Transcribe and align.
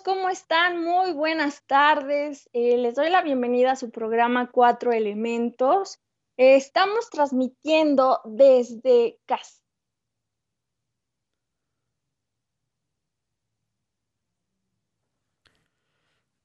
¿cómo 0.00 0.28
están? 0.28 0.82
Muy 0.82 1.12
buenas 1.12 1.62
tardes. 1.66 2.48
Eh, 2.52 2.76
les 2.78 2.94
doy 2.94 3.10
la 3.10 3.22
bienvenida 3.22 3.72
a 3.72 3.76
su 3.76 3.90
programa 3.90 4.50
Cuatro 4.50 4.92
Elementos. 4.92 6.00
Eh, 6.36 6.56
estamos 6.56 7.10
transmitiendo 7.10 8.20
desde 8.24 9.18
casa. 9.26 9.62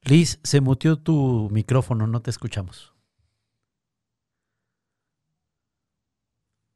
Liz, 0.03 0.39
se 0.43 0.59
mutió 0.61 0.97
tu 1.01 1.49
micrófono, 1.51 2.07
no 2.07 2.21
te 2.21 2.31
escuchamos. 2.31 2.93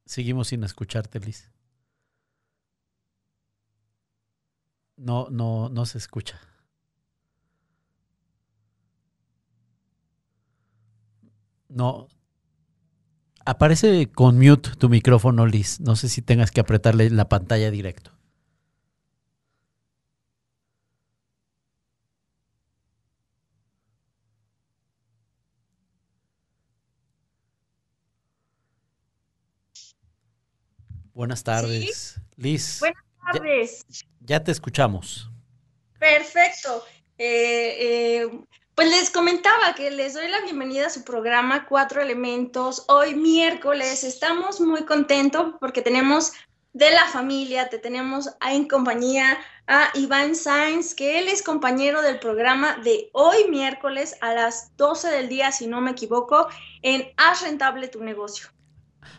Seguimos 0.05 0.49
sin 0.49 0.63
escucharte, 0.63 1.19
Liz. 1.19 1.51
No, 4.97 5.27
no, 5.29 5.69
no 5.69 5.85
se 5.85 5.97
escucha. 5.97 6.39
No. 11.73 12.07
Aparece 13.45 14.09
con 14.11 14.37
mute 14.37 14.69
tu 14.77 14.89
micrófono, 14.89 15.47
Liz. 15.47 15.79
No 15.79 15.95
sé 15.95 16.07
si 16.07 16.21
tengas 16.21 16.51
que 16.51 16.61
apretarle 16.61 17.09
la 17.09 17.27
pantalla 17.27 17.71
directo. 17.71 18.11
Buenas 31.13 31.43
tardes, 31.43 32.21
Liz. 32.37 32.79
Buenas 32.79 33.03
tardes. 33.33 33.85
Ya, 34.19 34.43
te 34.43 34.51
escuchamos. 34.51 35.31
Perfecto. 35.99 36.83
Eh, 37.17 38.21
eh, 38.21 38.45
pues 38.75 38.89
les 38.89 39.11
comentaba 39.11 39.75
que 39.75 39.91
les 39.91 40.13
doy 40.15 40.27
la 40.27 40.41
bienvenida 40.41 40.87
a 40.87 40.89
su 40.89 41.03
programa 41.03 41.65
Cuatro 41.67 42.01
Elementos. 42.01 42.85
Hoy 42.87 43.13
miércoles 43.13 44.03
estamos 44.03 44.59
muy 44.59 44.83
contentos 44.85 45.53
porque 45.59 45.83
tenemos 45.83 46.33
de 46.73 46.89
la 46.89 47.05
familia, 47.05 47.69
te 47.69 47.77
tenemos 47.77 48.31
en 48.41 48.67
compañía 48.67 49.37
a 49.67 49.91
Iván 49.93 50.35
Sainz, 50.35 50.95
que 50.95 51.19
él 51.19 51.27
es 51.27 51.43
compañero 51.43 52.01
del 52.01 52.19
programa 52.19 52.77
de 52.77 53.11
hoy 53.13 53.47
miércoles 53.47 54.15
a 54.21 54.33
las 54.33 54.75
12 54.75 55.09
del 55.09 55.29
día, 55.29 55.51
si 55.51 55.67
no 55.67 55.79
me 55.79 55.91
equivoco, 55.91 56.47
en 56.81 57.13
Haz 57.17 57.43
Rentable 57.43 57.89
tu 57.89 58.03
negocio. 58.03 58.47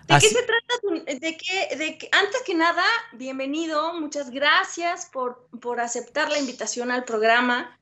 ¿De 0.08 0.18
qué 0.18 0.28
se 0.28 0.42
trata? 0.42 1.04
De 1.06 1.36
que, 1.36 1.76
de 1.76 1.96
que, 1.96 2.08
antes 2.10 2.42
que 2.42 2.54
nada, 2.54 2.84
bienvenido, 3.12 3.94
muchas 4.00 4.30
gracias 4.30 5.08
por, 5.12 5.48
por 5.60 5.80
aceptar 5.80 6.30
la 6.32 6.38
invitación 6.40 6.90
al 6.90 7.04
programa. 7.04 7.78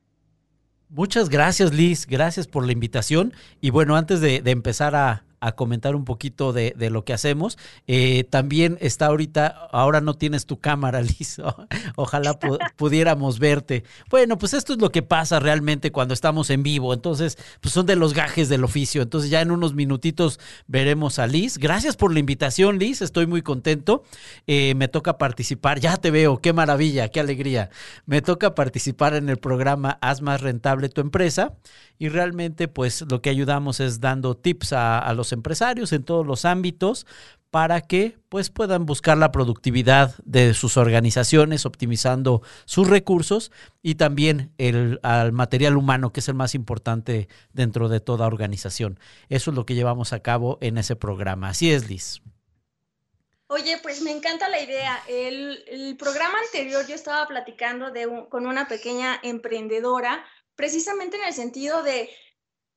Muchas 0.94 1.30
gracias, 1.30 1.72
Liz, 1.72 2.06
gracias 2.06 2.46
por 2.46 2.66
la 2.66 2.72
invitación. 2.72 3.32
Y 3.62 3.70
bueno, 3.70 3.96
antes 3.96 4.20
de 4.20 4.42
empezar 4.44 4.94
a, 4.94 5.24
a 5.42 5.52
comentar 5.52 5.96
un 5.96 6.04
poquito 6.04 6.52
de, 6.52 6.72
lo 6.90 7.04
que 7.04 7.12
hacemos. 7.12 7.58
Eh, 7.88 8.24
también 8.30 8.78
está 8.80 9.06
ahorita, 9.06 9.68
ahora 9.72 10.00
no 10.00 10.14
tienes 10.14 10.46
tu 10.46 10.60
cámara, 10.60 11.02
Liz, 11.02 11.38
ojalá 11.96 12.38
pudiéramos 12.76 13.40
verte. 13.40 13.82
Bueno, 14.08 14.38
pues 14.38 14.54
esto 14.54 14.72
es 14.72 14.80
lo 14.80 14.90
que 14.90 15.02
pasa 15.02 15.40
realmente 15.40 15.90
cuando 15.90 16.14
estamos 16.14 16.48
en 16.50 16.62
vivo, 16.62 16.94
entonces, 16.94 17.36
pues 17.60 17.74
son 17.74 17.86
de 17.86 17.96
los 17.96 18.14
gajes 18.14 18.48
del 18.48 18.62
oficio. 18.62 19.02
Entonces 19.02 19.30
ya 19.30 19.40
en 19.40 19.50
unos 19.50 19.74
minutitos 19.74 20.38
veremos 20.68 21.18
a 21.18 21.26
Liz. 21.26 21.58
Gracias 21.58 21.96
por 21.96 22.12
la 22.12 22.20
invitación, 22.20 22.78
Liz, 22.78 23.02
estoy 23.02 23.26
muy 23.26 23.42
contento. 23.42 24.04
Eh, 24.46 24.74
me 24.76 24.86
toca 24.86 25.18
participar, 25.18 25.80
ya 25.80 25.96
te 25.96 26.12
veo, 26.12 26.40
qué 26.40 26.52
maravilla, 26.52 27.08
qué 27.08 27.18
alegría. 27.18 27.70
Me 28.06 28.22
toca 28.22 28.54
participar 28.54 29.14
en 29.14 29.28
el 29.28 29.38
programa 29.38 29.98
Haz 30.00 30.22
más 30.22 30.40
rentable 30.40 30.88
tu 30.88 31.00
empresa 31.00 31.54
y 32.02 32.08
realmente 32.08 32.66
pues 32.66 33.04
lo 33.08 33.22
que 33.22 33.30
ayudamos 33.30 33.78
es 33.78 34.00
dando 34.00 34.36
tips 34.36 34.72
a, 34.72 35.12
los 35.14 35.30
empresarios 35.30 35.92
en 35.92 36.02
todos 36.02 36.26
los 36.26 36.44
ámbitos 36.44 37.06
para 37.52 37.80
que 37.80 38.18
pues 38.28 38.50
puedan 38.50 38.86
buscar 38.86 39.16
la 39.16 39.30
productividad 39.30 40.16
de 40.24 40.52
sus 40.52 40.76
organizaciones 40.76 41.64
optimizando 41.64 42.42
sus 42.64 42.88
recursos 42.88 43.52
y 43.82 43.94
también 43.94 44.50
el 44.58 44.98
al 45.04 45.30
material 45.30 45.76
humano 45.76 46.12
que 46.12 46.18
es 46.18 46.28
el 46.28 46.34
más 46.34 46.56
importante 46.56 47.28
dentro 47.52 47.88
de 47.88 48.00
toda 48.00 48.26
organización. 48.26 48.98
Eso 49.28 49.52
es 49.52 49.56
lo 49.56 49.64
que 49.64 49.76
llevamos 49.76 50.12
a 50.12 50.18
cabo 50.18 50.58
en 50.60 50.78
ese 50.78 50.96
programa. 50.96 51.50
Así 51.50 51.70
es, 51.70 51.88
Liz. 51.88 52.20
Oye, 53.46 53.78
pues 53.80 54.00
me 54.00 54.10
encanta 54.10 54.48
la 54.48 54.60
idea. 54.60 55.00
El, 55.06 55.94
programa 55.98 56.34
anterior 56.46 56.84
yo 56.88 56.96
estaba 56.96 57.28
platicando 57.28 57.92
de 57.92 58.26
con 58.28 58.46
una 58.46 58.66
pequeña 58.66 59.20
emprendedora 59.22 60.24
precisamente 60.54 61.16
en 61.16 61.24
el 61.24 61.34
sentido 61.34 61.82
de, 61.82 62.10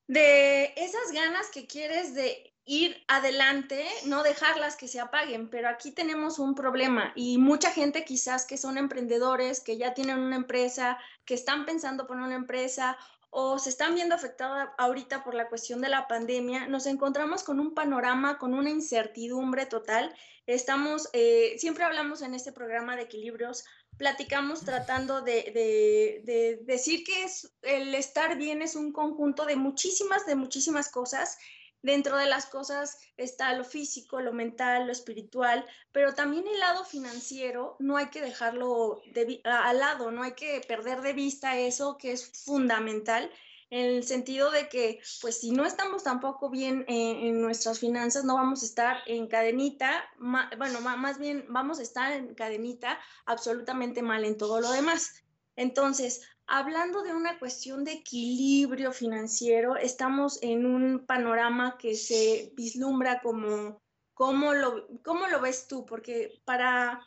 de 0.08 0.74
esas 0.78 1.12
ganas 1.12 1.47
que 1.50 1.68
quieres 1.68 2.13
de 2.13 2.56
ir 2.66 3.03
adelante, 3.08 3.86
no 4.06 4.24
dejarlas 4.24 4.75
que 4.75 4.88
se 4.88 5.00
apaguen, 5.00 5.50
pero 5.50 5.69
aquí 5.69 5.91
tenemos 5.91 6.40
un 6.40 6.56
problema 6.56 7.13
y 7.16 7.38
mucha 7.38 7.69
gente 7.69 8.03
quizás 8.06 8.46
que 8.46 8.58
son 8.58 8.78
emprendedores, 8.78 9.62
que 9.62 9.78
ya 9.78 9.94
tienen 9.94 10.19
una 10.19 10.36
empresa, 10.36 10.97
que 11.25 11.36
están 11.36 11.66
pensando 11.66 12.08
poner 12.08 12.24
una 12.24 12.36
empresa 12.36 12.97
o 13.30 13.59
se 13.59 13.69
están 13.69 13.94
viendo 13.94 14.16
afectados 14.16 14.69
ahorita 14.78 15.24
por 15.24 15.36
la 15.36 15.50
cuestión 15.50 15.81
de 15.81 15.90
la 15.90 16.07
pandemia, 16.07 16.68
nos 16.68 16.86
encontramos 16.86 17.44
con 17.44 17.59
un 17.59 17.74
panorama, 17.74 18.40
con 18.40 18.53
una 18.53 18.69
incertidumbre 18.69 19.66
total. 19.66 20.16
Estamos, 20.47 21.09
eh, 21.12 21.56
siempre 21.57 21.84
hablamos 21.84 22.22
en 22.22 22.34
este 22.34 22.52
programa 22.52 22.96
de 22.96 23.03
equilibrios 23.03 23.66
platicamos 23.97 24.61
tratando 24.66 25.22
de, 25.22 26.61
decir 26.66 27.03
que 27.03 27.23
es, 27.23 27.53
el 27.61 27.95
estar 27.95 28.38
bien 28.38 28.61
es 28.61 28.75
un 28.75 28.91
conjunto 28.91 29.45
de 29.45 29.56
muchísimas, 29.56 30.25
de 30.25 30.35
muchísimas 30.35 30.89
cosas. 30.89 31.38
Dentro 31.81 32.17
de 32.17 32.25
las 32.25 32.47
cosas 32.47 32.97
está 33.16 33.53
lo 33.53 33.63
físico, 33.63 34.19
lo 34.19 34.33
mental, 34.33 34.88
lo 34.88 34.91
espiritual, 34.91 35.66
pero 35.91 36.16
también 36.16 36.47
el 36.47 36.59
lado 36.59 36.83
financiero 36.83 37.75
no 37.79 37.97
hay 37.97 38.07
que 38.07 38.22
dejarlo 38.22 39.01
al 39.44 39.79
lado, 39.79 40.09
no 40.09 40.23
hay 40.23 40.33
que 40.33 40.62
perder 40.67 41.01
de 41.01 41.13
vista 41.13 41.59
eso 41.59 41.97
que 41.97 42.12
es 42.12 42.44
fundamental 42.44 43.29
en 43.75 43.88
el 43.97 44.03
sentido 44.06 44.52
de 44.52 44.69
que, 44.69 45.01
pues 45.19 45.42
si 45.42 45.51
no 45.51 45.66
estamos 45.66 46.01
tampoco 46.01 46.50
bien 46.50 46.86
en, 46.88 47.42
nuestras 47.42 47.80
finanzas, 47.80 48.24
no 48.24 48.36
vamos 48.36 48.63
a 48.63 48.66
estar 48.66 48.98
en 49.06 49.27
cadenita, 49.27 50.01
bueno, 50.18 50.80
más 50.80 51.19
bien 51.19 51.45
vamos 51.50 51.80
a 51.80 51.81
estar 51.81 52.13
en 52.13 52.33
cadenita 52.36 52.98
absolutamente 53.25 54.01
mal 54.01 54.24
en 54.24 54.38
todo 54.38 54.62
lo 54.62 54.72
demás. 54.72 55.25
Entonces, 55.57 56.22
hablando 56.48 57.04
de 57.04 57.13
una 57.13 57.38
cuestión 57.38 57.83
de 57.83 57.92
equilibrio 57.92 58.94
financiero, 58.94 59.75
estamos 59.75 60.42
en 60.42 60.66
un 60.66 61.06
panorama 61.06 61.78
que 61.78 61.95
se 61.95 62.54
vislumbra 62.56 63.19
como, 63.21 63.81
¿cómo 64.13 64.54
lo, 64.54 64.88
cómo 65.04 65.28
lo 65.28 65.42
ves 65.42 65.68
tú? 65.68 65.86
Porque 65.86 66.42
para 66.45 67.06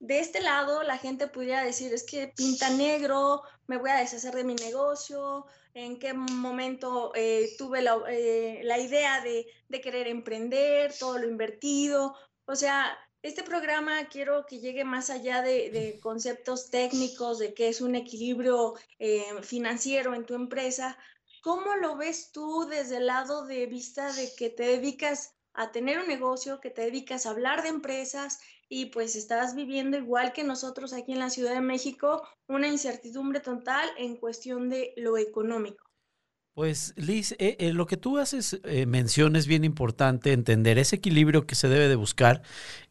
de 0.00 0.18
este 0.18 0.40
lado 0.40 0.82
la 0.82 0.98
gente 0.98 1.28
pudiera 1.28 1.62
decir, 1.62 1.92
es 1.92 2.04
que 2.04 2.28
pinta 2.28 2.70
negro, 2.70 3.42
me 3.66 3.76
voy 3.76 3.90
a 3.90 3.98
deshacer 3.98 4.34
de 4.34 4.44
mi 4.44 4.54
negocio, 4.54 5.46
en 5.74 5.98
qué 5.98 6.14
momento 6.14 7.12
eh, 7.14 7.54
tuve 7.58 7.84
eh, 8.08 8.60
la, 8.64 8.78
idea 8.78 9.20
de, 9.20 9.46
de, 9.68 9.80
querer 9.80 10.08
emprender, 10.08 10.92
todo 10.98 11.18
lo 11.18 11.28
invertido. 11.28 12.16
O 12.46 12.56
sea, 12.56 12.98
este 13.22 13.42
programa 13.42 14.08
quiero 14.08 14.46
que 14.46 14.60
llegue 14.60 14.84
más 14.84 15.10
allá 15.10 15.42
de, 15.42 16.00
conceptos 16.02 16.70
técnicos, 16.70 17.38
de 17.38 17.52
qué 17.52 17.68
es 17.68 17.82
un 17.82 17.94
equilibrio 17.94 18.74
eh, 18.98 19.22
financiero 19.42 20.14
en 20.14 20.24
tu 20.24 20.34
empresa. 20.34 20.96
¿Cómo 21.42 21.76
lo 21.76 21.96
ves 21.96 22.32
tú 22.32 22.66
desde 22.66 22.96
el 22.96 23.06
lado 23.06 23.44
de 23.46 23.66
vista 23.66 24.12
de 24.12 24.34
que 24.34 24.48
te 24.48 24.62
dedicas 24.62 25.34
a 25.52 25.70
tener 25.70 25.98
un 25.98 26.08
negocio, 26.08 26.60
que 26.60 26.70
te 26.70 26.82
dedicas 26.82 27.26
a 27.26 27.30
hablar 27.30 27.62
de 27.62 27.68
empresas 27.68 28.40
y 28.70 28.86
pues 28.86 29.16
estás 29.16 29.54
viviendo 29.54 29.98
igual 29.98 30.32
que 30.32 30.44
nosotros 30.44 30.92
aquí 30.92 31.12
en 31.12 31.18
la 31.18 31.28
Ciudad 31.28 31.52
de 31.52 31.60
México 31.60 32.22
una 32.46 32.68
incertidumbre 32.68 33.40
total 33.40 33.86
en 33.98 34.16
cuestión 34.16 34.70
de 34.70 34.94
lo 34.96 35.18
económico. 35.18 35.84
Pues 36.54 36.94
Liz, 36.96 37.32
eh, 37.32 37.56
eh, 37.58 37.72
lo 37.72 37.86
que 37.86 37.96
tú 37.96 38.18
haces 38.18 38.60
eh, 38.64 38.86
mención 38.86 39.34
es 39.34 39.46
bien 39.46 39.64
importante 39.64 40.32
entender 40.32 40.78
ese 40.78 40.96
equilibrio 40.96 41.46
que 41.46 41.56
se 41.56 41.68
debe 41.68 41.88
de 41.88 41.96
buscar 41.96 42.42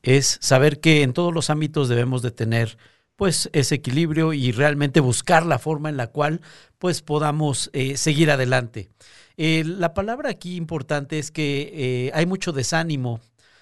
es 0.04 0.38
saber 0.42 0.82
que 0.82 1.02
en 1.02 1.14
todos 1.14 1.34
los 1.34 1.50
ámbitos 1.50 1.88
debemos 1.88 2.22
de 2.22 2.32
tener 2.32 2.78
pues 3.16 3.50
ese 3.54 3.76
equilibrio 3.76 4.34
y 4.34 4.52
realmente 4.52 5.00
buscar 5.00 5.46
la 5.46 5.60
forma 5.60 5.90
en 5.90 5.98
la 5.98 6.08
cual 6.08 6.42
pues 6.78 7.02
podamos 7.02 7.70
seguir 7.96 8.32
adelante. 8.32 8.90
la 9.36 9.94
palabra 9.94 10.30
aquí 10.30 10.56
importante 10.56 11.20
es 11.20 11.30
que 11.30 12.12
hay 12.14 12.26
mucho 12.26 12.54
desánimo 12.54 13.20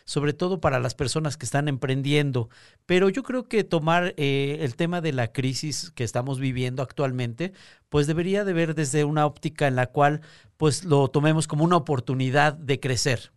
sobre 0.08 0.32
todo 0.32 0.62
para 0.62 0.80
las 0.80 0.96
personas 0.96 1.36
que 1.36 1.46
están 1.46 1.68
emprendiendo. 1.68 2.50
Pero 2.86 3.10
yo 3.10 3.24
creo 3.24 3.50
que 3.50 3.66
tomar 3.66 4.14
eh, 4.16 4.60
el 4.62 4.76
tema 4.78 5.02
de 5.02 5.12
la 5.12 5.34
crisis 5.34 5.92
que 5.94 6.06
estamos 6.06 6.40
viviendo 6.40 6.82
actualmente, 6.82 7.52
pues 7.90 8.08
debería 8.08 8.46
de 8.46 8.54
ver 8.54 8.74
desde 8.74 9.04
una 9.04 9.26
óptica 9.26 9.68
en 9.68 9.76
la 9.76 9.88
cual 9.88 10.22
pues 10.56 10.86
lo 10.86 11.10
tomemos 11.10 11.46
como 11.46 11.66
una 11.66 11.76
oportunidad 11.76 12.54
de 12.54 12.80
crecer. 12.80 13.34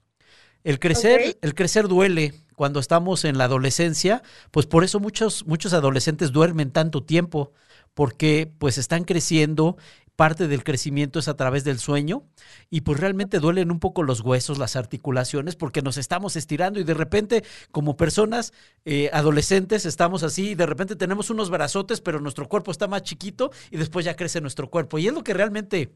El 0.63 0.79
crecer, 0.79 1.39
el 1.43 1.55
crecer 1.55 1.89
duele 1.89 2.35
cuando 2.55 2.79
estamos 2.79 3.25
en 3.25 3.37
la 3.37 3.45
adolescencia, 3.45 4.23
pues 4.53 4.67
por 4.67 4.85
eso 4.85 5.01
muchos, 5.01 5.45
muchos 5.47 5.73
adolescentes 5.73 6.31
duermen 6.31 6.71
tanto 6.71 7.03
tiempo, 7.03 7.53
porque 7.95 8.53
pues 8.59 8.79
están 8.79 9.03
creciendo 9.03 9.77
parte 10.21 10.49
del 10.49 10.65
crecimiento 10.65 11.19
es 11.19 11.29
a 11.29 11.35
través 11.39 11.65
del 11.65 11.79
sueño 11.79 12.25
y 12.69 12.83
pues 12.83 13.01
realmente 13.01 13.39
duelen 13.39 13.71
un 13.71 13.81
poco 13.81 14.03
los 14.03 14.21
huesos, 14.21 14.59
las 14.59 14.77
articulaciones, 14.77 15.57
porque 15.57 15.81
nos 15.81 15.97
estamos 15.97 16.37
estirando 16.37 16.79
y 16.79 16.85
de 16.85 16.93
repente 16.93 17.43
como 17.71 17.97
personas 17.97 18.53
eh, 18.85 19.09
adolescentes 19.15 19.87
estamos 19.87 20.23
así 20.23 20.51
y 20.51 20.55
de 20.57 20.67
repente 20.67 20.95
tenemos 20.95 21.31
unos 21.31 21.49
brazotes, 21.49 22.03
pero 22.03 22.21
nuestro 22.21 22.51
cuerpo 22.51 22.71
está 22.71 22.87
más 22.87 23.03
chiquito 23.03 23.51
y 23.71 23.79
después 23.79 24.05
ya 24.05 24.15
crece 24.15 24.43
nuestro 24.43 24.69
cuerpo. 24.69 24.99
Y 24.99 25.07
es 25.07 25.15
lo 25.15 25.25
que 25.25 25.33
realmente 25.33 25.91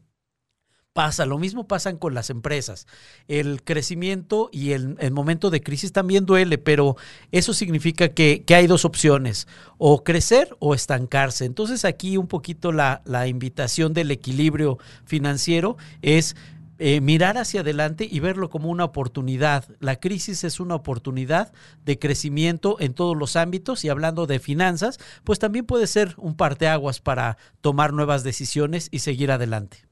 pasa, 0.95 1.25
lo 1.25 1.37
mismo 1.37 1.67
pasan 1.67 1.97
con 1.97 2.13
las 2.13 2.29
empresas. 2.29 2.87
El 3.27 3.63
crecimiento 3.63 4.49
y 4.53 4.71
el, 4.71 4.95
momento 5.11 5.49
de 5.49 5.61
crisis 5.61 5.91
también 5.91 6.25
duele, 6.25 6.57
pero 6.57 6.95
eso 7.33 7.53
significa 7.53 8.07
que, 8.13 8.45
hay 8.47 8.65
dos 8.65 8.85
opciones, 8.85 9.45
o 9.77 10.05
crecer 10.05 10.55
o 10.59 10.73
estancarse. 10.73 11.43
Entonces 11.43 11.83
aquí 11.83 12.15
un 12.15 12.27
poquito 12.27 12.71
la, 12.71 13.01
invitación 13.27 13.93
del 13.93 14.09
equilibrio 14.09 14.79
financiero 15.03 15.75
es 16.01 16.37
eh, 16.79 17.01
mirar 17.01 17.37
hacia 17.37 17.59
adelante 17.59 18.07
y 18.09 18.21
verlo 18.21 18.49
como 18.49 18.69
una 18.69 18.85
oportunidad. 18.85 19.65
La 19.81 19.97
crisis 19.97 20.45
es 20.45 20.61
una 20.61 20.75
oportunidad 20.75 21.51
de 21.83 21.99
crecimiento 21.99 22.77
en 22.79 22.93
todos 22.93 23.17
los 23.17 23.35
ámbitos 23.35 23.83
y 23.83 23.89
hablando 23.89 24.27
de 24.27 24.39
finanzas, 24.39 24.97
pues 25.25 25.39
también 25.39 25.65
puede 25.65 25.87
ser 25.87 26.15
un 26.15 26.37
parteaguas 26.37 27.01
para 27.01 27.37
tomar 27.59 27.91
nuevas 27.91 28.23
decisiones 28.23 28.87
y 28.91 28.99
seguir 28.99 29.29
adelante 29.29 29.84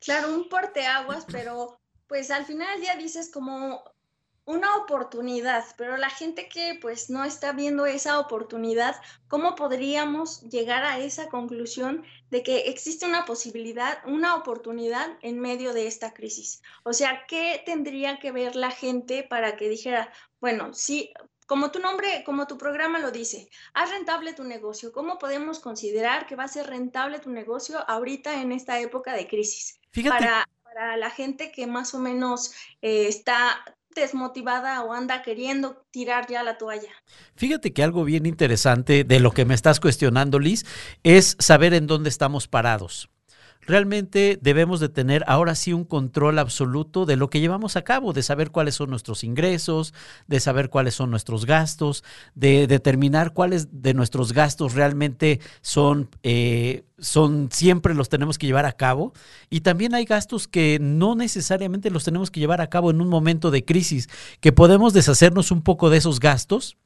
claro, 0.00 0.34
un 0.34 0.48
porteaguas, 0.48 1.26
pero 1.30 1.80
pues 2.06 2.30
al 2.30 2.44
final 2.44 2.80
día 2.80 2.96
dices 2.96 3.30
como 3.30 3.84
una 4.50 4.76
oportunidad, 4.76 5.64
pero 5.76 5.96
la 5.96 6.10
gente 6.10 6.48
que 6.48 6.76
pues 6.80 7.08
no 7.08 7.24
está 7.24 7.52
viendo 7.52 7.86
esa 7.86 8.18
oportunidad, 8.18 8.96
¿cómo 9.28 9.54
podríamos 9.54 10.42
llegar 10.42 10.82
a 10.82 10.98
esa 10.98 11.28
conclusión 11.28 12.04
de 12.30 12.42
que 12.42 12.70
existe 12.70 13.06
una 13.06 13.24
posibilidad, 13.24 13.98
una 14.06 14.34
oportunidad 14.34 15.16
en 15.22 15.38
medio 15.38 15.72
de 15.72 15.86
esta 15.86 16.12
crisis? 16.14 16.62
O 16.82 16.92
sea, 16.92 17.26
¿qué 17.28 17.62
tendría 17.64 18.18
que 18.18 18.32
ver 18.32 18.56
la 18.56 18.72
gente 18.72 19.22
para 19.22 19.56
que 19.56 19.68
dijera, 19.68 20.12
bueno, 20.40 20.74
sí, 20.74 21.12
como 21.50 21.72
tu 21.72 21.80
nombre, 21.80 22.22
como 22.24 22.46
tu 22.46 22.56
programa 22.56 23.00
lo 23.00 23.10
dice, 23.10 23.48
haz 23.74 23.90
rentable 23.90 24.34
tu 24.34 24.44
negocio. 24.44 24.92
¿Cómo 24.92 25.18
podemos 25.18 25.58
considerar 25.58 26.28
que 26.28 26.36
va 26.36 26.44
a 26.44 26.48
ser 26.48 26.68
rentable 26.68 27.18
tu 27.18 27.28
negocio 27.28 27.80
ahorita 27.90 28.40
en 28.40 28.52
esta 28.52 28.78
época 28.78 29.14
de 29.14 29.26
crisis? 29.26 29.80
Para, 30.08 30.48
para 30.62 30.96
la 30.96 31.10
gente 31.10 31.50
que 31.50 31.66
más 31.66 31.92
o 31.92 31.98
menos 31.98 32.52
eh, 32.82 33.08
está 33.08 33.64
desmotivada 33.96 34.84
o 34.84 34.92
anda 34.92 35.22
queriendo 35.22 35.84
tirar 35.90 36.28
ya 36.28 36.44
la 36.44 36.56
toalla. 36.56 36.92
Fíjate 37.34 37.72
que 37.72 37.82
algo 37.82 38.04
bien 38.04 38.26
interesante 38.26 39.02
de 39.02 39.18
lo 39.18 39.32
que 39.32 39.44
me 39.44 39.54
estás 39.54 39.80
cuestionando, 39.80 40.38
Liz, 40.38 40.64
es 41.02 41.36
saber 41.40 41.74
en 41.74 41.88
dónde 41.88 42.10
estamos 42.10 42.46
parados 42.46 43.10
realmente 43.70 44.38
debemos 44.42 44.80
de 44.80 44.88
tener 44.88 45.24
ahora 45.26 45.54
sí 45.54 45.72
un 45.72 45.84
control 45.84 46.38
absoluto 46.38 47.06
de 47.06 47.16
lo 47.16 47.30
que 47.30 47.40
llevamos 47.40 47.76
a 47.76 47.82
cabo, 47.82 48.12
de 48.12 48.22
saber 48.22 48.50
cuáles 48.50 48.74
son 48.74 48.90
nuestros 48.90 49.24
ingresos, 49.24 49.94
de 50.26 50.40
saber 50.40 50.68
cuáles 50.68 50.94
son 50.94 51.10
nuestros 51.10 51.46
gastos, 51.46 52.04
de 52.34 52.66
determinar 52.66 53.32
cuáles 53.32 53.68
de 53.82 53.94
nuestros 53.94 54.32
gastos 54.32 54.74
realmente 54.74 55.40
son, 55.62 56.10
eh, 56.22 56.84
son 56.98 57.48
siempre 57.52 57.94
los 57.94 58.08
tenemos 58.08 58.36
que 58.36 58.46
llevar 58.46 58.66
a 58.66 58.72
cabo. 58.72 59.12
Y 59.48 59.60
también 59.60 59.94
hay 59.94 60.04
gastos 60.04 60.48
que 60.48 60.78
no 60.80 61.14
necesariamente 61.14 61.90
los 61.90 62.04
tenemos 62.04 62.30
que 62.30 62.40
llevar 62.40 62.60
a 62.60 62.68
cabo 62.68 62.90
en 62.90 63.00
un 63.00 63.08
momento 63.08 63.50
de 63.50 63.64
crisis, 63.64 64.08
que 64.40 64.52
podemos 64.52 64.92
deshacernos 64.92 65.50
un 65.50 65.62
poco 65.62 65.90
de 65.90 65.98
esos 65.98 66.20
gastos 66.20 66.76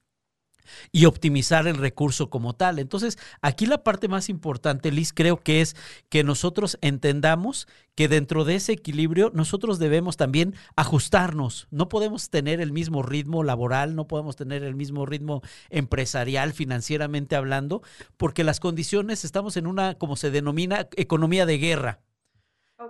y 0.93 1.05
optimizar 1.05 1.67
el 1.67 1.77
recurso 1.77 2.31
como 2.31 2.55
tal. 2.55 2.79
Entonces, 2.79 3.19
aquí 3.43 3.67
la 3.67 3.83
parte 3.83 4.09
más 4.09 4.29
importante, 4.29 4.93
Liz, 4.93 5.13
creo 5.13 5.43
que 5.43 5.61
es 5.61 5.77
que 6.09 6.25
nosotros 6.25 6.79
entendamos 6.81 7.67
que 7.95 8.09
dentro 8.09 8.45
de 8.45 8.57
ese 8.57 8.73
equilibrio 8.73 9.31
nosotros 9.35 9.79
debemos 9.79 10.17
también 10.17 10.55
ajustarnos. 10.77 11.69
No 11.71 11.89
podemos 11.89 12.31
tener 12.31 12.61
el 12.61 12.73
mismo 12.73 13.03
ritmo 13.03 13.45
laboral, 13.45 13.95
no 13.95 14.07
podemos 14.09 14.37
tener 14.37 14.65
el 14.65 14.75
mismo 14.75 15.07
ritmo 15.07 15.43
empresarial, 15.71 16.53
financieramente 16.53 17.37
hablando, 17.37 17.83
porque 18.17 18.45
las 18.45 18.61
condiciones, 18.61 19.25
estamos 19.25 19.57
en 19.57 19.67
una, 19.67 19.95
como 19.95 20.17
se 20.17 20.31
denomina, 20.31 20.89
economía 20.97 21.47
de 21.47 21.59
guerra. 21.59 22.01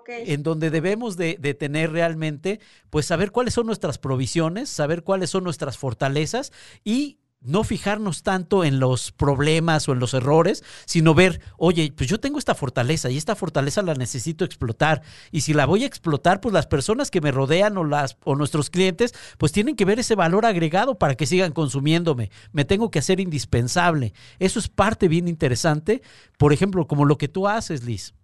En 0.08 0.42
donde 0.42 0.70
debemos 0.70 1.16
de, 1.16 1.36
de, 1.38 1.54
tener 1.54 1.92
realmente, 1.92 2.58
pues 2.90 3.06
saber 3.06 3.30
cuáles 3.30 3.54
son 3.54 3.66
nuestras 3.66 3.98
provisiones, 3.98 4.68
saber 4.68 5.04
cuáles 5.04 5.30
son 5.30 5.44
nuestras 5.44 5.78
fortalezas 5.78 6.52
y 6.84 7.18
no 7.44 7.62
fijarnos 7.62 8.22
tanto 8.22 8.64
en 8.64 8.80
los 8.80 9.12
problemas 9.12 9.88
o 9.88 9.92
en 9.92 9.98
los 9.98 10.14
errores, 10.14 10.64
sino 10.86 11.14
ver, 11.14 11.40
oye, 11.58 11.92
pues 11.94 12.08
yo 12.08 12.18
tengo 12.18 12.38
esta 12.38 12.54
fortaleza 12.54 13.10
y 13.10 13.16
esta 13.16 13.36
fortaleza 13.36 13.82
la 13.82 13.94
necesito 13.94 14.44
explotar. 14.44 15.02
Y 15.30 15.42
si 15.42 15.52
la 15.52 15.66
voy 15.66 15.84
a 15.84 15.86
explotar, 15.86 16.40
pues 16.40 16.52
las 16.52 16.66
personas 16.66 17.10
que 17.10 17.20
me 17.20 17.30
rodean 17.30 17.76
o, 17.76 17.84
las, 17.84 18.16
o 18.24 18.34
nuestros 18.34 18.70
clientes, 18.70 19.14
pues 19.38 19.52
tienen 19.52 19.76
que 19.76 19.84
ver 19.84 20.00
ese 20.00 20.14
valor 20.14 20.46
agregado 20.46 20.98
para 20.98 21.14
que 21.14 21.26
sigan 21.26 21.52
consumiéndome. 21.52 22.30
Me 22.52 22.64
tengo 22.64 22.90
que 22.90 22.98
hacer 22.98 23.20
indispensable. 23.20 24.14
Eso 24.38 24.58
es 24.58 24.68
parte 24.68 25.06
bien 25.06 25.28
interesante. 25.28 26.02
Por 26.38 26.52
ejemplo, 26.52 26.86
como 26.86 27.04
lo 27.04 27.18
que 27.18 27.28
tú 27.28 27.46
haces, 27.46 27.84
Liz, 27.84 28.14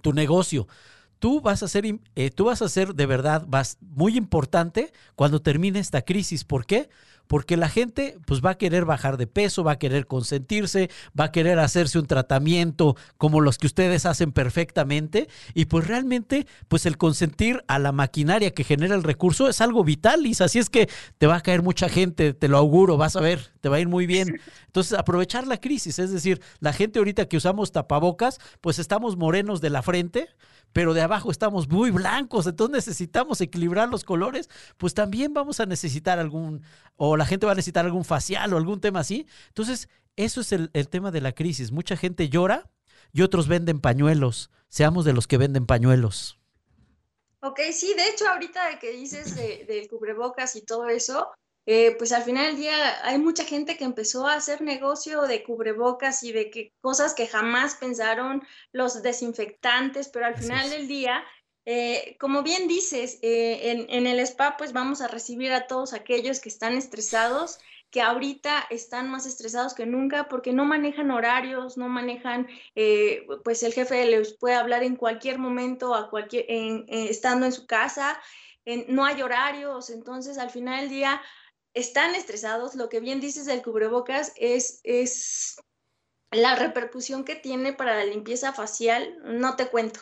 tu 0.00 0.12
negocio 0.12 0.66
tú 1.24 1.40
vas 1.40 1.62
a 1.62 1.68
ser, 1.68 1.86
eh, 2.16 2.30
tú 2.30 2.44
vas 2.44 2.60
a 2.60 2.68
ser 2.68 2.94
de 2.94 3.06
verdad 3.06 3.46
vas, 3.48 3.78
muy 3.80 4.14
importante 4.14 4.92
cuando 5.14 5.40
termine 5.40 5.78
esta 5.78 6.02
crisis. 6.02 6.44
¿Por 6.44 6.66
qué? 6.66 6.90
Porque 7.26 7.56
la 7.56 7.68
gente 7.68 8.18
pues 8.26 8.40
va 8.40 8.50
a 8.50 8.58
querer 8.58 8.84
bajar 8.84 9.16
de 9.16 9.26
peso, 9.26 9.64
va 9.64 9.72
a 9.72 9.78
querer 9.78 10.06
consentirse, 10.06 10.90
va 11.18 11.24
a 11.24 11.32
querer 11.32 11.58
hacerse 11.58 11.98
un 11.98 12.06
tratamiento 12.06 12.96
como 13.16 13.40
los 13.40 13.58
que 13.58 13.66
ustedes 13.66 14.06
hacen 14.06 14.32
perfectamente 14.32 15.28
y 15.54 15.66
pues 15.66 15.86
realmente 15.86 16.46
pues 16.68 16.86
el 16.86 16.96
consentir 16.96 17.64
a 17.68 17.78
la 17.78 17.92
maquinaria 17.92 18.50
que 18.52 18.64
genera 18.64 18.94
el 18.94 19.02
recurso 19.02 19.48
es 19.48 19.60
algo 19.60 19.84
vital, 19.84 20.26
y 20.26 20.34
Así 20.44 20.58
es 20.58 20.68
que 20.68 20.88
te 21.18 21.26
va 21.26 21.36
a 21.36 21.40
caer 21.40 21.62
mucha 21.62 21.88
gente, 21.88 22.34
te 22.34 22.48
lo 22.48 22.58
auguro, 22.58 22.96
vas 22.96 23.16
a 23.16 23.20
ver, 23.20 23.52
te 23.60 23.68
va 23.68 23.76
a 23.76 23.80
ir 23.80 23.88
muy 23.88 24.06
bien. 24.06 24.40
Entonces 24.66 24.98
aprovechar 24.98 25.46
la 25.46 25.58
crisis, 25.58 25.98
es 25.98 26.10
decir, 26.10 26.42
la 26.60 26.72
gente 26.72 26.98
ahorita 26.98 27.26
que 27.26 27.36
usamos 27.36 27.72
tapabocas 27.72 28.38
pues 28.60 28.78
estamos 28.78 29.16
morenos 29.16 29.60
de 29.60 29.70
la 29.70 29.82
frente 29.82 30.28
pero 30.74 30.92
de 30.92 31.00
abajo 31.00 31.30
estamos 31.30 31.68
muy 31.68 31.92
blancos, 31.92 32.48
entonces 32.48 32.74
necesitamos 32.74 33.40
equilibrar 33.40 33.88
los 33.88 34.02
colores, 34.02 34.50
pues 34.76 34.92
también 34.92 35.32
vamos 35.32 35.60
a 35.60 35.66
necesitar 35.66 36.18
algún, 36.18 36.62
o 36.96 37.16
la 37.16 37.24
gente 37.24 37.46
va 37.46 37.52
a 37.52 37.54
necesitar 37.54 37.86
algún 37.86 38.04
facial 38.04 38.52
o 38.52 38.56
algún 38.56 38.80
tema 38.80 38.98
así. 39.00 39.24
Entonces, 39.48 39.88
eso 40.16 40.40
es 40.40 40.50
el, 40.50 40.70
tema 40.88 41.12
de 41.12 41.20
la 41.20 41.32
crisis. 41.32 41.70
Mucha 41.70 41.96
gente 41.96 42.28
llora 42.28 42.68
y 43.12 43.22
otros 43.22 43.46
venden 43.46 43.80
pañuelos. 43.80 44.50
Seamos 44.68 45.04
de 45.04 45.12
los 45.12 45.28
que 45.28 45.38
venden 45.38 45.64
pañuelos. 45.64 46.40
Ok, 47.40 47.60
sí, 47.72 47.94
de 47.94 48.08
hecho, 48.08 48.26
ahorita 48.28 48.80
que 48.80 48.90
dices 48.90 49.36
del 49.36 49.66
de 49.68 49.88
cubrebocas 49.88 50.56
y 50.56 50.62
todo 50.62 50.88
eso, 50.88 51.30
eh, 51.66 51.94
pues 51.96 52.12
al 52.12 52.24
final 52.24 52.46
del 52.46 52.56
día 52.56 53.06
hay 53.06 53.18
mucha 53.18 53.44
gente 53.44 53.78
que 53.78 53.84
empezó 53.84 54.26
a 54.26 54.34
hacer 54.34 54.60
negocio 54.60 55.22
de 55.22 55.42
cubrebocas 55.42 56.22
y 56.22 56.32
de 56.32 56.50
que, 56.50 56.74
cosas 56.82 57.14
que 57.14 57.26
jamás 57.26 57.76
pensaron 57.76 58.42
los 58.72 59.02
desinfectantes, 59.02 60.08
pero 60.08 60.26
al 60.26 60.36
final 60.36 60.68
del 60.68 60.86
día, 60.88 61.24
eh, 61.64 62.16
como 62.20 62.42
bien 62.42 62.68
dices, 62.68 63.18
eh, 63.22 63.70
en, 63.70 63.86
en, 63.88 64.06
el 64.06 64.20
spa 64.20 64.58
pues 64.58 64.74
vamos 64.74 65.00
a 65.00 65.08
recibir 65.08 65.52
a 65.52 65.66
todos 65.66 65.94
aquellos 65.94 66.40
que 66.40 66.50
están 66.50 66.74
estresados 66.74 67.58
que 67.90 68.02
ahorita 68.02 68.66
están 68.70 69.08
más 69.08 69.24
estresados 69.24 69.72
que 69.72 69.86
nunca 69.86 70.28
porque 70.28 70.52
no 70.52 70.64
manejan 70.64 71.12
horarios, 71.12 71.78
no 71.78 71.88
manejan, 71.88 72.48
pues 73.44 73.62
el 73.62 73.72
jefe 73.72 74.04
les 74.06 74.34
puede 74.34 74.56
hablar 74.56 74.82
en 74.82 74.96
cualquier 74.96 75.38
momento, 75.38 75.94
a 75.94 76.10
cualquier, 76.10 76.44
estando 76.88 77.46
en 77.46 77.52
su 77.52 77.68
casa, 77.68 78.20
no 78.88 79.04
hay 79.04 79.22
horarios, 79.22 79.90
entonces 79.90 80.38
al 80.38 80.50
final 80.50 80.80
del 80.80 80.90
día 80.90 81.22
están 81.74 82.14
estresados, 82.14 82.74
lo 82.76 82.88
que 82.88 83.00
bien 83.00 83.20
dices 83.20 83.46
del 83.46 83.62
cubrebocas 83.62 84.32
es, 84.36 84.80
es 84.84 85.56
la 86.30 86.54
repercusión 86.54 87.24
que 87.24 87.34
tiene 87.34 87.72
para 87.72 87.96
la 87.96 88.04
limpieza 88.04 88.52
facial, 88.52 89.18
no 89.24 89.56
te 89.56 89.66
cuento. 89.66 90.00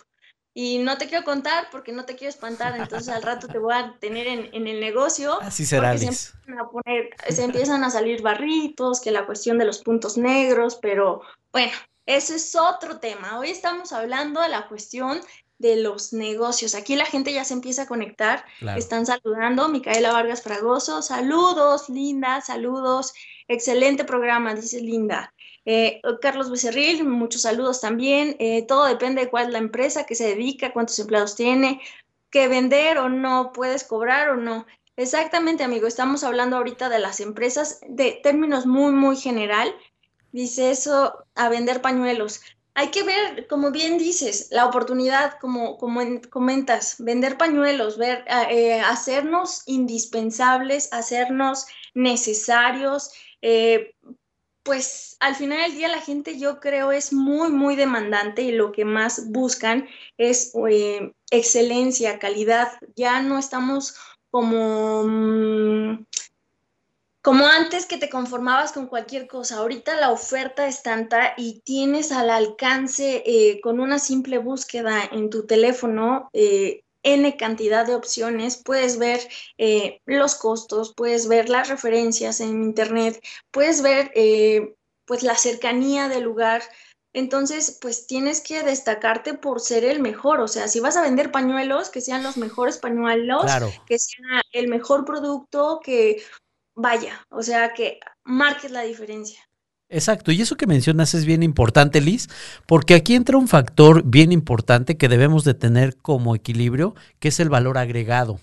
Y 0.54 0.78
no 0.78 0.98
te 0.98 1.08
quiero 1.08 1.24
contar 1.24 1.68
porque 1.70 1.92
no 1.92 2.04
te 2.04 2.14
quiero 2.14 2.28
espantar, 2.28 2.76
entonces 2.76 3.08
al 3.08 3.22
rato 3.22 3.48
te 3.48 3.56
voy 3.56 3.72
a 3.72 3.96
tener 4.00 4.26
en, 4.26 4.66
el 4.66 4.80
negocio. 4.80 5.40
Así 5.40 5.64
será, 5.64 5.96
se 5.96 6.04
empiezan, 6.04 6.58
a 6.58 6.68
poner, 6.68 7.08
se 7.30 7.44
empiezan 7.44 7.84
a 7.84 7.90
salir 7.90 8.20
barritos, 8.20 9.00
que 9.00 9.10
la 9.10 9.24
cuestión 9.24 9.56
de 9.56 9.64
los 9.64 9.82
puntos 9.82 10.18
negros, 10.18 10.78
pero 10.82 11.22
bueno, 11.52 11.72
eso 12.04 12.34
es 12.34 12.54
otro 12.54 13.00
tema. 13.00 13.38
Hoy 13.38 13.48
estamos 13.48 13.92
hablando 13.92 14.42
de 14.42 14.50
la 14.50 14.68
cuestión 14.68 15.22
de 15.62 15.76
los 15.76 16.12
negocios. 16.12 16.74
Aquí 16.74 16.96
la 16.96 17.06
gente 17.06 17.32
ya 17.32 17.44
se 17.44 17.54
empieza 17.54 17.82
a 17.82 17.86
conectar, 17.86 18.44
están 18.76 19.06
saludando. 19.06 19.68
Micaela 19.68 20.12
Vargas 20.12 20.42
Fragoso, 20.42 21.00
saludos, 21.00 21.88
Linda, 21.88 22.40
saludos. 22.40 23.14
Excelente 23.46 24.04
programa, 24.04 24.54
dice 24.54 24.80
Linda. 24.80 25.32
Eh, 25.64 26.02
Carlos 26.20 26.50
Becerril, 26.50 27.04
muchos 27.04 27.42
saludos 27.42 27.80
también. 27.80 28.34
Eh, 28.40 28.66
todo 28.66 28.86
depende 28.86 29.22
de 29.22 29.30
cuál 29.30 29.46
es 29.46 29.52
la 29.52 29.58
empresa, 29.58 30.04
que 30.04 30.16
se 30.16 30.26
dedica, 30.26 30.72
cuántos 30.72 30.98
empleados 30.98 31.36
tiene, 31.36 31.80
qué 32.30 32.48
vender 32.48 32.98
o 32.98 33.08
no, 33.08 33.52
puedes 33.52 33.84
cobrar 33.84 34.30
o 34.30 34.36
no. 34.36 34.66
Exactamente, 34.96 35.62
amigo. 35.62 35.86
Estamos 35.86 36.24
hablando 36.24 36.56
ahorita 36.56 36.88
de 36.88 36.98
las 36.98 37.20
empresas 37.20 37.80
de 37.88 38.18
términos 38.22 38.66
muy, 38.66 38.92
muy 38.92 39.16
general. 39.16 39.72
dice 40.32 40.70
eso 40.72 41.24
a 41.36 41.48
vender 41.48 41.80
pañuelos. 41.82 42.40
Hay 42.74 42.90
que 42.90 43.02
ver, 43.02 43.46
como 43.48 43.70
bien 43.70 43.98
dices, 43.98 44.48
la 44.50 44.66
oportunidad, 44.66 45.38
como, 45.38 45.76
como 45.76 46.00
comentas, 46.30 46.96
vender 46.98 47.36
pañuelos, 47.36 47.98
ver, 47.98 48.24
eh, 48.50 48.80
hacernos 48.80 49.62
indispensables, 49.66 50.90
hacernos 50.92 51.66
necesarios. 51.94 53.10
Eh, 53.42 53.94
pues 54.62 55.16
al 55.20 55.34
final 55.34 55.60
del 55.62 55.76
día 55.76 55.88
la 55.88 56.00
gente 56.00 56.38
yo 56.38 56.60
creo 56.60 56.92
es 56.92 57.12
muy, 57.12 57.50
muy 57.50 57.76
demandante 57.76 58.42
y 58.42 58.52
lo 58.52 58.72
que 58.72 58.84
más 58.84 59.30
buscan 59.30 59.88
es 60.16 60.52
eh, 60.70 61.12
excelencia, 61.30 62.18
calidad. 62.18 62.68
Ya 62.96 63.20
no 63.22 63.38
estamos 63.38 63.96
como... 64.30 65.04
Mm, 65.04 66.06
como 67.22 67.46
antes 67.46 67.86
que 67.86 67.98
te 67.98 68.10
conformabas 68.10 68.72
con 68.72 68.88
cualquier 68.88 69.28
cosa, 69.28 69.58
ahorita 69.58 69.94
la 69.94 70.10
oferta 70.10 70.66
es 70.66 70.82
tanta 70.82 71.34
y 71.36 71.60
tienes 71.60 72.10
al 72.10 72.30
alcance 72.30 73.22
eh, 73.24 73.60
con 73.60 73.78
una 73.78 74.00
simple 74.00 74.38
búsqueda 74.38 75.04
en 75.10 75.30
tu 75.30 75.46
teléfono 75.46 76.28
eh, 76.32 76.82
N 77.04 77.36
cantidad 77.36 77.86
de 77.86 77.94
opciones, 77.94 78.60
puedes 78.64 78.98
ver 78.98 79.20
eh, 79.56 80.00
los 80.04 80.34
costos, 80.34 80.94
puedes 80.96 81.28
ver 81.28 81.48
las 81.48 81.68
referencias 81.68 82.40
en 82.40 82.62
internet, 82.62 83.22
puedes 83.52 83.82
ver 83.82 84.12
pues 85.04 85.22
la 85.22 85.36
cercanía 85.36 86.08
del 86.08 86.22
lugar. 86.22 86.62
Entonces, 87.12 87.78
pues 87.82 88.06
tienes 88.06 88.40
que 88.40 88.62
destacarte 88.62 89.34
por 89.34 89.60
ser 89.60 89.84
el 89.84 90.00
mejor. 90.00 90.40
O 90.40 90.48
sea, 90.48 90.68
si 90.68 90.78
vas 90.78 90.96
a 90.96 91.02
vender 91.02 91.32
pañuelos, 91.32 91.90
que 91.90 92.00
sean 92.00 92.22
los 92.22 92.36
mejores 92.36 92.78
pañuelos, 92.78 93.44
que 93.86 93.98
sea 93.98 94.42
el 94.52 94.68
mejor 94.68 95.04
producto, 95.04 95.80
que 95.82 96.22
vaya, 96.74 97.26
o 97.30 97.42
sea, 97.42 97.72
que 97.74 98.00
marques 98.24 98.70
la 98.70 98.82
diferencia. 98.82 99.40
Exacto, 99.88 100.32
y 100.32 100.40
eso 100.40 100.56
que 100.56 100.66
mencionas 100.66 101.12
es 101.12 101.26
bien 101.26 101.42
importante, 101.42 102.00
Liz, 102.00 102.28
porque 102.66 102.94
aquí 102.94 103.14
entra 103.14 103.36
un 103.36 103.46
factor 103.46 104.02
bien 104.04 104.32
importante 104.32 104.96
que 104.96 105.08
debemos 105.08 105.44
de 105.44 105.52
tener 105.52 105.96
como 105.98 106.34
equilibrio, 106.34 106.94
que 107.18 107.28
es 107.28 107.40
el 107.40 107.50
valor 107.50 107.76
agregado 107.76 108.40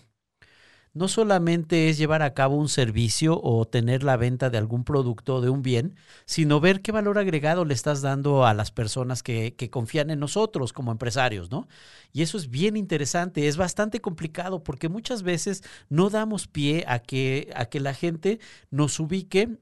no 0.94 1.08
solamente 1.08 1.90
es 1.90 1.98
llevar 1.98 2.22
a 2.22 2.34
cabo 2.34 2.56
un 2.56 2.70
servicio 2.70 3.40
o 3.42 3.66
tener 3.68 4.04
la 4.04 4.18
venta 4.18 4.50
de 4.50 4.58
algún 4.58 4.84
producto 4.84 5.36
o 5.36 5.42
de 5.42 5.50
un 5.50 5.62
bien, 5.62 5.96
sino 6.26 6.60
ver 6.60 6.82
qué 6.82 6.92
valor 6.92 7.18
agregado 7.18 7.66
le 7.66 7.74
estás 7.74 8.02
dando 8.02 8.46
a 8.46 8.54
las 8.54 8.72
personas 8.72 9.24
que, 9.24 9.56
que, 9.56 9.70
confían 9.70 10.10
en 10.10 10.20
nosotros 10.20 10.74
como 10.74 10.92
empresarios, 10.92 11.52
¿no? 11.52 11.68
Y 12.12 12.22
eso 12.24 12.38
es 12.38 12.50
bien 12.50 12.76
interesante, 12.76 13.48
es 13.48 13.58
bastante 13.58 14.02
complicado 14.02 14.64
porque 14.64 14.90
muchas 14.90 15.24
veces 15.24 15.64
no 15.90 16.10
damos 16.10 16.48
pie 16.48 16.84
a 16.88 17.00
que, 17.00 17.52
a 17.56 17.66
que 17.66 17.80
la 17.80 17.94
gente 17.94 18.40
nos 18.72 19.00
ubique 19.00 19.60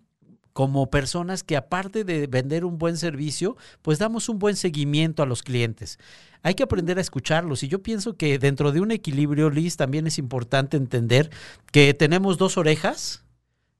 como 0.57 0.89
personas 0.89 1.43
que 1.43 1.55
aparte 1.55 2.03
de 2.03 2.25
vender 2.25 2.65
un 2.65 2.79
buen 2.79 2.97
servicio, 2.97 3.57
pues 3.83 3.99
damos 3.99 4.27
un 4.27 4.39
buen 4.39 4.55
seguimiento 4.55 5.21
a 5.21 5.27
los 5.27 5.43
clientes. 5.43 5.99
Hay 6.41 6.55
que 6.55 6.63
aprender 6.63 6.97
a 6.97 7.01
escucharlos 7.01 7.61
y 7.61 7.67
yo 7.67 7.83
pienso 7.83 8.17
que 8.17 8.39
dentro 8.39 8.71
de 8.71 8.81
un 8.81 8.89
equilibrio, 8.89 9.51
Liz, 9.51 9.77
también 9.77 10.07
es 10.07 10.17
importante 10.17 10.75
entender 10.75 11.29
que 11.71 11.93
tenemos 11.93 12.39
dos 12.39 12.57
orejas 12.57 13.23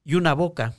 y 0.04 0.14
una 0.14 0.34
boca. 0.34 0.76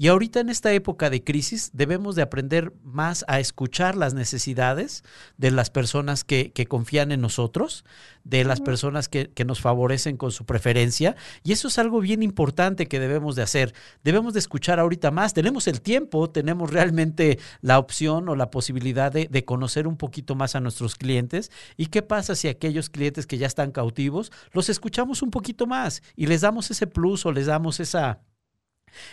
Y 0.00 0.08
ahorita 0.08 0.40
en 0.40 0.48
esta 0.48 0.72
época 0.72 1.10
de 1.10 1.22
crisis 1.22 1.72
debemos 1.74 2.14
de 2.14 2.22
aprender 2.22 2.72
más 2.82 3.22
a 3.28 3.38
escuchar 3.38 3.98
las 3.98 4.14
necesidades 4.14 5.04
de 5.36 5.50
las 5.50 5.68
personas 5.68 6.24
que, 6.24 6.54
confían 6.70 7.12
en 7.12 7.20
nosotros, 7.20 7.84
de 8.24 8.44
las 8.44 8.62
personas 8.62 9.10
que, 9.10 9.28
que, 9.28 9.44
nos 9.44 9.60
favorecen 9.60 10.16
con 10.16 10.32
su 10.32 10.46
preferencia. 10.46 11.16
Y 11.44 11.52
eso 11.52 11.68
es 11.68 11.78
algo 11.78 12.00
bien 12.00 12.22
importante 12.22 12.88
que 12.88 12.98
debemos 12.98 13.36
de 13.36 13.42
hacer. 13.42 13.74
Debemos 14.02 14.32
de 14.32 14.38
escuchar 14.38 14.80
ahorita 14.80 15.10
más. 15.10 15.34
Tenemos 15.34 15.68
el 15.68 15.82
tiempo, 15.82 16.30
tenemos 16.30 16.70
realmente 16.70 17.38
la 17.60 17.78
opción 17.78 18.30
o 18.30 18.36
la 18.36 18.50
posibilidad 18.50 19.12
de, 19.12 19.28
de 19.30 19.44
conocer 19.44 19.86
un 19.86 19.98
poquito 19.98 20.34
más 20.34 20.56
a 20.56 20.60
nuestros 20.60 20.96
clientes. 20.96 21.50
¿Y 21.76 21.88
qué 21.88 22.00
pasa 22.00 22.34
si 22.34 22.48
aquellos 22.48 22.88
clientes 22.88 23.26
que 23.26 23.36
ya 23.36 23.46
están 23.46 23.70
cautivos 23.70 24.32
los 24.52 24.70
escuchamos 24.70 25.20
un 25.20 25.30
poquito 25.30 25.66
más 25.66 26.02
y 26.16 26.24
les 26.24 26.40
damos 26.40 26.70
ese 26.70 26.86
plus 26.86 27.26
o 27.26 27.32
les 27.32 27.44
damos 27.44 27.80
esa 27.80 28.20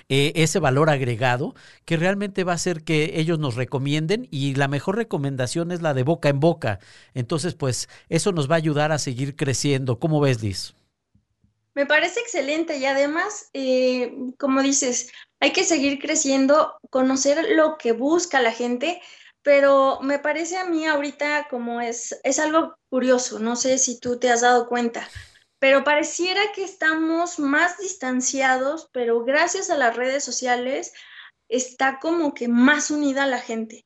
eh, 0.10 0.34
ese 0.36 0.60
valor 0.60 0.90
agregado 0.90 1.56
que 1.86 1.98
realmente 1.98 2.44
va 2.44 2.54
a 2.54 2.56
hacer 2.56 2.84
que 2.84 3.20
ellos 3.20 3.40
nos 3.40 3.56
recomienden 3.56 4.28
y 4.32 4.56
la 4.56 4.68
mejor 4.68 4.96
recomendación 4.96 5.72
es 5.72 5.82
la 5.82 5.94
de 5.94 6.04
boca 6.04 6.30
en 6.30 6.40
boca. 6.40 6.80
Entonces, 7.14 7.56
pues 7.56 7.90
eso 8.10 8.32
nos 8.32 8.50
va 8.50 8.56
a 8.56 8.58
ayudar 8.58 8.92
a 8.92 9.00
seguir 9.00 9.36
creciendo. 9.36 10.00
¿Cómo 10.00 10.20
ves, 10.20 10.42
Liz? 10.42 10.74
Me 11.74 11.86
parece 11.86 12.20
excelente 12.20 12.78
y 12.78 12.86
además, 12.86 13.50
eh, 13.54 14.12
como 14.40 14.64
dices, 14.64 15.12
hay 15.40 15.54
que 15.54 15.64
seguir 15.64 16.00
creciendo, 16.00 16.74
conocer 16.90 17.46
lo 17.56 17.78
que 17.78 17.92
busca 17.92 18.42
la 18.42 18.52
gente, 18.52 19.00
pero 19.44 20.00
me 20.02 20.18
parece 20.18 20.58
a 20.58 20.66
mí 20.66 20.88
ahorita 20.88 21.48
como 21.50 21.80
es, 21.80 22.20
es 22.24 22.40
algo 22.40 22.76
curioso, 22.90 23.38
no 23.40 23.56
sé 23.56 23.78
si 23.78 24.00
tú 24.00 24.18
te 24.18 24.32
has 24.32 24.42
dado 24.42 24.68
cuenta 24.68 25.08
pero 25.60 25.84
pareciera 25.84 26.42
que 26.54 26.64
estamos 26.64 27.40
más 27.40 27.78
distanciados, 27.78 28.90
pero 28.92 29.24
gracias 29.24 29.70
a 29.70 29.78
las 29.78 29.96
redes 29.96 30.24
sociales 30.24 30.94
está 31.50 32.00
como 32.00 32.34
que 32.34 32.48
más 32.48 32.92
unida 32.92 33.26
la 33.26 33.40
gente. 33.40 33.86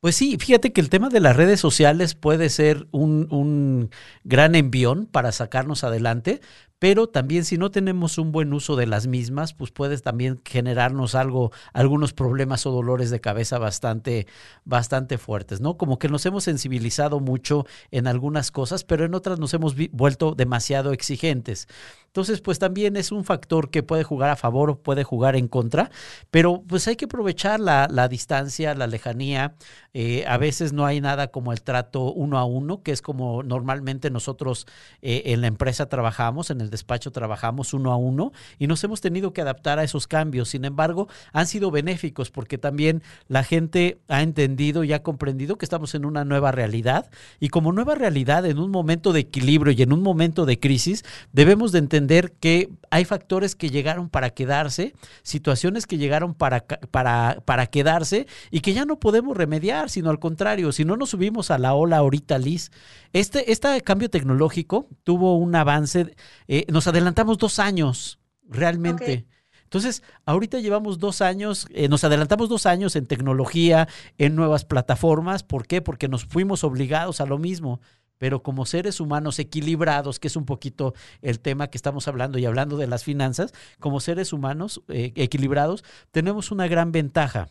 Pues 0.00 0.16
sí, 0.16 0.38
fíjate 0.38 0.72
que 0.72 0.80
el 0.80 0.88
tema 0.88 1.10
de 1.10 1.20
las 1.20 1.36
redes 1.36 1.60
sociales 1.60 2.14
puede 2.14 2.48
ser 2.48 2.88
un, 2.90 3.28
un, 3.30 3.90
gran 4.24 4.54
envión 4.54 5.04
para 5.04 5.30
sacarnos 5.30 5.84
adelante, 5.84 6.40
pero 6.80 7.08
también 7.08 7.44
si 7.44 7.58
no 7.58 7.70
tenemos 7.70 8.16
un 8.16 8.32
buen 8.32 8.54
uso 8.54 8.74
de 8.74 8.86
las 8.86 9.06
mismas, 9.06 9.52
pues 9.52 9.70
puedes 9.70 10.02
también 10.02 10.40
generarnos 10.46 11.14
algo, 11.14 11.52
algunos 11.74 12.14
problemas 12.14 12.64
o 12.64 12.72
dolores 12.72 13.10
de 13.10 13.20
cabeza 13.20 13.58
bastante, 13.58 14.26
bastante 14.64 15.18
fuertes, 15.18 15.60
¿no? 15.60 15.76
Como 15.76 15.98
que 15.98 16.08
nos 16.08 16.24
hemos 16.24 16.44
sensibilizado 16.44 17.20
mucho 17.20 17.66
en 17.90 18.06
algunas 18.06 18.50
cosas, 18.50 18.82
pero 18.84 19.04
en 19.04 19.14
otras 19.14 19.38
nos 19.38 19.52
hemos 19.52 19.76
vuelto 19.92 20.34
demasiado 20.34 20.92
exigentes. 20.92 21.68
Entonces, 22.06 22.40
pues 22.40 22.58
también 22.58 22.96
es 22.96 23.12
un 23.12 23.24
factor 23.24 23.70
que 23.70 23.84
puede 23.84 24.02
jugar 24.02 24.30
a 24.30 24.36
favor 24.36 24.70
o 24.70 24.82
puede 24.82 25.04
jugar 25.04 25.36
en 25.36 25.48
contra, 25.48 25.90
pero 26.30 26.62
pues 26.66 26.88
hay 26.88 26.96
que 26.96 27.04
aprovechar 27.04 27.60
la, 27.60 27.88
la 27.88 28.08
distancia, 28.08 28.74
la 28.74 28.86
lejanía. 28.86 29.54
Eh, 29.92 30.24
a 30.26 30.38
veces 30.38 30.72
no 30.72 30.86
hay 30.86 31.00
nada 31.00 31.28
como 31.28 31.52
el 31.52 31.62
trato 31.62 32.12
uno 32.12 32.38
a 32.38 32.44
uno, 32.44 32.82
que 32.82 32.90
es 32.90 33.02
como 33.02 33.42
normalmente 33.42 34.10
nosotros 34.10 34.66
eh, 35.02 35.22
en 35.26 35.40
la 35.42 35.46
empresa 35.46 35.88
trabajamos, 35.88 36.50
en 36.50 36.60
el 36.62 36.69
despacho 36.70 37.10
trabajamos 37.10 37.74
uno 37.74 37.92
a 37.92 37.96
uno 37.96 38.32
y 38.58 38.66
nos 38.66 38.82
hemos 38.84 39.00
tenido 39.00 39.32
que 39.32 39.42
adaptar 39.42 39.78
a 39.78 39.84
esos 39.84 40.06
cambios. 40.06 40.48
Sin 40.48 40.64
embargo, 40.64 41.08
han 41.32 41.46
sido 41.46 41.70
benéficos 41.70 42.30
porque 42.30 42.58
también 42.58 43.02
la 43.28 43.44
gente 43.44 44.00
ha 44.08 44.22
entendido 44.22 44.84
y 44.84 44.92
ha 44.92 45.02
comprendido 45.02 45.58
que 45.58 45.64
estamos 45.64 45.94
en 45.94 46.04
una 46.04 46.24
nueva 46.24 46.52
realidad 46.52 47.10
y 47.38 47.48
como 47.48 47.72
nueva 47.72 47.94
realidad, 47.94 48.46
en 48.46 48.58
un 48.58 48.70
momento 48.70 49.12
de 49.12 49.20
equilibrio 49.20 49.72
y 49.72 49.82
en 49.82 49.92
un 49.92 50.02
momento 50.02 50.46
de 50.46 50.58
crisis, 50.58 51.04
debemos 51.32 51.72
de 51.72 51.78
entender 51.78 52.32
que 52.32 52.70
hay 52.90 53.04
factores 53.04 53.54
que 53.54 53.70
llegaron 53.70 54.08
para 54.08 54.30
quedarse, 54.30 54.94
situaciones 55.22 55.86
que 55.86 55.98
llegaron 55.98 56.34
para, 56.34 56.60
para, 56.60 57.42
para 57.44 57.66
quedarse 57.66 58.26
y 58.50 58.60
que 58.60 58.72
ya 58.72 58.84
no 58.84 58.98
podemos 58.98 59.36
remediar, 59.36 59.90
sino 59.90 60.10
al 60.10 60.18
contrario, 60.18 60.72
si 60.72 60.84
no 60.84 60.96
nos 60.96 61.10
subimos 61.10 61.50
a 61.50 61.58
la 61.58 61.74
ola 61.74 61.98
ahorita, 61.98 62.38
Liz, 62.38 62.70
este, 63.12 63.50
este 63.50 63.80
cambio 63.82 64.08
tecnológico 64.08 64.86
tuvo 65.04 65.36
un 65.36 65.54
avance, 65.54 66.14
eh, 66.46 66.59
nos 66.68 66.86
adelantamos 66.86 67.38
dos 67.38 67.58
años, 67.58 68.18
realmente. 68.48 69.26
Entonces, 69.64 70.02
ahorita 70.24 70.58
llevamos 70.58 70.98
dos 70.98 71.20
años, 71.20 71.66
eh, 71.70 71.88
nos 71.88 72.02
adelantamos 72.02 72.48
dos 72.48 72.66
años 72.66 72.96
en 72.96 73.06
tecnología, 73.06 73.88
en 74.18 74.34
nuevas 74.34 74.64
plataformas. 74.64 75.44
¿Por 75.44 75.66
qué? 75.66 75.80
Porque 75.80 76.08
nos 76.08 76.24
fuimos 76.24 76.64
obligados 76.64 77.20
a 77.20 77.26
lo 77.26 77.38
mismo 77.38 77.80
pero 78.20 78.42
como 78.42 78.66
seres 78.66 79.00
humanos 79.00 79.38
equilibrados, 79.38 80.20
que 80.20 80.28
es 80.28 80.36
un 80.36 80.44
poquito 80.44 80.92
el 81.22 81.40
tema 81.40 81.68
que 81.68 81.78
estamos 81.78 82.06
hablando 82.06 82.38
y 82.38 82.44
hablando 82.44 82.76
de 82.76 82.86
las 82.86 83.02
finanzas, 83.02 83.54
como 83.78 83.98
seres 83.98 84.34
humanos 84.34 84.82
eh, 84.88 85.14
equilibrados, 85.16 85.84
tenemos 86.10 86.50
una 86.50 86.68
gran 86.68 86.92
ventaja, 86.92 87.48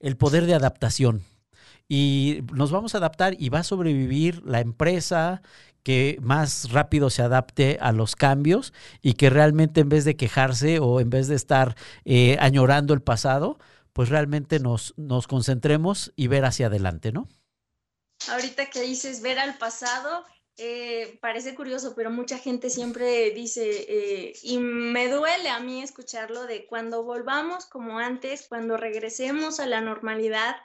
el 0.00 0.16
poder 0.16 0.46
de 0.46 0.54
adaptación. 0.54 1.22
Y 1.88 2.42
nos 2.52 2.70
vamos 2.70 2.94
a 2.94 2.98
adaptar 2.98 3.34
y 3.38 3.48
va 3.48 3.60
a 3.60 3.64
sobrevivir 3.64 4.42
la 4.44 4.60
empresa 4.60 5.42
que 5.82 6.18
más 6.20 6.70
rápido 6.72 7.08
se 7.10 7.22
adapte 7.22 7.78
a 7.80 7.92
los 7.92 8.16
cambios 8.16 8.72
y 9.00 9.14
que 9.14 9.30
realmente 9.30 9.80
en 9.80 9.88
vez 9.88 10.04
de 10.04 10.16
quejarse 10.16 10.80
o 10.80 11.00
en 11.00 11.10
vez 11.10 11.28
de 11.28 11.36
estar 11.36 11.76
eh, 12.04 12.36
añorando 12.40 12.94
el 12.94 13.00
pasado, 13.00 13.58
pues 13.92 14.08
realmente 14.08 14.60
nos, 14.60 14.94
nos 14.96 15.26
concentremos 15.26 16.12
y 16.16 16.26
ver 16.26 16.44
hacia 16.44 16.66
adelante, 16.66 17.12
¿no? 17.12 17.28
ahorita 18.26 18.66
que 18.66 18.80
dices 18.80 19.22
ver 19.22 19.38
al 19.38 19.56
pasado, 19.58 20.24
eh, 20.56 21.18
parece 21.20 21.54
curioso, 21.54 21.94
pero 21.94 22.10
mucha 22.10 22.38
gente 22.38 22.68
siempre 22.68 23.30
dice, 23.30 23.86
eh, 23.88 24.32
y 24.42 24.58
me 24.58 25.08
duele 25.08 25.48
a 25.50 25.60
mí 25.60 25.82
escucharlo, 25.82 26.46
de 26.46 26.66
cuando 26.66 27.04
volvamos 27.04 27.66
como 27.66 27.98
antes, 27.98 28.46
cuando 28.48 28.76
regresemos 28.76 29.60
a 29.60 29.66
la 29.66 29.80
normalidad, 29.80 30.56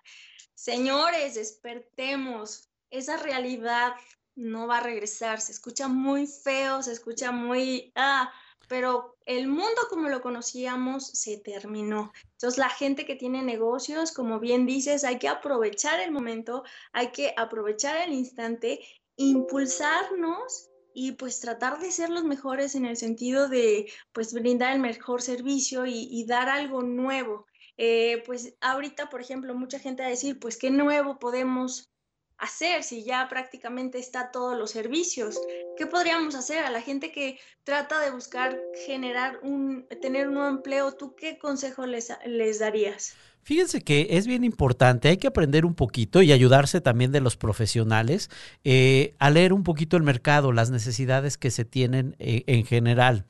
señores, 0.63 1.36
despertemos, 1.36 2.70
esa 2.89 3.17
realidad 3.17 3.96
no 4.34 4.65
va 4.65 4.77
a 4.77 4.84
regresar, 4.84 5.41
se 5.41 5.51
escucha 5.51 5.89
muy 5.89 6.25
feo, 6.25 6.82
se 6.82 6.93
escucha 6.93 7.34
muy, 7.34 7.91
ah, 7.96 8.32
pero 8.70 9.17
el 9.25 9.50
mundo 9.50 9.82
como 9.89 10.08
lo 10.08 10.22
conocíamos 10.22 11.05
se 11.08 11.36
terminó. 11.36 12.13
Entonces 12.32 12.58
la 12.58 12.70
gente 12.70 13.05
que 13.05 13.17
tiene 13.17 13.41
negocios, 13.41 14.13
como 14.13 14.39
bien 14.39 14.65
dices, 14.65 15.03
hay 15.03 15.20
que 15.20 15.27
aprovechar 15.27 16.00
el 16.00 16.13
momento, 16.13 16.63
hay 16.93 17.12
que 17.12 17.34
aprovechar 17.36 17.98
el 17.98 18.13
instante, 18.13 18.79
impulsarnos 19.17 20.70
y 20.93 21.12
pues 21.12 21.41
tratar 21.41 21.79
de 21.79 21.91
ser 21.91 22.10
los 22.10 22.24
mejores 22.24 22.75
en 22.75 22.86
el 22.86 22.96
sentido 22.96 23.50
de 23.50 23.91
pues 24.13 24.34
brindar 24.34 24.74
el 24.74 24.79
mejor 24.79 25.22
servicio 25.22 25.86
y, 25.86 26.24
dar 26.25 26.48
algo 26.48 26.84
nuevo. 26.84 27.48
Eh, 27.77 28.24
pues 28.25 28.56
ahorita, 28.62 29.10
por 29.10 29.22
ejemplo, 29.22 29.56
mucha 29.56 29.80
gente 29.80 30.03
va 30.03 30.08
a 30.08 30.12
decir, 30.12 30.39
pues 30.39 30.58
qué 30.58 30.70
nuevo 30.70 31.20
podemos 31.20 31.94
hacer 32.38 32.84
si 32.84 33.03
ya 33.03 33.27
prácticamente 33.30 34.00
está 34.00 34.32
todos 34.32 34.58
los 34.58 34.72
servicios? 34.72 35.39
¿Qué 35.77 35.88
podríamos 35.88 36.36
hacer 36.36 36.63
a 36.65 36.70
la 36.70 36.82
gente 36.82 37.12
que 37.12 37.39
trata 37.63 38.00
de 38.01 38.12
buscar 38.12 38.60
generar 38.86 39.39
un, 39.44 39.88
tener 40.01 40.27
un 40.27 40.36
nuevo 40.36 40.50
empleo? 40.50 40.92
¿Tú 40.92 41.15
qué 41.15 41.38
consejo 41.38 41.86
les, 41.86 42.12
les 42.25 42.60
darías? 42.60 43.15
Fíjense 43.44 43.82
que 43.82 44.08
es 44.12 44.25
bien 44.25 44.46
importante, 44.46 45.10
hay 45.10 45.18
que 45.18 45.27
aprender 45.27 45.65
un 45.65 45.75
poquito 45.75 46.22
y 46.22 46.32
ayudarse 46.32 46.80
también 46.80 47.12
de 47.12 47.20
los 47.20 47.36
profesionales 47.36 48.30
eh, 48.63 49.15
a 49.20 49.30
leer 49.30 49.51
un 49.51 49.63
poquito 49.63 49.98
el 49.98 50.03
mercado, 50.03 50.53
las 50.53 50.70
necesidades 50.70 51.38
que 51.38 51.51
se 51.51 51.65
tienen 51.65 52.15
eh, 52.20 52.44
en 52.48 52.65
general. 52.65 53.25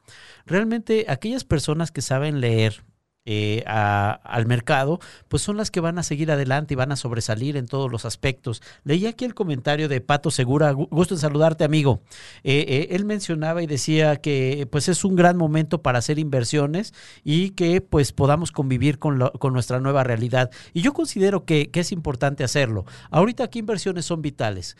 Realmente 0.45 1.05
aquellas 1.07 1.45
personas 1.45 1.91
que 1.91 2.03
saben 2.03 2.41
leer 2.41 2.83
eh, 3.25 3.63
al 3.65 4.45
mercado, 4.47 4.99
pues 5.29 5.41
son 5.43 5.55
las 5.55 5.71
que 5.71 5.79
van 5.79 5.97
a 5.97 6.03
seguir 6.03 6.29
adelante 6.29 6.73
y 6.73 6.77
van 6.77 6.91
a 6.91 6.97
sobresalir 6.97 7.55
en 7.55 7.67
todos 7.67 7.89
los 7.89 8.03
aspectos. 8.03 8.61
Leí 8.83 9.05
aquí 9.05 9.23
el 9.23 9.33
comentario 9.33 9.87
de 9.87 10.01
Pato 10.01 10.29
Segura, 10.29 10.71
gusto 10.71 11.13
en 11.13 11.19
saludarte 11.21 11.63
amigo. 11.63 12.01
Eh, 12.43 12.65
eh, 12.67 12.87
él 12.91 13.05
mencionaba 13.05 13.63
y 13.63 13.67
decía 13.67 14.17
que 14.17 14.67
pues 14.69 14.89
es 14.89 15.05
un 15.05 15.15
gran 15.15 15.37
momento 15.37 15.81
para 15.81 15.99
hacer 15.99 16.19
inversiones 16.19 16.93
y 17.23 17.51
que 17.51 17.79
pues 17.79 18.11
podamos 18.11 18.51
convivir 18.51 18.99
con, 18.99 19.19
con 19.39 19.53
nuestra 19.53 19.79
nueva 19.79 20.03
realidad. 20.03 20.51
Y 20.73 20.81
yo 20.81 20.93
considero 20.93 21.45
que, 21.45 21.71
que 21.71 21.79
es 21.79 21.91
importante 21.93 22.43
hacerlo. 22.43 22.85
Ahorita 23.09 23.45
aquí 23.45 23.59
inversiones 23.59 24.05
son 24.05 24.21
vitales 24.21 24.75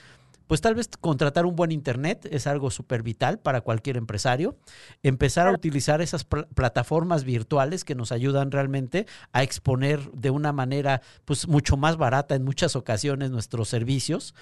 pues 0.48 0.62
tal 0.62 0.76
vez 0.76 0.90
contratar 1.00 1.46
un 1.46 1.56
buen 1.56 1.72
Internet 1.72 2.28
es 2.32 2.48
algo 2.48 2.72
súper 2.72 3.04
vital 3.04 3.40
para 3.40 3.62
cualquier 3.62 3.98
empresario. 3.98 4.58
Empezar 5.02 5.48
a 5.48 5.52
utilizar 5.52 6.02
esas 6.02 6.26
plataformas 6.26 7.24
virtuales 7.24 7.84
que 7.84 7.96
nos 7.96 8.12
ayudan 8.12 8.52
realmente 8.52 9.06
a 9.32 9.44
exponer 9.44 10.12
de 10.12 10.30
una 10.30 10.52
manera 10.52 11.02
pues 11.26 11.48
mucho 11.48 11.78
más 11.78 11.98
barata 11.98 12.36
en 12.36 12.44
muchas 12.44 12.76
ocasiones 12.76 13.32
nuestros 13.32 13.70
servicios 13.70 14.34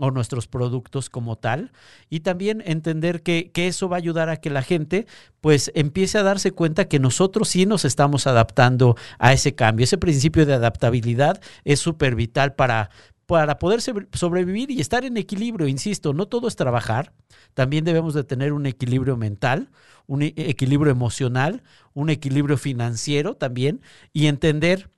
o 0.00 0.10
nuestros 0.10 0.48
productos 0.48 1.10
como 1.10 1.36
tal 1.36 1.72
y 2.08 2.20
también 2.20 2.62
entender 2.64 3.22
que, 3.22 3.50
que, 3.52 3.68
eso 3.68 3.88
va 3.88 3.96
a 3.96 3.98
ayudar 3.98 4.30
a 4.30 4.38
que 4.38 4.48
la 4.48 4.62
gente 4.62 5.06
pues 5.42 5.70
empiece 5.74 6.16
a 6.16 6.22
darse 6.22 6.52
cuenta 6.52 6.86
que 6.86 6.98
nosotros 6.98 7.50
sí 7.50 7.66
nos 7.66 7.84
estamos 7.84 8.26
adaptando 8.26 8.96
a 9.18 9.34
ese 9.34 9.54
cambio. 9.54 9.84
Ese 9.84 9.98
principio 9.98 10.46
de 10.46 10.54
adaptabilidad 10.54 11.40
es 11.64 11.80
súper 11.80 12.14
vital 12.14 12.54
para, 12.54 12.90
para 13.30 13.60
poder 13.60 13.80
sobrevivir 13.80 14.72
y 14.72 14.80
estar 14.80 15.04
en 15.04 15.16
equilibrio, 15.16 15.68
insisto, 15.68 16.12
no 16.12 16.26
todo 16.26 16.48
es 16.48 16.56
trabajar, 16.56 17.12
también 17.54 17.84
debemos 17.84 18.12
de 18.12 18.24
tener 18.24 18.52
un 18.52 18.66
equilibrio 18.66 19.16
mental, 19.16 19.70
un 20.08 20.22
e-, 20.22 20.34
equilibrio 20.36 20.90
emocional, 20.90 21.62
un 21.94 22.10
equilibrio 22.10 22.56
financiero 22.56 23.36
también 23.36 23.82
y 24.12 24.26
entender 24.26 24.90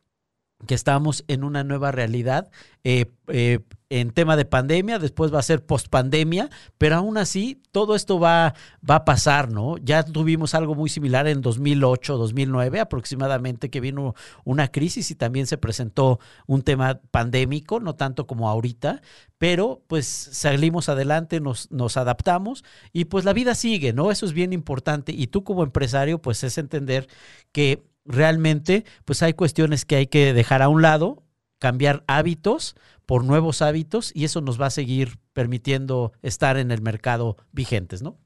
que 0.67 0.75
estamos 0.75 1.25
en 1.29 1.45
una 1.45 1.65
nueva 1.65 1.91
realidad 1.93 2.51
eh, 2.85 3.07
eh, 3.29 3.61
en 3.91 4.11
tema 4.11 4.37
de 4.37 4.47
pandemia, 4.47 4.99
después 4.99 5.35
va 5.35 5.39
a 5.39 5.43
ser 5.43 5.67
post-pandemia, 5.67 6.49
pero 6.79 6.97
aún 6.97 7.19
así 7.19 7.61
todo 7.73 7.95
esto 7.95 8.19
va, 8.19 8.55
va 8.89 8.97
a 8.97 9.05
pasar, 9.05 9.51
¿no? 9.51 9.77
Ya 9.79 10.03
tuvimos 10.03 10.55
algo 10.55 10.75
muy 10.75 10.89
similar 10.89 11.27
en 11.29 11.43
2008, 11.43 12.17
2009 12.17 12.81
aproximadamente, 12.81 13.69
que 13.69 13.81
vino 13.81 14.15
una 14.45 14.69
crisis 14.69 15.11
y 15.11 15.15
también 15.15 15.47
se 15.47 15.59
presentó 15.59 16.21
un 16.47 16.63
tema 16.63 17.01
pandémico, 17.11 17.81
no 17.81 17.95
tanto 17.95 18.27
como 18.27 18.49
ahorita, 18.49 19.03
pero 19.37 19.83
pues 19.89 20.07
salimos 20.07 20.89
adelante, 20.89 21.41
nos, 21.41 21.71
nos 21.71 21.99
adaptamos 21.99 22.65
y 22.95 23.05
pues 23.05 23.27
la 23.27 23.35
vida 23.35 23.55
sigue, 23.55 23.93
¿no? 23.93 24.11
Eso 24.11 24.25
es 24.25 24.33
bien 24.33 24.55
importante 24.55 25.13
y 25.13 25.27
tú 25.27 25.45
como 25.45 25.65
empresario 25.65 26.19
pues 26.19 26.43
es 26.45 26.57
entender 26.57 27.09
que 27.53 27.83
realmente 28.05 28.85
pues 29.05 29.23
hay 29.23 29.35
cuestiones 29.35 29.85
que 29.85 29.97
hay 29.97 30.07
que 30.07 30.33
dejar 30.33 30.63
a 30.63 30.69
un 30.69 30.83
lado, 30.83 31.23
cambiar 31.59 32.05
hábitos 32.07 32.75
por 33.07 33.25
nuevos 33.25 33.63
hábitos 33.63 34.11
y 34.15 34.25
eso 34.25 34.41
nos 34.41 34.61
va 34.61 34.67
a 34.67 34.71
seguir 34.71 35.19
permitiendo 35.33 36.13
estar 36.23 36.57
en 36.57 36.71
el 36.71 36.83
mercado 36.83 37.37
vigentes, 37.53 38.03
¿no? 38.03 38.19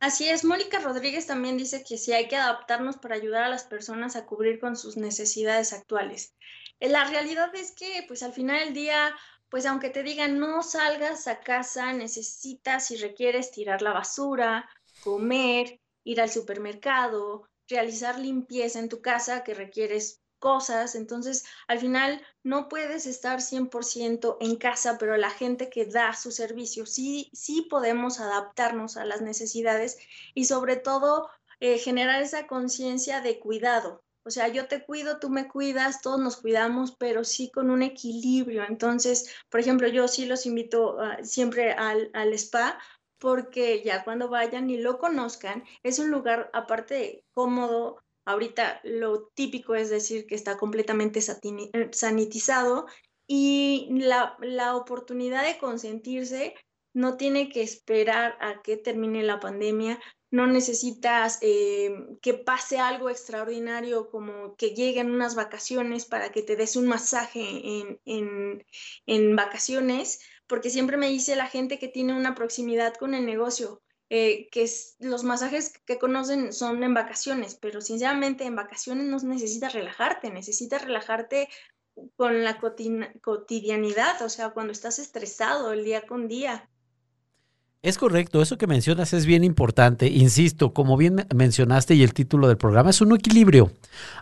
Así 0.00 0.28
es, 0.28 0.44
Mónica 0.44 0.78
Rodríguez 0.78 1.26
también 1.26 1.58
dice 1.58 1.84
que 1.86 1.98
sí 1.98 2.12
hay 2.12 2.26
que 2.26 2.36
adaptarnos 2.36 2.96
para 2.96 3.16
ayudar 3.16 3.44
a 3.44 3.50
las 3.50 3.64
personas 3.64 4.16
a 4.16 4.24
cubrir 4.24 4.58
con 4.58 4.74
sus 4.74 4.96
necesidades 4.96 5.74
actuales. 5.74 6.34
Eh, 6.80 6.88
la 6.88 7.04
realidad 7.04 7.54
es 7.54 7.72
que, 7.72 8.04
pues 8.08 8.22
al 8.22 8.32
final 8.32 8.60
del 8.60 8.74
día, 8.74 9.14
pues 9.50 9.66
aunque 9.66 9.90
te 9.90 10.02
digan 10.02 10.38
no 10.38 10.62
salgas 10.62 11.28
a 11.28 11.40
casa, 11.40 11.92
necesitas 11.92 12.90
y 12.90 12.96
requieres 12.96 13.50
tirar 13.50 13.82
la 13.82 13.92
basura, 13.92 14.70
comer, 15.04 15.80
ir 16.02 16.20
al 16.22 16.30
supermercado, 16.30 17.46
realizar 17.70 18.18
limpieza 18.18 18.78
en 18.78 18.88
tu 18.88 19.00
casa 19.00 19.44
que 19.44 19.54
requieres 19.54 20.20
cosas, 20.38 20.94
entonces 20.94 21.44
al 21.68 21.78
final 21.78 22.20
no 22.42 22.68
puedes 22.68 23.06
estar 23.06 23.40
100% 23.40 24.38
en 24.40 24.56
casa, 24.56 24.96
pero 24.98 25.16
la 25.16 25.30
gente 25.30 25.70
que 25.70 25.86
da 25.86 26.14
su 26.14 26.32
servicio 26.32 26.86
sí, 26.86 27.30
sí 27.32 27.68
podemos 27.70 28.20
adaptarnos 28.20 28.96
a 28.96 29.04
las 29.04 29.20
necesidades 29.20 29.98
y 30.34 30.46
sobre 30.46 30.76
todo 30.76 31.28
eh, 31.60 31.78
generar 31.78 32.22
esa 32.22 32.46
conciencia 32.46 33.20
de 33.20 33.38
cuidado. 33.38 34.02
O 34.22 34.30
sea, 34.30 34.48
yo 34.48 34.66
te 34.66 34.84
cuido, 34.84 35.18
tú 35.18 35.30
me 35.30 35.48
cuidas, 35.48 36.02
todos 36.02 36.20
nos 36.20 36.36
cuidamos, 36.36 36.92
pero 36.92 37.24
sí 37.24 37.50
con 37.50 37.70
un 37.70 37.82
equilibrio. 37.82 38.64
Entonces, 38.68 39.30
por 39.48 39.60
ejemplo, 39.60 39.88
yo 39.88 40.08
sí 40.08 40.26
los 40.26 40.44
invito 40.44 41.00
ah, 41.00 41.18
siempre 41.22 41.72
al, 41.72 42.10
al 42.12 42.32
spa 42.34 42.78
porque 43.20 43.82
ya 43.84 44.02
cuando 44.02 44.28
vayan 44.28 44.70
y 44.70 44.78
lo 44.78 44.98
conozcan, 44.98 45.64
es 45.82 45.98
un 45.98 46.10
lugar 46.10 46.50
aparte 46.52 47.24
cómodo. 47.32 48.02
Ahorita 48.24 48.80
lo 48.82 49.28
típico 49.34 49.74
es 49.74 49.90
decir 49.90 50.26
que 50.26 50.34
está 50.34 50.56
completamente 50.56 51.20
eh, 51.20 51.90
sanitizado 51.92 52.86
y 53.26 53.88
la, 53.90 54.36
la 54.40 54.76
oportunidad 54.76 55.44
de 55.44 55.58
consentirse 55.58 56.54
no 56.92 57.16
tiene 57.16 57.48
que 57.48 57.62
esperar 57.62 58.36
a 58.40 58.62
que 58.62 58.76
termine 58.76 59.22
la 59.22 59.38
pandemia, 59.38 60.00
no 60.30 60.46
necesitas 60.46 61.38
eh, 61.40 61.92
que 62.22 62.34
pase 62.34 62.78
algo 62.78 63.10
extraordinario 63.10 64.10
como 64.10 64.54
que 64.56 64.70
lleguen 64.70 65.10
unas 65.10 65.34
vacaciones 65.34 66.04
para 66.06 66.30
que 66.30 66.42
te 66.42 66.56
des 66.56 66.76
un 66.76 66.86
masaje 66.86 67.40
en, 67.40 68.00
en, 68.04 68.64
en 69.06 69.36
vacaciones 69.36 70.20
porque 70.50 70.68
siempre 70.68 70.96
me 70.96 71.08
dice 71.08 71.36
la 71.36 71.46
gente 71.46 71.78
que 71.78 71.86
tiene 71.86 72.12
una 72.12 72.34
proximidad 72.34 72.94
con 72.94 73.14
el 73.14 73.24
negocio, 73.24 73.80
eh, 74.10 74.48
que 74.50 74.68
los 74.98 75.22
masajes 75.22 75.72
que 75.86 76.00
conocen 76.00 76.52
son 76.52 76.82
en 76.82 76.92
vacaciones, 76.92 77.54
pero 77.54 77.80
sinceramente 77.80 78.44
en 78.44 78.56
vacaciones 78.56 79.06
no 79.06 79.16
necesitas 79.32 79.72
relajarte, 79.72 80.28
necesitas 80.30 80.84
relajarte 80.84 81.48
con 82.16 82.42
la 82.42 82.58
cotidianidad, 82.58 84.20
o 84.22 84.28
sea, 84.28 84.50
cuando 84.50 84.72
estás 84.72 84.98
estresado 84.98 85.72
el 85.72 85.84
día 85.84 86.02
con 86.02 86.26
día. 86.26 86.68
Es 87.82 87.96
correcto, 87.96 88.42
eso 88.42 88.58
que 88.58 88.66
mencionas 88.66 89.12
es 89.12 89.26
bien 89.26 89.44
importante. 89.44 90.08
Insisto, 90.08 90.74
como 90.74 90.96
bien 90.96 91.26
mencionaste 91.32 91.94
y 91.94 92.02
el 92.02 92.12
título 92.12 92.48
del 92.48 92.58
programa, 92.58 92.90
es 92.90 93.00
un 93.00 93.14
equilibrio. 93.14 93.72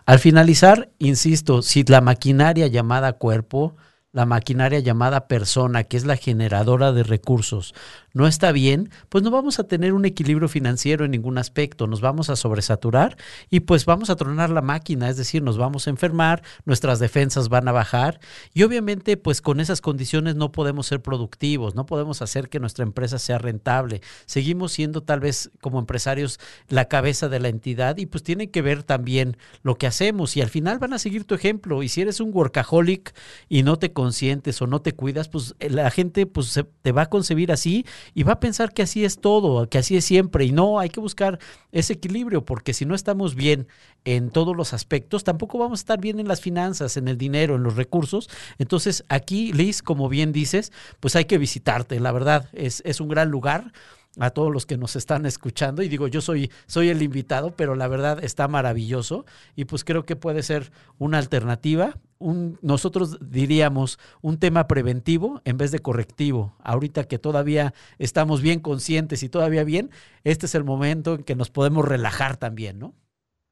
Al 0.05 0.19
finalizar, 0.19 0.91
insisto, 0.99 1.63
si 1.63 1.83
la 1.83 2.01
maquinaria 2.01 2.67
llamada 2.67 3.13
cuerpo, 3.13 3.75
la 4.11 4.25
maquinaria 4.25 4.79
llamada 4.79 5.27
persona, 5.27 5.83
que 5.83 5.97
es 5.97 6.05
la 6.05 6.17
generadora 6.17 6.91
de 6.91 7.03
recursos, 7.03 7.75
no 8.13 8.27
está 8.27 8.51
bien, 8.51 8.89
pues 9.09 9.23
no 9.23 9.31
vamos 9.31 9.59
a 9.59 9.65
tener 9.65 9.93
un 9.93 10.05
equilibrio 10.05 10.47
financiero 10.47 11.05
en 11.05 11.11
ningún 11.11 11.37
aspecto, 11.37 11.87
nos 11.87 12.01
vamos 12.01 12.29
a 12.29 12.35
sobresaturar 12.35 13.17
y 13.49 13.61
pues 13.61 13.85
vamos 13.85 14.09
a 14.09 14.15
tronar 14.15 14.49
la 14.49 14.61
máquina, 14.61 15.09
es 15.09 15.17
decir, 15.17 15.43
nos 15.43 15.57
vamos 15.57 15.87
a 15.87 15.89
enfermar, 15.89 16.43
nuestras 16.65 16.99
defensas 16.99 17.49
van 17.49 17.67
a 17.67 17.71
bajar 17.71 18.19
y 18.53 18.63
obviamente 18.63 19.17
pues 19.17 19.41
con 19.41 19.59
esas 19.59 19.81
condiciones 19.81 20.35
no 20.35 20.51
podemos 20.51 20.87
ser 20.87 21.01
productivos, 21.01 21.75
no 21.75 21.85
podemos 21.85 22.21
hacer 22.21 22.49
que 22.49 22.59
nuestra 22.59 22.83
empresa 22.83 23.19
sea 23.19 23.37
rentable. 23.37 24.01
Seguimos 24.25 24.71
siendo 24.71 25.03
tal 25.03 25.19
vez 25.19 25.51
como 25.61 25.79
empresarios 25.79 26.39
la 26.67 26.85
cabeza 26.85 27.29
de 27.29 27.39
la 27.39 27.49
entidad 27.49 27.97
y 27.97 28.05
pues 28.05 28.23
tienen 28.23 28.49
que 28.49 28.61
ver 28.61 28.83
también 28.83 29.37
lo 29.63 29.75
que 29.75 29.87
hacemos 29.87 30.35
y 30.35 30.41
al 30.41 30.49
final 30.49 30.79
van 30.79 30.93
a 30.93 30.99
seguir 30.99 31.25
tu 31.25 31.35
ejemplo 31.35 31.83
y 31.83 31.89
si 31.89 32.01
eres 32.01 32.19
un 32.19 32.31
workaholic 32.33 33.13
y 33.47 33.63
no 33.63 33.77
te 33.77 33.93
conscientes 33.93 34.61
o 34.61 34.67
no 34.67 34.81
te 34.81 34.93
cuidas, 34.93 35.29
pues 35.29 35.55
eh, 35.59 35.69
la 35.69 35.89
gente 35.91 36.25
pues 36.25 36.59
te 36.81 36.91
va 36.91 37.03
a 37.03 37.09
concebir 37.09 37.51
así 37.51 37.85
y 38.13 38.23
va 38.23 38.33
a 38.33 38.39
pensar 38.39 38.73
que 38.73 38.81
así 38.81 39.05
es 39.05 39.19
todo, 39.19 39.67
que 39.69 39.77
así 39.77 39.97
es 39.97 40.05
siempre. 40.05 40.45
Y 40.45 40.51
no, 40.51 40.79
hay 40.79 40.89
que 40.89 40.99
buscar 40.99 41.39
ese 41.71 41.93
equilibrio, 41.93 42.45
porque 42.45 42.73
si 42.73 42.85
no 42.85 42.95
estamos 42.95 43.35
bien 43.35 43.67
en 44.05 44.29
todos 44.29 44.55
los 44.55 44.73
aspectos, 44.73 45.23
tampoco 45.23 45.57
vamos 45.57 45.79
a 45.79 45.81
estar 45.81 45.99
bien 45.99 46.19
en 46.19 46.27
las 46.27 46.41
finanzas, 46.41 46.97
en 46.97 47.07
el 47.07 47.17
dinero, 47.17 47.55
en 47.55 47.63
los 47.63 47.75
recursos. 47.75 48.29
Entonces 48.57 49.05
aquí, 49.09 49.53
Liz, 49.53 49.81
como 49.81 50.09
bien 50.09 50.31
dices, 50.31 50.71
pues 50.99 51.15
hay 51.15 51.25
que 51.25 51.37
visitarte, 51.37 51.99
la 51.99 52.11
verdad, 52.11 52.49
es, 52.53 52.81
es 52.85 52.99
un 53.01 53.09
gran 53.09 53.29
lugar 53.29 53.71
a 54.19 54.31
todos 54.31 54.51
los 54.51 54.65
que 54.65 54.77
nos 54.77 54.95
están 54.95 55.25
escuchando. 55.25 55.81
Y 55.81 55.89
digo, 55.89 56.07
yo 56.07 56.21
soy, 56.21 56.51
soy 56.67 56.89
el 56.89 57.01
invitado, 57.01 57.55
pero 57.55 57.75
la 57.75 57.87
verdad 57.87 58.23
está 58.23 58.47
maravilloso 58.47 59.25
y 59.55 59.65
pues 59.65 59.83
creo 59.83 60.05
que 60.05 60.15
puede 60.15 60.43
ser 60.43 60.71
una 60.97 61.17
alternativa. 61.17 61.97
Un, 62.19 62.59
nosotros 62.61 63.17
diríamos 63.21 63.97
un 64.21 64.39
tema 64.39 64.67
preventivo 64.67 65.41
en 65.45 65.57
vez 65.57 65.71
de 65.71 65.79
correctivo. 65.79 66.55
Ahorita 66.63 67.05
que 67.05 67.17
todavía 67.17 67.73
estamos 67.97 68.41
bien 68.41 68.59
conscientes 68.59 69.23
y 69.23 69.29
todavía 69.29 69.63
bien, 69.63 69.89
este 70.23 70.45
es 70.45 70.55
el 70.55 70.63
momento 70.63 71.15
en 71.15 71.23
que 71.23 71.35
nos 71.35 71.49
podemos 71.49 71.85
relajar 71.85 72.37
también, 72.37 72.77
¿no? 72.77 72.93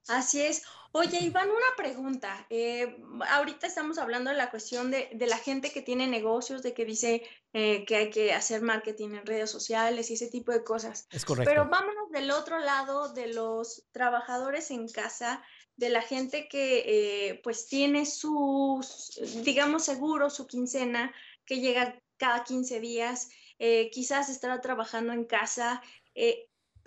Así 0.07 0.41
es. 0.41 0.63
Oye, 0.99 1.19
Iván, 1.19 1.47
una 1.51 1.75
pregunta. 1.75 2.47
Eh, 2.49 2.97
ahorita 3.29 3.67
estamos 3.67 3.99
hablando 3.99 4.31
de 4.31 4.35
la 4.35 4.49
cuestión 4.49 4.89
de, 4.89 5.15
la 5.27 5.37
gente 5.37 5.71
que 5.71 5.83
tiene 5.83 6.07
negocios, 6.07 6.63
de 6.63 6.73
que 6.73 6.85
dice 6.85 7.21
eh, 7.53 7.85
que 7.85 7.95
hay 7.97 8.09
que 8.09 8.33
hacer 8.33 8.63
marketing 8.63 9.09
en 9.09 9.25
redes 9.27 9.51
sociales 9.51 10.09
y 10.09 10.15
ese 10.15 10.25
tipo 10.25 10.51
de 10.51 10.63
cosas. 10.63 11.07
Es 11.11 11.23
correcto. 11.23 11.51
Pero 11.51 11.69
vámonos 11.69 12.09
del 12.09 12.31
otro 12.31 12.57
lado 12.57 13.13
de 13.13 13.27
los 13.27 13.83
trabajadores 13.91 14.71
en 14.71 14.87
casa, 14.87 15.43
de 15.75 15.89
la 15.89 16.01
gente 16.01 16.47
que 16.47 16.83
eh, 16.87 17.41
pues 17.43 17.67
tiene 17.67 18.07
su, 18.07 18.83
digamos, 19.43 19.85
seguro, 19.85 20.31
su 20.31 20.47
quincena, 20.47 21.13
que 21.45 21.59
llega 21.59 22.01
cada 22.17 22.43
15 22.43 22.79
días, 22.79 23.29
quizás 23.91 24.29
estará 24.29 24.61
trabajando 24.61 25.13
en 25.13 25.25
casa 25.25 25.83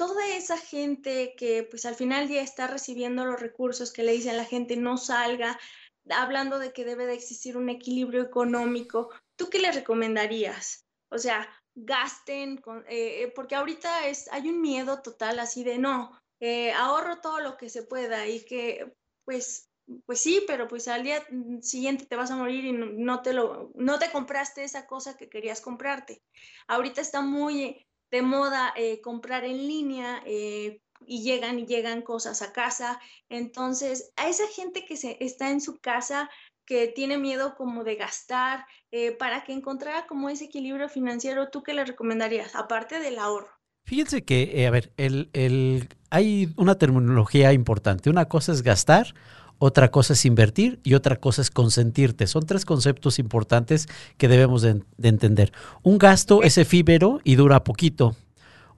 toda 0.00 0.26
esa 0.28 0.56
gente 0.56 1.34
que 1.36 1.62
pues 1.62 1.84
al 1.84 1.94
final 1.94 2.20
del 2.20 2.28
día 2.28 2.40
está 2.40 2.66
recibiendo 2.66 3.26
los 3.26 3.38
recursos 3.38 3.92
que 3.92 4.02
le 4.02 4.12
dicen 4.12 4.38
la 4.38 4.46
gente 4.46 4.78
no 4.78 4.96
salga, 4.96 5.60
hablando 6.08 6.58
de 6.58 6.72
que 6.72 6.86
debe 6.86 7.04
de 7.04 7.12
existir 7.12 7.58
un 7.58 7.68
equilibrio 7.68 8.22
económico, 8.22 9.10
¿tú 9.36 9.50
qué 9.50 9.58
le 9.58 9.70
recomendarías? 9.70 10.86
O 11.10 11.18
sea, 11.18 11.46
gasten, 11.74 12.62
eh, 12.88 13.24
eh, 13.24 13.32
porque 13.34 13.56
ahorita 13.56 14.06
es, 14.06 14.26
hay 14.32 14.48
un 14.48 14.62
miedo 14.62 15.02
total 15.02 15.38
así 15.38 15.64
de 15.64 15.76
no, 15.76 16.18
eh, 16.40 16.72
ahorro 16.72 17.20
todo 17.20 17.40
lo 17.40 17.58
que 17.58 17.68
se 17.68 17.82
pueda 17.82 18.26
y 18.26 18.42
que 18.46 18.94
pues 19.26 19.66
pues 20.06 20.20
sí, 20.20 20.42
pero 20.46 20.66
pues 20.66 20.88
al 20.88 21.02
día 21.02 21.26
siguiente 21.60 22.06
te 22.06 22.16
vas 22.16 22.30
a 22.30 22.36
morir 22.36 22.64
y 22.64 22.72
no, 22.72 23.20
te 23.20 23.34
lo, 23.34 23.70
no 23.74 23.98
te 23.98 24.10
compraste 24.10 24.62
esa 24.62 24.86
cosa 24.86 25.16
que 25.16 25.28
querías 25.28 25.60
comprarte. 25.60 26.22
Ahorita 26.68 27.00
está 27.00 27.20
muy 27.22 27.84
de 28.10 28.22
moda 28.22 28.72
eh, 28.76 29.00
comprar 29.00 29.44
en 29.44 29.66
línea 29.66 30.22
eh, 30.26 30.80
y 31.06 31.22
llegan 31.22 31.58
y 31.58 31.66
llegan 31.66 32.02
cosas 32.02 32.42
a 32.42 32.52
casa. 32.52 33.00
Entonces, 33.28 34.12
a 34.16 34.28
esa 34.28 34.46
gente 34.48 34.84
que 34.84 34.96
se, 34.96 35.16
está 35.20 35.50
en 35.50 35.60
su 35.60 35.78
casa, 35.78 36.30
que 36.66 36.88
tiene 36.88 37.18
miedo 37.18 37.54
como 37.56 37.84
de 37.84 37.96
gastar, 37.96 38.66
eh, 38.92 39.12
para 39.12 39.44
que 39.44 39.52
encontrara 39.52 40.06
como 40.06 40.28
ese 40.28 40.44
equilibrio 40.44 40.88
financiero, 40.88 41.48
¿tú 41.50 41.62
qué 41.62 41.74
le 41.74 41.84
recomendarías, 41.84 42.54
aparte 42.54 43.00
del 43.00 43.18
ahorro? 43.18 43.50
Fíjense 43.84 44.24
que, 44.24 44.66
a 44.66 44.70
ver, 44.70 44.92
el, 44.96 45.30
el, 45.32 45.88
hay 46.10 46.52
una 46.56 46.76
terminología 46.76 47.52
importante. 47.52 48.10
Una 48.10 48.26
cosa 48.26 48.52
es 48.52 48.62
gastar, 48.62 49.14
otra 49.62 49.90
cosa 49.90 50.14
es 50.14 50.24
invertir 50.24 50.80
y 50.84 50.94
otra 50.94 51.16
cosa 51.16 51.42
es 51.42 51.50
consentirte. 51.50 52.26
Son 52.26 52.46
tres 52.46 52.64
conceptos 52.64 53.18
importantes 53.18 53.88
que 54.16 54.26
debemos 54.26 54.62
de, 54.62 54.82
entender. 55.02 55.52
Un 55.82 55.98
gasto 55.98 56.42
es 56.42 56.56
efímero 56.56 57.20
y 57.24 57.34
dura 57.34 57.62
poquito. 57.62 58.16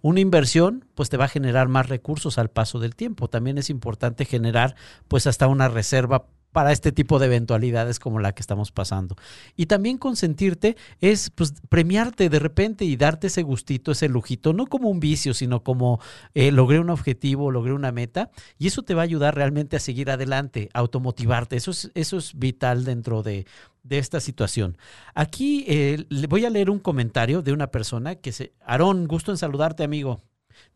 Una 0.01 0.19
inversión, 0.19 0.85
pues 0.97 1.09
te 1.09 1.17
va 1.17 1.27
a 1.27 1.29
generar 1.29 1.69
más 1.69 1.89
recursos 1.89 2.37
al 2.37 2.51
paso 2.51 2.81
del 2.81 2.97
tiempo. 2.97 3.29
También 3.29 3.59
es 3.59 3.71
importante 3.71 4.25
generar, 4.25 4.75
pues 5.07 5.29
hasta 5.29 5.47
una 5.47 5.69
reserva 5.69 6.27
para 6.53 6.71
este 6.71 6.93
tipo 6.93 7.19
de 7.19 7.27
eventualidades 7.27 7.99
como 7.99 8.21
la 8.21 8.33
que 8.33 8.43
estamos 8.43 8.71
pasando. 8.71 9.17
Y 9.57 9.67
también 9.67 9.99
consentirte 9.99 10.77
es 11.01 11.31
pues, 11.31 11.55
premiarte 11.69 12.29
de 12.29 12.39
repente 12.39 12.85
y 12.85 12.97
darte 12.97 13.29
ese 13.29 13.43
gustito, 13.43 13.93
ese 13.93 14.09
lujito, 14.09 14.53
no 14.53 14.67
como 14.67 14.91
un 14.91 15.01
vicio, 15.01 15.35
sino 15.35 15.63
como 15.63 16.01
eh, 16.35 16.53
logré 16.53 16.79
un 16.79 16.91
objetivo, 16.91 17.51
logré 17.51 17.73
una 17.73 17.91
meta, 17.91 18.31
y 18.59 18.67
eso 18.67 18.83
te 18.83 18.95
va 18.95 19.03
a 19.03 19.05
ayudar 19.05 19.35
realmente 19.35 19.77
a 19.77 19.81
seguir 19.81 20.11
adelante, 20.11 20.69
a 20.75 20.81
automotivarte. 20.81 21.57
Eso 21.57 21.71
es, 21.71 21.91
eso 21.95 22.19
es 22.19 22.39
vital 22.39 22.85
dentro 22.85 23.23
de, 23.23 23.47
esta 23.91 24.21
situación. 24.21 24.77
Aquí 25.13 25.65
eh, 25.67 26.07
le 26.09 26.27
voy 26.29 26.45
a 26.45 26.51
leer 26.51 26.71
un 26.71 26.79
comentario 26.79 27.43
de 27.43 27.53
una 27.53 27.67
persona 27.67 28.15
que 28.15 28.31
se, 28.31 28.53
Aarón, 28.65 29.09
gusto 29.09 29.33
en 29.33 29.39
saludarte, 29.39 29.83
amigo. 29.83 30.21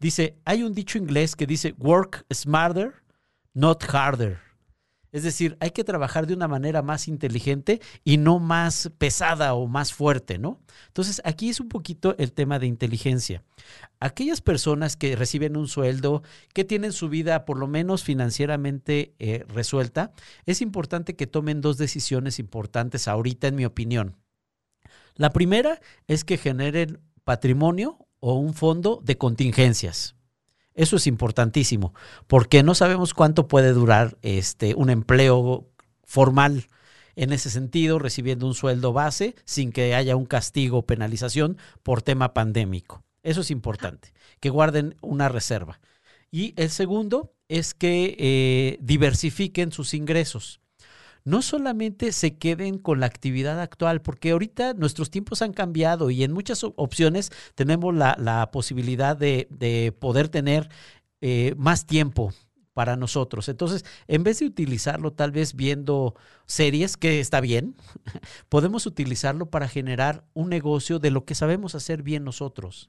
Dice, 0.00 0.36
hay 0.44 0.64
un 0.64 0.74
dicho 0.74 0.98
inglés 0.98 1.36
que 1.36 1.46
dice, 1.46 1.74
work 1.78 2.26
smarter, 2.32 2.94
not 3.54 3.84
harder. 3.84 4.45
Es 5.12 5.22
decir, 5.22 5.56
hay 5.60 5.70
que 5.70 5.84
trabajar 5.84 6.26
de 6.26 6.34
una 6.34 6.48
manera 6.48 6.82
más 6.82 7.08
inteligente 7.08 7.80
y 8.04 8.16
no 8.16 8.38
más 8.38 8.90
pesada 8.98 9.54
o 9.54 9.66
más 9.66 9.92
fuerte, 9.92 10.38
¿no? 10.38 10.60
Entonces, 10.88 11.22
aquí 11.24 11.48
es 11.48 11.60
un 11.60 11.68
poquito 11.68 12.16
el 12.18 12.32
tema 12.32 12.58
de 12.58 12.66
inteligencia. 12.66 13.42
Aquellas 14.00 14.40
personas 14.40 14.96
que 14.96 15.16
reciben 15.16 15.56
un 15.56 15.68
sueldo, 15.68 16.22
que 16.52 16.64
tienen 16.64 16.92
su 16.92 17.08
vida 17.08 17.44
por 17.44 17.58
lo 17.58 17.66
menos 17.66 18.04
financieramente 18.04 19.14
eh, 19.18 19.44
resuelta, 19.48 20.12
es 20.44 20.60
importante 20.60 21.16
que 21.16 21.26
tomen 21.26 21.60
dos 21.60 21.78
decisiones 21.78 22.38
importantes 22.38 23.08
ahorita, 23.08 23.48
en 23.48 23.56
mi 23.56 23.64
opinión. 23.64 24.16
La 25.14 25.32
primera 25.32 25.80
es 26.08 26.24
que 26.24 26.36
generen 26.36 27.00
patrimonio 27.24 28.06
o 28.20 28.34
un 28.34 28.54
fondo 28.54 29.00
de 29.02 29.16
contingencias. 29.16 30.14
Eso 30.76 30.96
es 30.96 31.06
importantísimo, 31.06 31.94
porque 32.26 32.62
no 32.62 32.74
sabemos 32.74 33.14
cuánto 33.14 33.48
puede 33.48 33.72
durar 33.72 34.18
este, 34.22 34.74
un 34.74 34.90
empleo 34.90 35.66
formal 36.04 36.66
en 37.16 37.32
ese 37.32 37.48
sentido, 37.48 37.98
recibiendo 37.98 38.46
un 38.46 38.54
sueldo 38.54 38.92
base 38.92 39.34
sin 39.46 39.72
que 39.72 39.94
haya 39.94 40.16
un 40.16 40.26
castigo 40.26 40.78
o 40.78 40.86
penalización 40.86 41.56
por 41.82 42.02
tema 42.02 42.34
pandémico. 42.34 43.02
Eso 43.22 43.40
es 43.40 43.50
importante, 43.50 44.12
que 44.38 44.50
guarden 44.50 44.96
una 45.00 45.30
reserva. 45.30 45.80
Y 46.30 46.52
el 46.56 46.68
segundo 46.70 47.32
es 47.48 47.72
que 47.72 48.14
eh, 48.18 48.78
diversifiquen 48.82 49.72
sus 49.72 49.94
ingresos 49.94 50.60
no 51.26 51.42
solamente 51.42 52.12
se 52.12 52.38
queden 52.38 52.78
con 52.78 53.00
la 53.00 53.06
actividad 53.06 53.60
actual, 53.60 54.00
porque 54.00 54.30
ahorita 54.30 54.74
nuestros 54.74 55.10
tiempos 55.10 55.42
han 55.42 55.52
cambiado 55.52 56.10
y 56.10 56.22
en 56.22 56.32
muchas 56.32 56.62
opciones 56.62 57.32
tenemos 57.56 57.92
la, 57.94 58.48
posibilidad 58.52 59.16
de, 59.16 59.94
poder 59.98 60.28
tener 60.28 60.70
eh, 61.20 61.54
más 61.58 61.84
tiempo 61.84 62.32
para 62.74 62.94
nosotros. 62.96 63.48
Entonces, 63.48 63.84
en 64.06 64.22
vez 64.22 64.38
de 64.38 64.46
utilizarlo 64.46 65.12
tal 65.12 65.32
vez 65.32 65.56
viendo 65.56 66.14
series, 66.46 66.96
que 66.96 67.18
está 67.18 67.40
bien, 67.40 67.74
podemos 68.48 68.86
utilizarlo 68.86 69.50
para 69.50 69.66
generar 69.66 70.24
un 70.32 70.48
negocio 70.48 71.00
de 71.00 71.10
lo 71.10 71.24
que 71.24 71.34
sabemos 71.34 71.74
hacer 71.74 72.04
bien 72.04 72.22
nosotros 72.22 72.88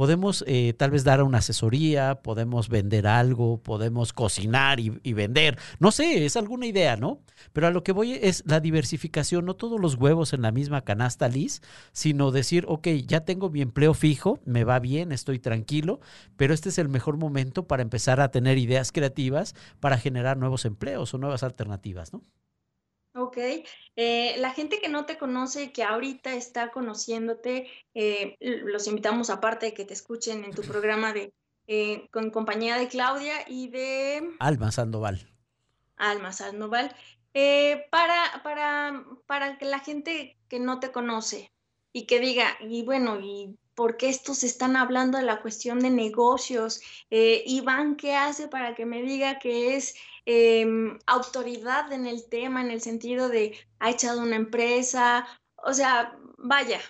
podemos 0.00 0.42
eh, 0.46 0.72
tal 0.78 0.92
vez 0.92 1.04
dar 1.04 1.22
una 1.22 1.38
asesoría, 1.38 2.22
podemos 2.22 2.70
vender 2.70 3.06
algo, 3.06 3.62
podemos 3.62 4.14
cocinar 4.14 4.80
y, 4.80 5.12
vender. 5.12 5.58
No 5.78 5.90
sé, 5.92 6.24
es 6.24 6.36
alguna 6.36 6.64
idea, 6.64 6.96
¿no? 6.96 7.20
Pero 7.52 7.66
a 7.66 7.70
lo 7.70 7.82
que 7.82 7.92
voy 7.92 8.14
es 8.14 8.42
la 8.46 8.60
diversificación, 8.60 9.44
no 9.44 9.56
todos 9.56 9.78
los 9.78 9.96
huevos 9.96 10.32
en 10.32 10.40
la 10.40 10.52
misma 10.52 10.80
canasta, 10.84 11.28
Liz, 11.28 11.60
sino 11.92 12.30
decir, 12.30 12.64
ok, 12.66 12.88
ya 13.06 13.26
tengo 13.26 13.50
mi 13.50 13.60
empleo 13.60 13.92
fijo, 13.92 14.40
me 14.46 14.64
va 14.64 14.78
bien, 14.78 15.12
estoy 15.12 15.38
tranquilo, 15.38 16.00
pero 16.38 16.54
este 16.54 16.70
es 16.70 16.78
el 16.78 16.88
mejor 16.88 17.18
momento 17.18 17.66
para 17.66 17.82
empezar 17.82 18.22
a 18.22 18.30
tener 18.30 18.56
ideas 18.56 18.92
creativas 18.92 19.54
para 19.80 19.98
generar 19.98 20.38
nuevos 20.38 20.64
empleos 20.64 21.12
o 21.12 21.18
nuevas 21.18 21.42
alternativas, 21.42 22.14
¿no? 22.14 22.24
Ok, 23.14 23.38
eh, 23.96 24.36
la 24.38 24.50
gente 24.52 24.80
que 24.80 24.88
no 24.88 25.04
te 25.04 25.18
conoce, 25.18 25.72
que 25.72 25.82
ahorita 25.82 26.34
está 26.34 26.70
conociéndote, 26.70 27.68
eh, 27.94 28.36
los 28.38 28.86
invitamos 28.86 29.30
aparte 29.30 29.66
de 29.66 29.74
que 29.74 29.84
te 29.84 29.94
escuchen 29.94 30.44
en 30.44 30.52
tu 30.52 30.62
programa 30.82 31.12
de 31.12 31.32
eh, 31.66 32.08
con 32.12 32.30
compañía 32.30 32.76
de 32.76 32.88
Claudia 32.88 33.34
y 33.48 33.68
de 33.68 34.30
Alma 34.38 34.70
Sandoval. 34.70 35.28
Alma 35.96 36.32
Sandoval, 36.32 36.94
para, 37.90 38.42
para, 38.42 39.04
para 39.26 39.58
que 39.58 39.66
la 39.66 39.80
gente 39.80 40.36
que 40.48 40.58
no 40.58 40.80
te 40.80 40.92
conoce 40.92 41.52
y 41.92 42.06
que 42.06 42.20
diga, 42.20 42.56
y 42.60 42.84
bueno, 42.84 43.20
y 43.20 43.56
por 43.74 43.96
qué 43.96 44.08
estos 44.08 44.44
están 44.44 44.76
hablando 44.76 45.18
de 45.18 45.24
la 45.24 45.42
cuestión 45.42 45.80
de 45.80 45.90
negocios. 45.90 46.80
Iván, 47.10 47.96
¿qué 47.96 48.14
hace 48.14 48.48
para 48.48 48.74
que 48.74 48.86
me 48.86 49.02
diga 49.02 49.38
que 49.38 49.76
es 49.76 49.94
Em, 50.26 50.98
autoridad 51.06 51.92
en 51.92 52.06
el 52.06 52.28
tema, 52.28 52.60
en 52.60 52.70
el 52.70 52.80
sentido 52.80 53.28
de 53.28 53.56
ha 53.78 53.90
echado 53.90 54.22
una 54.22 54.36
empresa, 54.36 55.26
o 55.56 55.72
sea, 55.72 56.18
vaya, 56.38 56.80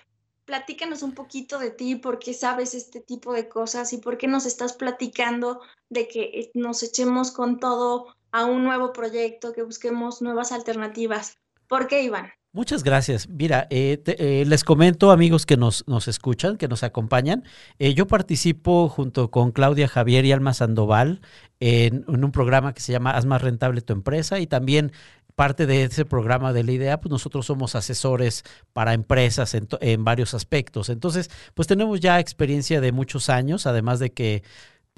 platícanos 0.44 1.02
un 1.02 1.14
poquito 1.14 1.58
de 1.58 1.70
ti, 1.70 1.96
por 1.96 2.18
qué 2.18 2.34
sabes 2.34 2.74
este 2.74 3.00
tipo 3.00 3.32
de 3.32 3.48
cosas 3.48 3.92
y 3.92 3.98
por 3.98 4.18
qué 4.18 4.26
nos 4.26 4.46
estás 4.46 4.72
platicando 4.72 5.60
de 5.88 6.08
que 6.08 6.22
eh, 6.22 6.50
nos 6.54 6.82
echemos 6.82 7.30
con 7.30 7.60
todo 7.60 8.16
a 8.32 8.44
un 8.44 8.64
nuevo 8.64 8.92
proyecto, 8.92 9.52
que 9.52 9.62
busquemos 9.62 10.22
nuevas 10.22 10.52
alternativas. 10.52 11.38
¿Por 11.68 11.86
qué, 11.86 12.02
Iván? 12.02 12.32
Muchas 12.52 12.82
gracias. 12.82 13.28
Mira, 13.28 13.68
eh, 13.70 14.02
eh, 14.06 14.44
les 14.44 14.64
comento, 14.64 15.12
amigos 15.12 15.46
que 15.46 15.56
nos, 15.56 15.86
nos 15.86 16.08
escuchan, 16.08 16.56
que 16.56 16.66
nos 16.66 16.82
acompañan. 16.82 17.44
Eh, 17.78 17.94
yo 17.94 18.08
participo 18.08 18.88
junto 18.88 19.30
con 19.30 19.52
Claudia 19.52 19.86
Javier 19.86 20.24
y 20.24 20.32
Alma 20.32 20.52
Sandoval 20.52 21.20
en, 21.60 22.04
un 22.08 22.32
programa 22.32 22.74
que 22.74 22.80
se 22.80 22.90
llama 22.90 23.12
Haz 23.12 23.24
más 23.24 23.40
rentable 23.40 23.82
tu 23.82 23.92
empresa 23.92 24.40
y 24.40 24.48
también 24.48 24.90
parte 25.36 25.66
de 25.66 25.84
ese 25.84 26.04
programa 26.04 26.52
de 26.52 26.64
la 26.64 26.72
idea, 26.72 27.00
pues 27.00 27.12
nosotros 27.12 27.46
somos 27.46 27.76
asesores 27.76 28.42
para 28.72 28.94
empresas 28.94 29.54
en, 29.54 30.04
varios 30.04 30.34
aspectos. 30.34 30.88
Entonces, 30.88 31.30
pues 31.54 31.68
tenemos 31.68 32.00
ya 32.00 32.18
experiencia 32.18 32.80
de 32.80 32.90
muchos 32.90 33.28
años, 33.28 33.66
además 33.66 34.00
de 34.00 34.10
que 34.12 34.42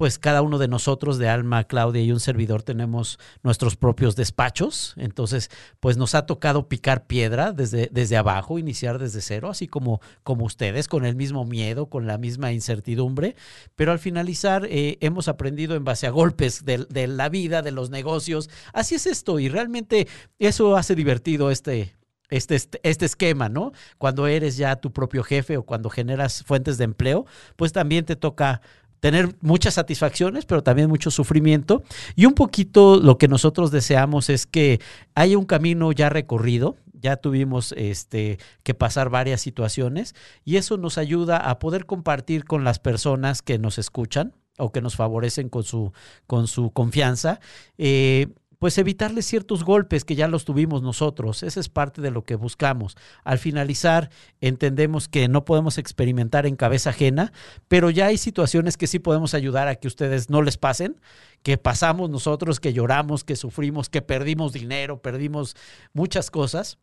pues 0.03 0.19
cada 0.19 0.41
uno 0.41 0.57
de 0.57 0.67
nosotros, 0.67 1.17
de 1.17 1.29
Alma, 1.29 1.63
Claudia 1.63 2.01
y 2.01 2.11
un 2.11 2.19
servidor, 2.19 2.61
tenemos 2.61 3.19
nuestros 3.41 3.77
propios 3.77 4.17
despachos. 4.17 4.93
Entonces, 4.97 5.49
pues 5.79 5.95
nos 5.95 6.13
ha 6.13 6.25
tocado 6.25 6.67
picar 6.67 7.07
piedra 7.07 7.53
desde, 7.53 7.87
desde 7.89 8.17
abajo, 8.17 8.59
iniciar 8.59 8.99
desde 8.99 9.21
cero, 9.21 9.47
así 9.49 9.69
como, 9.69 10.01
como 10.23 10.43
ustedes, 10.43 10.89
con 10.89 11.05
el 11.05 11.15
mismo 11.15 11.45
miedo, 11.45 11.85
con 11.85 12.05
la 12.05 12.17
misma 12.17 12.51
incertidumbre. 12.51 13.37
Pero 13.77 13.93
al 13.93 13.99
finalizar, 13.99 14.67
eh, 14.69 14.97
hemos 14.99 15.29
aprendido 15.29 15.73
en 15.73 15.85
base 15.85 16.05
a 16.05 16.09
golpes 16.09 16.65
de, 16.65 16.85
de 16.89 17.07
la 17.07 17.29
vida, 17.29 17.61
de 17.61 17.71
los 17.71 17.89
negocios. 17.89 18.49
Así 18.73 18.95
es 18.95 19.07
esto, 19.07 19.39
y 19.39 19.47
realmente 19.47 20.09
eso 20.37 20.75
hace 20.75 20.95
divertido 20.95 21.49
este, 21.49 21.95
este, 22.33 22.55
este, 22.55 22.79
este, 22.83 23.05
esquema, 23.05 23.47
¿no? 23.47 23.73
Cuando 23.99 24.25
eres 24.25 24.57
ya 24.57 24.75
tu 24.77 24.91
propio 24.91 25.23
jefe 25.23 25.55
o 25.55 25.63
cuando 25.63 25.91
generas 25.91 26.43
fuentes 26.43 26.79
de 26.79 26.85
empleo, 26.85 27.25
pues 27.55 27.71
también 27.73 28.05
te 28.05 28.15
toca 28.15 28.61
tener 29.03 29.35
muchas 29.41 29.73
satisfacciones, 29.73 30.45
pero 30.45 30.63
también 30.63 30.87
mucho 30.87 31.11
sufrimiento. 31.11 31.83
Y 32.15 32.25
un 32.25 32.35
poquito 32.35 33.01
lo 33.01 33.17
que 33.17 33.27
nosotros 33.27 33.69
deseamos 33.69 34.29
es 34.29 34.45
que 34.45 34.79
haya 35.13 35.37
un 35.37 35.43
camino 35.43 35.91
ya 35.91 36.07
recorrido, 36.07 36.77
ya 36.93 37.17
tuvimos 37.17 37.73
este, 37.73 38.39
que 38.63 38.73
pasar 38.73 39.09
varias 39.09 39.41
situaciones 39.41 40.15
y 40.45 40.55
eso 40.55 40.77
nos 40.77 40.97
ayuda 40.97 41.35
a 41.35 41.59
poder 41.59 41.85
compartir 41.85 42.45
con 42.45 42.63
las 42.63 42.79
personas 42.79 43.41
que 43.41 43.59
nos 43.59 43.77
escuchan 43.77 44.35
o 44.57 44.71
que 44.71 44.79
nos 44.79 44.95
favorecen 44.95 45.49
con 45.49 45.63
su, 45.63 45.91
con 46.25 46.47
su 46.47 46.71
confianza. 46.71 47.41
Eh, 47.77 48.27
pues 48.63 48.77
evitarle 48.77 49.23
ciertos 49.23 49.65
golpes 49.65 50.05
que 50.05 50.15
ya 50.15 50.29
los 50.29 50.45
tuvimos 50.45 50.81
nosotros. 50.81 51.43
Esa 51.43 51.59
es 51.59 51.67
parte 51.67 52.01
de 52.01 52.11
lo 52.11 52.23
que 52.23 52.35
buscamos. 52.35 52.95
Al 53.25 53.37
finalizar, 53.37 54.09
entendemos 54.39 55.09
que 55.09 55.27
no 55.27 55.43
podemos 55.43 55.77
experimentar 55.77 56.45
en 56.45 56.55
cabeza 56.55 56.91
ajena, 56.91 57.33
pero 57.67 57.89
ya 57.89 58.05
hay 58.05 58.17
situaciones 58.17 58.77
que 58.77 58.87
sí 58.87 58.99
podemos 58.99 59.33
ayudar 59.33 59.67
a 59.67 59.75
que 59.75 59.89
ustedes 59.89 60.29
no 60.29 60.41
les 60.41 60.55
pasen, 60.55 60.95
que 61.41 61.57
pasamos 61.57 62.09
nosotros, 62.09 62.61
que 62.61 62.71
lloramos, 62.71 63.25
que 63.25 63.35
sufrimos, 63.35 63.89
que 63.89 64.01
perdimos 64.01 64.53
dinero, 64.53 65.01
perdimos 65.01 65.57
muchas 65.91 66.31
cosas 66.31 66.77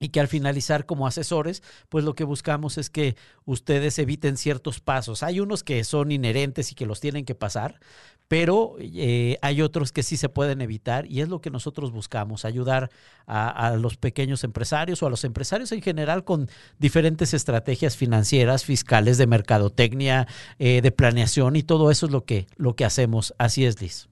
y 0.00 0.10
que 0.10 0.20
al 0.20 0.28
finalizar 0.28 0.86
como 0.86 1.06
asesores, 1.06 1.62
pues 1.88 2.04
lo 2.04 2.14
que 2.14 2.24
buscamos 2.24 2.78
es 2.78 2.90
que 2.90 3.16
ustedes 3.44 3.98
eviten 3.98 4.36
ciertos 4.36 4.80
pasos. 4.80 5.22
Hay 5.22 5.40
unos 5.40 5.64
que 5.64 5.82
son 5.84 6.12
inherentes 6.12 6.70
y 6.70 6.74
que 6.74 6.86
los 6.86 7.00
tienen 7.00 7.24
que 7.24 7.34
pasar, 7.34 7.80
pero 8.28 8.76
eh, 8.78 9.38
hay 9.42 9.62
otros 9.62 9.90
que 9.90 10.02
sí 10.02 10.16
se 10.16 10.28
pueden 10.28 10.60
evitar 10.60 11.06
y 11.06 11.20
es 11.20 11.28
lo 11.28 11.40
que 11.40 11.50
nosotros 11.50 11.90
buscamos, 11.90 12.44
ayudar 12.44 12.90
a, 13.26 13.76
los 13.76 13.96
pequeños 13.96 14.44
empresarios 14.44 15.02
o 15.02 15.06
a 15.06 15.10
los 15.10 15.24
empresarios 15.24 15.72
en 15.72 15.82
general 15.82 16.24
con 16.24 16.48
diferentes 16.78 17.34
estrategias 17.34 17.96
financieras, 17.96 18.64
fiscales, 18.64 19.18
de 19.18 19.26
mercadotecnia, 19.26 20.26
eh, 20.58 20.80
de 20.80 20.92
planeación 20.92 21.56
y 21.56 21.62
todo 21.62 21.90
eso 21.90 22.06
es 22.06 22.12
lo 22.12 22.24
que, 22.24 22.46
lo 22.56 22.74
que 22.74 22.84
hacemos. 22.84 23.34
Así 23.38 23.64
es, 23.64 23.80
Liz. 23.80 24.08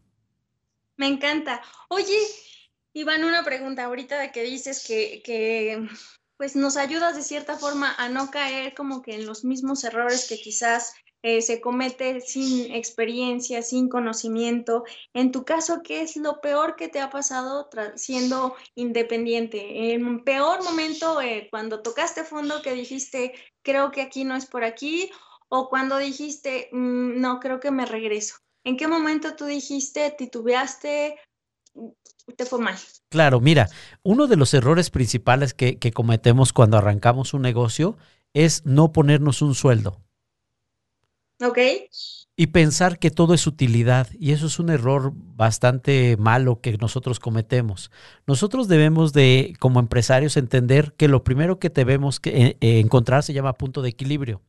Me 0.96 1.06
encanta. 1.06 1.60
Oye, 1.88 2.16
Iván, 2.96 3.24
una 3.24 3.44
pregunta 3.44 3.84
ahorita 3.84 4.18
de 4.18 4.32
que 4.32 4.42
dices 4.42 4.82
que, 4.82 5.20
que, 5.22 5.86
pues 6.38 6.56
nos 6.56 6.78
ayudas 6.78 7.14
de 7.14 7.22
cierta 7.22 7.58
forma 7.58 7.94
a 7.98 8.08
no 8.08 8.30
caer 8.30 8.72
como 8.72 9.02
que 9.02 9.14
en 9.16 9.26
los 9.26 9.44
mismos 9.44 9.84
errores 9.84 10.26
que 10.26 10.38
quizás 10.38 10.94
eh, 11.20 11.42
se 11.42 11.60
comete 11.60 12.22
sin 12.22 12.74
experiencia, 12.74 13.60
sin 13.60 13.90
conocimiento. 13.90 14.84
En 15.12 15.30
tu 15.30 15.44
caso, 15.44 15.82
¿qué 15.84 16.00
es 16.00 16.16
lo 16.16 16.40
peor 16.40 16.74
que 16.74 16.88
te 16.88 17.00
ha 17.00 17.10
pasado 17.10 17.68
siendo 17.96 18.56
independiente? 18.74 19.92
En 19.92 20.24
peor 20.24 20.64
momento, 20.64 21.20
eh, 21.20 21.48
cuando 21.50 21.82
tocaste 21.82 22.24
fondo 22.24 22.62
que 22.62 22.72
dijiste, 22.72 23.34
creo 23.62 23.90
que 23.90 24.00
aquí 24.00 24.24
no 24.24 24.36
es 24.36 24.46
por 24.46 24.64
aquí, 24.64 25.10
o 25.50 25.68
cuando 25.68 25.98
dijiste, 25.98 26.70
mm, 26.72 27.20
no, 27.20 27.40
creo 27.40 27.60
que 27.60 27.70
me 27.70 27.84
regreso. 27.84 28.36
¿En 28.64 28.78
qué 28.78 28.88
momento 28.88 29.36
tú 29.36 29.44
dijiste, 29.44 30.14
titubeaste, 30.16 31.18
te 32.36 32.44
fue 32.44 32.58
mal. 32.58 32.76
Claro, 33.08 33.40
mira, 33.40 33.68
uno 34.02 34.26
de 34.26 34.36
los 34.36 34.52
errores 34.54 34.90
principales 34.90 35.54
que, 35.54 35.78
que 35.78 35.92
cometemos 35.92 36.52
cuando 36.52 36.76
arrancamos 36.76 37.34
un 37.34 37.42
negocio 37.42 37.96
es 38.34 38.64
no 38.64 38.92
ponernos 38.92 39.42
un 39.42 39.54
sueldo. 39.54 40.00
Ok. 41.42 41.58
Y 42.38 42.48
pensar 42.48 42.98
que 42.98 43.10
todo 43.10 43.34
es 43.34 43.46
utilidad. 43.46 44.08
Y 44.18 44.32
eso 44.32 44.46
es 44.46 44.58
un 44.58 44.70
error 44.70 45.12
bastante 45.14 46.16
malo 46.18 46.60
que 46.60 46.76
nosotros 46.76 47.18
cometemos. 47.18 47.90
Nosotros 48.26 48.68
debemos 48.68 49.12
de, 49.12 49.54
como 49.58 49.80
empresarios, 49.80 50.36
entender 50.36 50.94
que 50.96 51.08
lo 51.08 51.24
primero 51.24 51.58
que 51.58 51.70
debemos 51.70 52.20
que, 52.20 52.30
eh, 52.30 52.56
eh, 52.60 52.80
encontrar 52.80 53.22
se 53.22 53.32
llama 53.32 53.54
punto 53.54 53.80
de 53.80 53.88
equilibrio. 53.90 54.42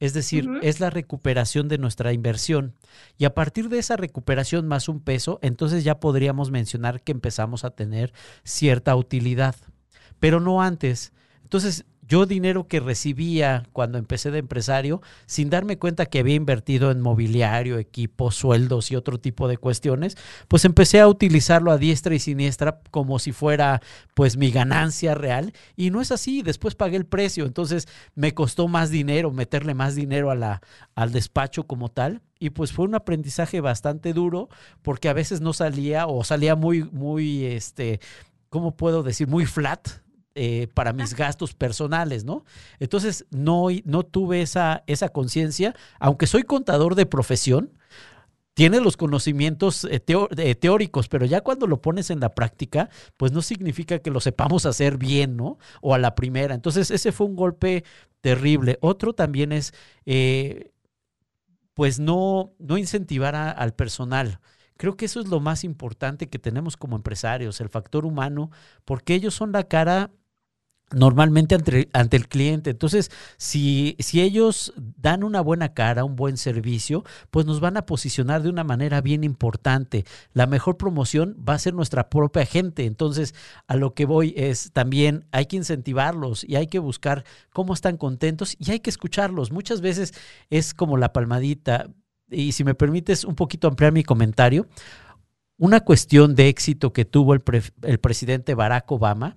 Es 0.00 0.12
decir, 0.12 0.48
es 0.62 0.78
la 0.78 0.90
recuperación 0.90 1.68
de 1.68 1.78
nuestra 1.78 2.12
inversión. 2.12 2.74
Y 3.16 3.24
a 3.24 3.34
partir 3.34 3.68
de 3.68 3.78
esa 3.78 3.96
recuperación 3.96 4.66
más 4.68 4.88
un 4.88 5.00
peso, 5.00 5.38
entonces 5.42 5.82
ya 5.82 5.98
podríamos 5.98 6.50
mencionar 6.50 7.02
que 7.02 7.12
empezamos 7.12 7.64
a 7.64 7.70
tener 7.70 8.12
cierta 8.44 8.94
utilidad, 8.94 9.56
pero 10.20 10.38
no 10.38 10.62
antes. 10.62 11.12
Entonces, 11.42 11.84
yo 12.08 12.24
dinero 12.24 12.66
que 12.66 12.80
recibía 12.80 13.64
cuando 13.72 13.98
empecé 13.98 14.30
de 14.30 14.38
empresario, 14.38 15.02
sin 15.26 15.50
darme 15.50 15.78
cuenta 15.78 16.06
que 16.06 16.20
había 16.20 16.34
invertido 16.34 16.90
en 16.90 17.00
mobiliario, 17.00 17.78
equipos, 17.78 18.34
sueldos 18.34 18.90
y 18.90 18.96
otro 18.96 19.18
tipo 19.18 19.46
de 19.46 19.58
cuestiones, 19.58 20.16
pues 20.48 20.64
empecé 20.64 21.00
a 21.00 21.08
utilizarlo 21.08 21.70
a 21.70 21.78
diestra 21.78 22.14
y 22.14 22.18
siniestra 22.18 22.80
como 22.90 23.18
si 23.18 23.32
fuera 23.32 23.82
pues 24.14 24.38
mi 24.38 24.50
ganancia 24.50 25.14
real 25.14 25.52
y 25.76 25.90
no 25.90 26.00
es 26.00 26.10
así, 26.10 26.42
después 26.42 26.74
pagué 26.74 26.96
el 26.96 27.06
precio, 27.06 27.44
entonces 27.44 27.86
me 28.14 28.32
costó 28.32 28.68
más 28.68 28.90
dinero, 28.90 29.30
meterle 29.30 29.74
más 29.74 29.94
dinero 29.94 30.30
al 30.30 31.12
despacho 31.12 31.66
como 31.66 31.90
tal 31.90 32.22
y 32.38 32.50
pues 32.50 32.72
fue 32.72 32.86
un 32.86 32.94
aprendizaje 32.94 33.60
bastante 33.60 34.14
duro 34.14 34.48
porque 34.80 35.08
a 35.08 35.12
veces 35.12 35.40
no 35.42 35.52
salía 35.52 36.06
o 36.06 36.24
salía 36.24 36.56
muy, 36.56 36.84
muy, 36.84 37.44
este, 37.44 38.00
¿cómo 38.48 38.76
puedo 38.76 39.02
decir? 39.02 39.28
Muy 39.28 39.44
flat, 39.44 39.88
eh, 40.40 40.68
para 40.72 40.92
mis 40.92 41.14
gastos 41.16 41.52
personales, 41.52 42.24
¿no? 42.24 42.44
Entonces, 42.78 43.26
no, 43.30 43.66
no 43.84 44.04
tuve 44.04 44.40
esa, 44.40 44.84
esa 44.86 45.08
conciencia, 45.08 45.74
aunque 45.98 46.28
soy 46.28 46.44
contador 46.44 46.94
de 46.94 47.06
profesión, 47.06 47.72
tiene 48.54 48.80
los 48.80 48.96
conocimientos 48.96 49.82
eh, 49.82 50.00
eh, 50.06 50.54
teóricos, 50.54 51.08
pero 51.08 51.26
ya 51.26 51.40
cuando 51.40 51.66
lo 51.66 51.82
pones 51.82 52.10
en 52.10 52.20
la 52.20 52.36
práctica, 52.36 52.88
pues 53.16 53.32
no 53.32 53.42
significa 53.42 53.98
que 53.98 54.12
lo 54.12 54.20
sepamos 54.20 54.64
hacer 54.64 54.96
bien, 54.96 55.36
¿no? 55.36 55.58
O 55.80 55.92
a 55.92 55.98
la 55.98 56.14
primera. 56.14 56.54
Entonces, 56.54 56.92
ese 56.92 57.10
fue 57.10 57.26
un 57.26 57.34
golpe 57.34 57.82
terrible. 58.20 58.78
Otro 58.80 59.14
también 59.14 59.50
es, 59.50 59.74
pues 61.74 61.98
no, 61.98 62.52
no 62.60 62.78
incentivar 62.78 63.34
al 63.34 63.74
personal. 63.74 64.38
Creo 64.76 64.96
que 64.96 65.06
eso 65.06 65.18
es 65.18 65.26
lo 65.26 65.40
más 65.40 65.64
importante 65.64 66.28
que 66.28 66.38
tenemos 66.38 66.76
como 66.76 66.94
empresarios, 66.94 67.60
el 67.60 67.68
factor 67.68 68.06
humano, 68.06 68.52
porque 68.84 69.14
ellos 69.14 69.34
son 69.34 69.50
la 69.50 69.64
cara 69.64 70.12
normalmente 70.90 71.54
ante, 71.54 71.88
ante, 71.92 72.16
el 72.16 72.28
cliente. 72.28 72.70
Entonces, 72.70 73.10
si, 73.36 73.96
si 73.98 74.20
ellos 74.20 74.72
dan 74.76 75.22
una 75.22 75.40
buena 75.40 75.74
cara, 75.74 76.04
un 76.04 76.16
buen 76.16 76.36
servicio, 76.36 77.04
pues 77.30 77.46
nos 77.46 77.60
van 77.60 77.76
a 77.76 77.86
posicionar 77.86 78.42
de 78.42 78.48
una 78.48 78.64
manera 78.64 79.00
bien 79.00 79.24
importante. 79.24 80.04
La 80.32 80.46
mejor 80.46 80.76
promoción 80.76 81.36
va 81.46 81.54
a 81.54 81.58
ser 81.58 81.74
nuestra 81.74 82.08
propia 82.08 82.46
gente. 82.46 82.86
Entonces, 82.86 83.34
a 83.66 83.76
lo 83.76 83.94
que 83.94 84.06
voy 84.06 84.34
es 84.36 84.72
también 84.72 85.26
hay 85.30 85.46
que 85.46 85.56
incentivarlos 85.56 86.44
y 86.44 86.56
hay 86.56 86.66
que 86.66 86.78
buscar 86.78 87.24
cómo 87.52 87.74
están 87.74 87.96
contentos 87.96 88.56
y 88.58 88.70
hay 88.70 88.80
que 88.80 88.90
escucharlos. 88.90 89.52
Muchas 89.52 89.80
veces 89.80 90.14
es 90.50 90.74
como 90.74 90.96
la 90.96 91.12
palmadita. 91.12 91.90
Y 92.30 92.52
si 92.52 92.64
me 92.64 92.74
permites 92.74 93.24
un 93.24 93.34
poquito 93.34 93.68
ampliar 93.68 93.92
mi 93.92 94.04
comentario, 94.04 94.66
una 95.56 95.80
cuestión 95.80 96.34
de 96.34 96.48
éxito 96.48 96.92
que 96.92 97.04
tuvo 97.04 97.34
el, 97.34 97.42
el 97.82 97.98
presidente 97.98 98.54
Barack 98.54 98.90
Obama, 98.92 99.36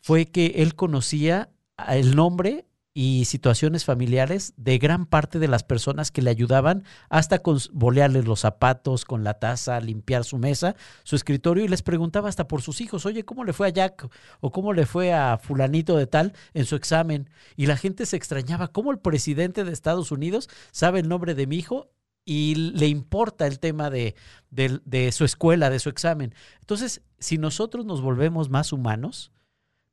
fue 0.00 0.26
que 0.26 0.46
él 0.56 0.74
conocía 0.74 1.50
el 1.88 2.16
nombre 2.16 2.66
y 2.92 3.24
situaciones 3.26 3.84
familiares 3.84 4.52
de 4.56 4.78
gran 4.78 5.06
parte 5.06 5.38
de 5.38 5.46
las 5.46 5.62
personas 5.62 6.10
que 6.10 6.22
le 6.22 6.30
ayudaban 6.30 6.84
hasta 7.08 7.38
con 7.38 7.58
bolearles 7.72 8.24
los 8.24 8.40
zapatos, 8.40 9.04
con 9.04 9.22
la 9.22 9.34
taza, 9.34 9.80
limpiar 9.80 10.24
su 10.24 10.38
mesa, 10.38 10.74
su 11.04 11.14
escritorio 11.14 11.64
y 11.64 11.68
les 11.68 11.82
preguntaba 11.82 12.28
hasta 12.28 12.48
por 12.48 12.62
sus 12.62 12.80
hijos, 12.80 13.06
oye, 13.06 13.24
¿cómo 13.24 13.44
le 13.44 13.52
fue 13.52 13.68
a 13.68 13.70
Jack 13.70 14.08
o 14.40 14.50
cómo 14.50 14.72
le 14.72 14.86
fue 14.86 15.12
a 15.12 15.38
fulanito 15.38 15.96
de 15.96 16.08
tal 16.08 16.32
en 16.52 16.64
su 16.64 16.74
examen? 16.74 17.30
Y 17.56 17.66
la 17.66 17.76
gente 17.76 18.06
se 18.06 18.16
extrañaba, 18.16 18.68
¿cómo 18.68 18.90
el 18.90 18.98
presidente 18.98 19.64
de 19.64 19.72
Estados 19.72 20.10
Unidos 20.10 20.48
sabe 20.72 21.00
el 21.00 21.08
nombre 21.08 21.34
de 21.34 21.46
mi 21.46 21.56
hijo 21.56 21.92
y 22.24 22.54
le 22.56 22.88
importa 22.88 23.46
el 23.46 23.60
tema 23.60 23.88
de, 23.88 24.16
de 24.50 25.12
su 25.12 25.24
escuela, 25.24 25.70
de 25.70 25.78
su 25.78 25.90
examen? 25.90 26.34
Entonces, 26.58 27.02
si 27.20 27.38
nosotros 27.38 27.86
nos 27.86 28.02
volvemos 28.02 28.50
más 28.50 28.72
humanos, 28.72 29.30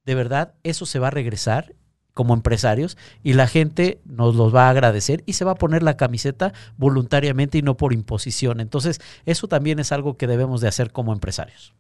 de 0.07 0.15
verdad 0.15 0.53
eso 0.63 0.85
se 0.85 0.99
va 0.99 1.07
a 1.07 1.11
regresar 1.11 1.75
como 2.13 2.33
empresarios 2.33 2.97
y 3.23 3.33
la 3.33 3.45
gente 3.45 3.99
nos 4.05 4.35
los 4.35 4.55
va 4.55 4.67
a 4.67 4.69
agradecer 4.71 5.21
y 5.27 5.33
se 5.33 5.43
va 5.43 5.51
a 5.51 5.55
poner 5.55 5.83
la 5.83 5.97
camiseta 5.97 6.53
voluntariamente 6.77 7.57
y 7.57 7.61
no 7.61 7.75
por 7.75 7.93
imposición. 7.93 8.61
Entonces, 8.61 8.99
eso 9.25 9.49
también 9.49 9.79
es 9.79 9.91
algo 9.91 10.17
que 10.17 10.25
debemos 10.25 10.61
de 10.61 10.69
hacer 10.69 10.91
como 10.91 11.11
empresarios. 11.11 11.75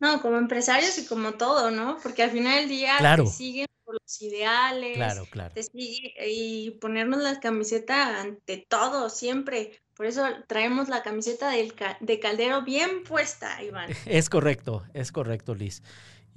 No, 0.00 0.20
como 0.20 0.36
empresarios 0.36 0.98
y 0.98 1.06
como 1.06 1.32
todo, 1.34 1.70
¿no? 1.70 1.96
Porque 2.02 2.24
al 2.24 2.30
final 2.30 2.56
del 2.56 2.68
día 2.68 2.98
te 3.16 3.26
siguen 3.26 3.66
por 3.84 3.94
los 3.94 4.20
ideales, 4.20 4.96
claro, 4.96 5.26
claro. 5.30 5.54
te 5.54 5.62
sigue, 5.62 6.12
y 6.28 6.72
ponernos 6.72 7.22
la 7.22 7.38
camiseta 7.38 8.20
ante 8.20 8.66
todo, 8.68 9.08
siempre. 9.08 9.80
Por 9.94 10.04
eso 10.04 10.26
traemos 10.46 10.90
la 10.90 11.02
camiseta 11.02 11.50
del, 11.50 11.72
de 12.00 12.20
Caldero 12.20 12.62
bien 12.62 13.04
puesta, 13.04 13.62
Iván. 13.62 13.88
Es 14.04 14.28
correcto, 14.28 14.84
es 14.92 15.10
correcto, 15.10 15.54
Liz. 15.54 15.82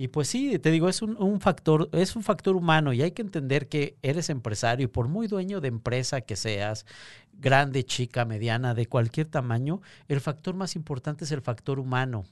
Y 0.01 0.07
pues 0.07 0.29
sí, 0.29 0.57
te 0.59 0.71
digo, 0.71 0.87
es 0.87 1.01
un, 1.01 1.41
factor, 1.41 1.89
es 1.91 2.15
un 2.15 2.23
factor 2.23 2.55
humano 2.55 2.93
y 2.93 3.01
hay 3.01 3.11
que 3.11 3.21
entender 3.21 3.67
que 3.67 3.97
eres 4.01 4.29
empresario 4.29 4.85
y 4.85 4.87
por 4.87 5.09
muy 5.09 5.27
dueño 5.27 5.59
de 5.59 5.67
empresa 5.67 6.21
que 6.21 6.37
seas, 6.37 6.85
grande, 7.33 7.83
chica, 7.83 8.23
mediana, 8.23 8.73
de 8.73 8.85
cualquier 8.85 9.27
tamaño, 9.27 9.81
el 10.07 10.21
factor 10.21 10.55
más 10.55 10.77
importante 10.77 11.25
es 11.25 11.33
el 11.33 11.41
factor 11.41 11.79
humano. 11.79 12.23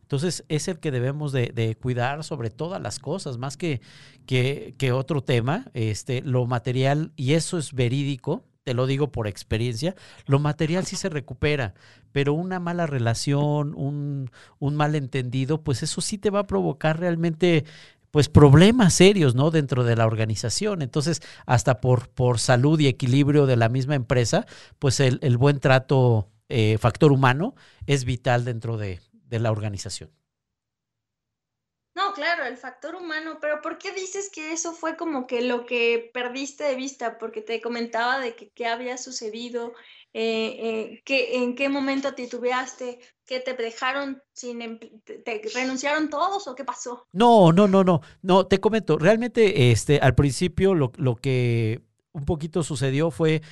Entonces 0.00 0.44
es 0.48 0.66
el 0.66 0.80
que 0.80 0.90
debemos 0.90 1.30
de, 1.30 1.76
cuidar 1.80 2.24
sobre 2.24 2.50
todas 2.50 2.82
las 2.82 2.98
cosas, 2.98 3.38
más 3.38 3.56
que, 3.56 3.80
que, 4.26 4.74
que, 4.76 4.90
otro 4.90 5.22
tema, 5.22 5.70
este, 5.74 6.22
lo 6.22 6.44
material, 6.46 7.12
y 7.14 7.34
eso 7.34 7.56
es 7.56 7.72
verídico, 7.72 8.42
te 8.64 8.74
lo 8.74 8.86
digo 8.86 9.10
por 9.10 9.26
experiencia, 9.26 9.94
lo 10.26 10.38
material 10.38 10.86
sí 10.86 10.96
se 10.96 11.08
recupera, 11.08 11.74
pero 12.12 12.34
una 12.34 12.60
mala 12.60 12.86
relación, 12.86 13.74
un, 13.74 14.30
un 14.58 14.76
malentendido, 14.76 15.62
pues 15.62 15.82
eso 15.82 16.00
sí 16.00 16.18
te 16.18 16.30
va 16.30 16.40
a 16.40 16.46
provocar 16.46 17.00
realmente 17.00 17.64
pues 18.12 18.28
problemas 18.28 18.92
serios, 18.92 19.34
¿no? 19.34 19.50
Dentro 19.50 19.84
de 19.84 19.96
la 19.96 20.06
organización. 20.06 20.82
Entonces, 20.82 21.22
hasta 21.46 21.80
por, 21.80 22.10
por 22.10 22.38
salud 22.38 22.78
y 22.78 22.86
equilibrio 22.86 23.46
de 23.46 23.56
la 23.56 23.70
misma 23.70 23.94
empresa, 23.94 24.46
pues 24.78 25.00
el, 25.00 25.18
buen 25.38 25.60
trato, 25.60 26.28
eh, 26.50 26.76
factor 26.78 27.10
humano, 27.10 27.54
es 27.86 28.04
vital 28.04 28.44
dentro 28.44 28.76
de, 28.76 29.00
de 29.28 29.38
la 29.38 29.50
organización. 29.50 30.10
No, 31.94 32.14
claro, 32.14 32.44
el 32.46 32.56
factor 32.56 32.94
humano, 32.94 33.38
pero 33.40 33.60
¿por 33.60 33.76
qué 33.76 33.92
dices 33.92 34.30
que 34.30 34.52
eso 34.52 34.72
fue 34.72 34.96
como 34.96 35.26
que 35.26 35.42
lo 35.42 35.66
que 35.66 36.10
perdiste 36.14 36.64
de 36.64 36.74
vista? 36.74 37.18
Porque 37.18 37.42
te 37.42 37.60
comentaba 37.60 38.18
de 38.18 38.34
que 38.34 38.48
qué 38.50 38.66
había 38.66 38.96
sucedido, 38.96 39.74
eh, 40.14 41.02
eh, 41.06 41.34
en 41.34 41.54
qué 41.54 41.68
momento 41.68 42.14
titubeaste, 42.14 42.98
que 43.26 43.40
te 43.40 43.54
dejaron 43.54 44.22
sin, 44.32 44.78
te, 45.04 45.42
renunciaron 45.54 46.08
todos 46.08 46.48
o 46.48 46.54
qué 46.54 46.64
pasó? 46.64 47.06
No, 47.12 47.52
no, 47.52 47.68
no, 47.68 47.84
no, 47.84 48.00
no, 48.22 48.46
te 48.46 48.58
comento, 48.58 48.98
realmente 48.98 49.70
este, 49.70 49.98
al 50.00 50.14
principio 50.14 50.74
lo, 50.74 50.92
lo 50.96 51.16
que 51.16 51.82
un 52.12 52.24
poquito 52.24 52.62
sucedió 52.62 53.10
fue 53.10 53.42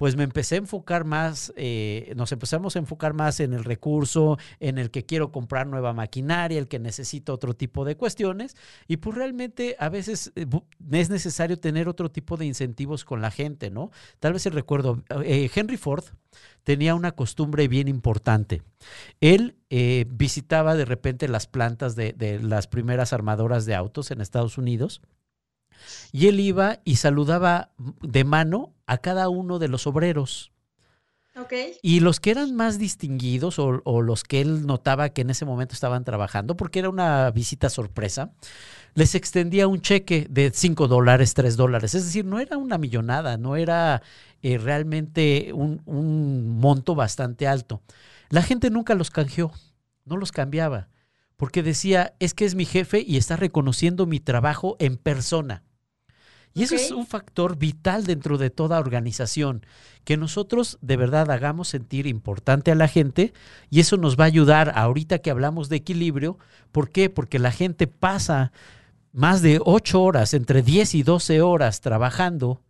pues 0.00 0.16
me 0.16 0.24
empecé 0.24 0.54
a 0.54 0.58
enfocar 0.58 1.04
más, 1.04 1.52
eh, 1.56 2.14
nos 2.16 2.32
empezamos 2.32 2.74
a 2.74 2.78
enfocar 2.78 3.12
más 3.12 3.38
en 3.38 3.52
el 3.52 3.64
recurso, 3.64 4.38
en 4.58 4.78
el 4.78 4.90
que 4.90 5.04
quiero 5.04 5.30
comprar 5.30 5.66
nueva 5.66 5.92
maquinaria, 5.92 6.58
el 6.58 6.68
que 6.68 6.78
necesito 6.78 7.34
otro 7.34 7.52
tipo 7.52 7.84
de 7.84 7.98
cuestiones. 7.98 8.56
Y 8.88 8.96
pues 8.96 9.14
realmente 9.14 9.76
a 9.78 9.90
veces 9.90 10.32
eh, 10.36 10.46
es 10.90 11.10
necesario 11.10 11.58
tener 11.58 11.86
otro 11.86 12.10
tipo 12.10 12.38
de 12.38 12.46
incentivos 12.46 13.04
con 13.04 13.20
la 13.20 13.30
gente, 13.30 13.70
¿no? 13.70 13.90
Tal 14.20 14.32
vez 14.32 14.46
el 14.46 14.54
recuerdo, 14.54 15.02
eh, 15.22 15.50
Henry 15.54 15.76
Ford 15.76 16.04
tenía 16.64 16.94
una 16.94 17.12
costumbre 17.12 17.68
bien 17.68 17.86
importante. 17.86 18.62
Él 19.20 19.58
visitaba 20.08 20.76
de 20.76 20.86
repente 20.86 21.28
las 21.28 21.46
plantas 21.46 21.94
de 21.94 22.40
las 22.42 22.68
primeras 22.68 23.12
armadoras 23.12 23.66
de 23.66 23.74
autos 23.74 24.10
en 24.10 24.22
Estados 24.22 24.56
Unidos 24.56 25.02
y 26.12 26.28
él 26.28 26.40
iba 26.40 26.80
y 26.84 26.96
saludaba 26.96 27.70
de 28.02 28.24
mano 28.24 28.74
a 28.86 28.98
cada 28.98 29.28
uno 29.28 29.58
de 29.58 29.68
los 29.68 29.86
obreros. 29.86 30.52
Y 31.82 32.00
los 32.00 32.20
que 32.20 32.32
eran 32.32 32.54
más 32.54 32.78
distinguidos 32.78 33.58
o, 33.58 34.02
los 34.02 34.24
que 34.24 34.40
él 34.40 34.66
notaba 34.66 35.10
que 35.10 35.22
en 35.22 35.30
ese 35.30 35.44
momento 35.44 35.74
estaban 35.74 36.04
trabajando, 36.04 36.56
porque 36.56 36.80
era 36.80 36.90
una 36.90 37.30
visita 37.30 37.70
sorpresa, 37.70 38.32
les 38.94 39.14
extendía 39.14 39.66
un 39.66 39.80
cheque 39.80 40.26
de 40.28 40.50
5 40.52 40.88
dólares, 40.88 41.34
3 41.34 41.56
dólares. 41.56 41.94
Es 41.94 42.04
decir, 42.04 42.24
no 42.24 42.40
era 42.40 42.58
una 42.58 42.78
millonada, 42.78 43.36
no 43.36 43.56
era 43.56 44.02
eh, 44.42 44.58
realmente 44.58 45.52
un, 45.54 45.82
un 45.86 46.58
monto 46.58 46.94
bastante 46.94 47.46
alto. 47.46 47.80
La 48.28 48.42
gente 48.42 48.70
nunca 48.70 48.94
los 48.94 49.10
canjeó, 49.10 49.52
no 50.04 50.16
los 50.16 50.32
cambiaba, 50.32 50.88
porque 51.36 51.62
decía, 51.62 52.14
es 52.18 52.34
que 52.34 52.44
es 52.44 52.54
mi 52.54 52.66
jefe 52.66 53.02
y 53.06 53.16
está 53.16 53.36
reconociendo 53.36 54.06
mi 54.06 54.20
trabajo 54.20 54.76
en 54.78 54.96
persona. 54.96 55.62
Y 56.52 56.64
eso 56.64 56.74
es 56.74 56.90
un 56.90 57.06
factor 57.06 57.56
vital 57.56 58.04
dentro 58.04 58.36
de 58.36 58.50
toda 58.50 58.80
organización, 58.80 59.64
que 60.04 60.16
nosotros 60.16 60.78
de 60.80 60.96
verdad 60.96 61.30
hagamos 61.30 61.68
sentir 61.68 62.06
importante 62.06 62.72
a 62.72 62.74
la 62.74 62.88
gente 62.88 63.32
y 63.70 63.80
eso 63.80 63.96
nos 63.96 64.18
va 64.18 64.24
a 64.24 64.28
ayudar 64.28 64.72
ahorita 64.74 65.18
que 65.18 65.30
hablamos 65.30 65.68
de 65.68 65.76
equilibrio. 65.76 66.38
¿Por 66.72 66.90
qué? 66.90 67.08
Porque 67.08 67.38
la 67.38 67.52
gente 67.52 67.86
pasa 67.86 68.52
más 69.12 69.42
de 69.42 69.60
ocho 69.64 70.02
horas, 70.02 70.34
entre 70.34 70.62
10 70.62 70.94
y 70.96 71.02
12 71.02 71.40
horas 71.40 71.80
trabajando 71.80 72.60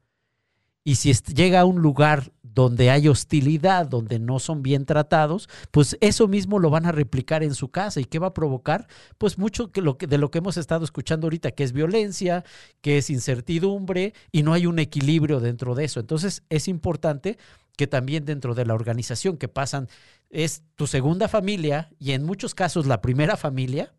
y 0.84 0.96
si 0.96 1.12
llega 1.12 1.60
a 1.60 1.64
un 1.64 1.82
lugar 1.82 2.32
donde 2.42 2.90
hay 2.90 3.06
hostilidad, 3.08 3.86
donde 3.86 4.18
no 4.18 4.38
son 4.38 4.62
bien 4.62 4.84
tratados, 4.84 5.48
pues 5.70 5.96
eso 6.00 6.26
mismo 6.26 6.58
lo 6.58 6.70
van 6.70 6.86
a 6.86 6.92
replicar 6.92 7.42
en 7.42 7.54
su 7.54 7.70
casa. 7.70 8.00
¿Y 8.00 8.04
qué 8.04 8.18
va 8.18 8.28
a 8.28 8.34
provocar? 8.34 8.88
Pues 9.18 9.38
mucho 9.38 9.70
de 9.72 10.18
lo 10.18 10.30
que 10.30 10.38
hemos 10.38 10.56
estado 10.56 10.84
escuchando 10.84 11.26
ahorita, 11.26 11.52
que 11.52 11.64
es 11.64 11.72
violencia, 11.72 12.44
que 12.80 12.98
es 12.98 13.10
incertidumbre 13.10 14.14
y 14.32 14.42
no 14.42 14.52
hay 14.52 14.66
un 14.66 14.78
equilibrio 14.78 15.38
dentro 15.40 15.74
de 15.74 15.84
eso. 15.84 16.00
Entonces 16.00 16.42
es 16.48 16.66
importante 16.66 17.38
que 17.76 17.86
también 17.86 18.24
dentro 18.24 18.54
de 18.54 18.66
la 18.66 18.74
organización 18.74 19.36
que 19.36 19.48
pasan 19.48 19.88
es 20.28 20.62
tu 20.74 20.86
segunda 20.86 21.28
familia 21.28 21.90
y 21.98 22.12
en 22.12 22.24
muchos 22.24 22.54
casos 22.54 22.86
la 22.86 23.00
primera 23.00 23.36
familia, 23.36 23.92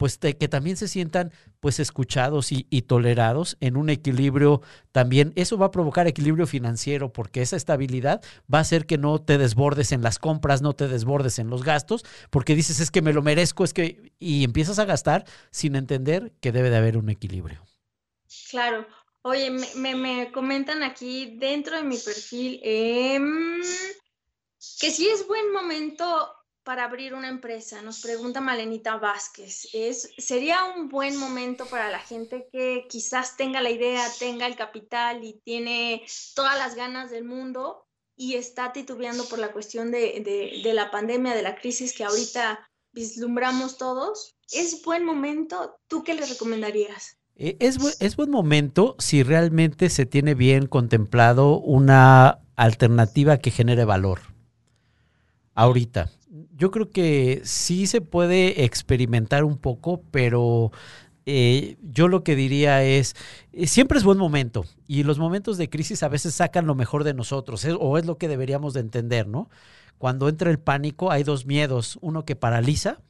pues 0.00 0.16
que 0.16 0.48
también 0.48 0.78
se 0.78 0.88
sientan 0.88 1.30
pues 1.60 1.78
escuchados 1.78 2.52
y, 2.52 2.64
tolerados 2.80 3.58
en 3.60 3.76
un 3.76 3.90
equilibrio 3.90 4.62
también. 4.92 5.34
Eso 5.36 5.58
va 5.58 5.66
a 5.66 5.70
provocar 5.70 6.06
equilibrio 6.06 6.46
financiero 6.46 7.12
porque 7.12 7.42
esa 7.42 7.56
estabilidad 7.56 8.22
va 8.52 8.56
a 8.56 8.60
hacer 8.62 8.86
que 8.86 8.96
no 8.96 9.20
te 9.20 9.36
desbordes 9.36 9.92
en 9.92 10.00
las 10.00 10.18
compras, 10.18 10.62
no 10.62 10.72
te 10.72 10.88
desbordes 10.88 11.38
en 11.38 11.50
los 11.50 11.64
gastos, 11.64 12.06
porque 12.30 12.54
dices 12.54 12.80
es 12.80 12.90
que 12.90 13.02
me 13.02 13.12
lo 13.12 13.20
merezco, 13.20 13.62
es 13.62 13.74
que 13.74 14.14
y 14.18 14.42
empiezas 14.42 14.78
a 14.78 14.86
gastar 14.86 15.26
sin 15.50 15.76
entender 15.76 16.32
que 16.40 16.50
debe 16.50 16.70
de 16.70 16.78
haber 16.78 16.96
un 16.96 17.10
equilibrio. 17.10 17.62
Claro. 18.48 18.86
Oye, 19.20 19.50
me, 19.50 20.32
comentan 20.32 20.82
aquí 20.82 21.36
dentro 21.36 21.76
de 21.76 21.82
mi 21.82 21.98
perfil 21.98 22.58
em, 22.64 23.60
que 24.80 24.90
sí 24.90 25.10
es 25.10 25.26
buen 25.26 25.52
momento 25.52 26.39
para 26.64 26.84
abrir 26.84 27.14
una 27.14 27.28
empresa? 27.28 27.82
Nos 27.82 28.00
pregunta 28.00 28.40
Malenita 28.40 28.96
Vázquez. 28.96 29.68
Es, 29.72 30.10
¿Sería 30.18 30.64
un 30.76 30.88
buen 30.88 31.16
momento 31.16 31.66
para 31.66 31.90
la 31.90 31.98
gente 31.98 32.48
que 32.52 32.86
quizás 32.88 33.36
tenga 33.36 33.60
la 33.60 33.70
idea, 33.70 34.06
tenga 34.18 34.46
el 34.46 34.56
capital 34.56 35.24
y 35.24 35.40
tiene 35.44 36.04
todas 36.34 36.58
las 36.58 36.74
ganas 36.74 37.10
del 37.10 37.24
mundo 37.24 37.86
y 38.16 38.34
está 38.34 38.72
titubeando 38.72 39.24
por 39.28 39.38
la 39.38 39.52
cuestión 39.52 39.90
de, 39.90 40.60
de, 40.62 40.74
la 40.74 40.90
pandemia, 40.90 41.34
de 41.34 41.42
la 41.42 41.56
crisis 41.56 41.94
que 41.94 42.04
ahorita 42.04 42.70
vislumbramos 42.92 43.78
todos? 43.78 44.36
¿Es 44.52 44.82
buen 44.84 45.04
momento? 45.04 45.78
¿Tú 45.88 46.02
qué 46.04 46.14
le 46.14 46.26
recomendarías? 46.26 47.16
Eh, 47.36 47.56
es, 47.60 47.78
es 48.00 48.16
buen 48.16 48.30
momento 48.30 48.96
si 48.98 49.22
realmente 49.22 49.88
se 49.88 50.04
tiene 50.04 50.34
bien 50.34 50.66
contemplado 50.66 51.58
una 51.58 52.40
alternativa 52.56 53.38
que 53.38 53.50
genere 53.50 53.86
valor. 53.86 54.20
Ahorita, 55.54 56.10
yo 56.56 56.70
creo 56.70 56.90
que 56.90 57.42
sí 57.44 57.86
se 57.86 58.00
puede 58.00 58.64
experimentar 58.64 59.44
un 59.44 59.58
poco, 59.58 60.02
pero 60.10 60.70
eh, 61.26 61.76
yo 61.82 62.08
lo 62.08 62.22
que 62.22 62.36
diría 62.36 62.82
es, 62.82 63.16
eh, 63.52 63.66
siempre 63.66 63.98
es 63.98 64.04
buen 64.04 64.18
momento 64.18 64.64
y 64.86 65.02
los 65.02 65.18
momentos 65.18 65.58
de 65.58 65.68
crisis 65.68 66.02
a 66.02 66.08
veces 66.08 66.34
sacan 66.34 66.66
lo 66.66 66.74
mejor 66.74 67.04
de 67.04 67.14
nosotros, 67.14 67.66
o 67.78 67.98
es 67.98 68.06
lo 68.06 68.16
que 68.16 68.28
deberíamos 68.28 68.74
de 68.74 68.80
entender, 68.80 69.26
¿no? 69.26 69.50
Cuando 69.98 70.28
entra 70.28 70.50
el 70.50 70.58
pánico 70.58 71.10
hay 71.10 71.24
dos 71.24 71.46
miedos, 71.46 71.98
uno 72.00 72.24
que 72.24 72.36
paraliza 72.36 73.00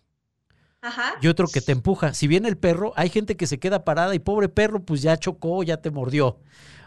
y 1.21 1.29
otro 1.29 1.47
que 1.47 1.61
te 1.61 1.73
empuja. 1.73 2.15
Si 2.15 2.27
viene 2.27 2.49
el 2.49 2.57
perro, 2.57 2.93
hay 2.97 3.11
gente 3.11 3.37
que 3.37 3.47
se 3.47 3.59
queda 3.59 3.85
parada 3.85 4.15
y 4.15 4.19
pobre 4.19 4.49
perro, 4.49 4.83
pues 4.83 5.03
ya 5.03 5.17
chocó, 5.19 5.63
ya 5.63 5.77
te 5.77 5.91
mordió. 5.91 6.39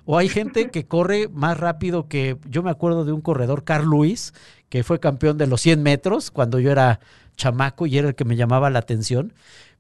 O 0.06 0.18
hay 0.18 0.28
gente 0.28 0.70
que 0.70 0.86
corre 0.86 1.30
más 1.30 1.58
rápido 1.58 2.08
que, 2.08 2.38
yo 2.50 2.62
me 2.62 2.72
acuerdo 2.72 3.06
de 3.06 3.14
un 3.14 3.22
corredor, 3.22 3.64
Carl 3.64 3.90
Lewis, 3.90 4.34
que 4.70 4.84
fue 4.84 5.00
campeón 5.00 5.38
de 5.38 5.48
los 5.48 5.62
100 5.62 5.82
metros 5.82 6.32
cuando 6.32 6.60
yo 6.60 6.72
era 6.72 7.00
chamaco 7.36 7.86
y 7.86 7.98
era 7.98 8.10
el 8.10 8.16
que 8.16 8.26
me 8.26 8.36
llamaba 8.36 8.70
la 8.70 8.80
atención. 8.80 9.34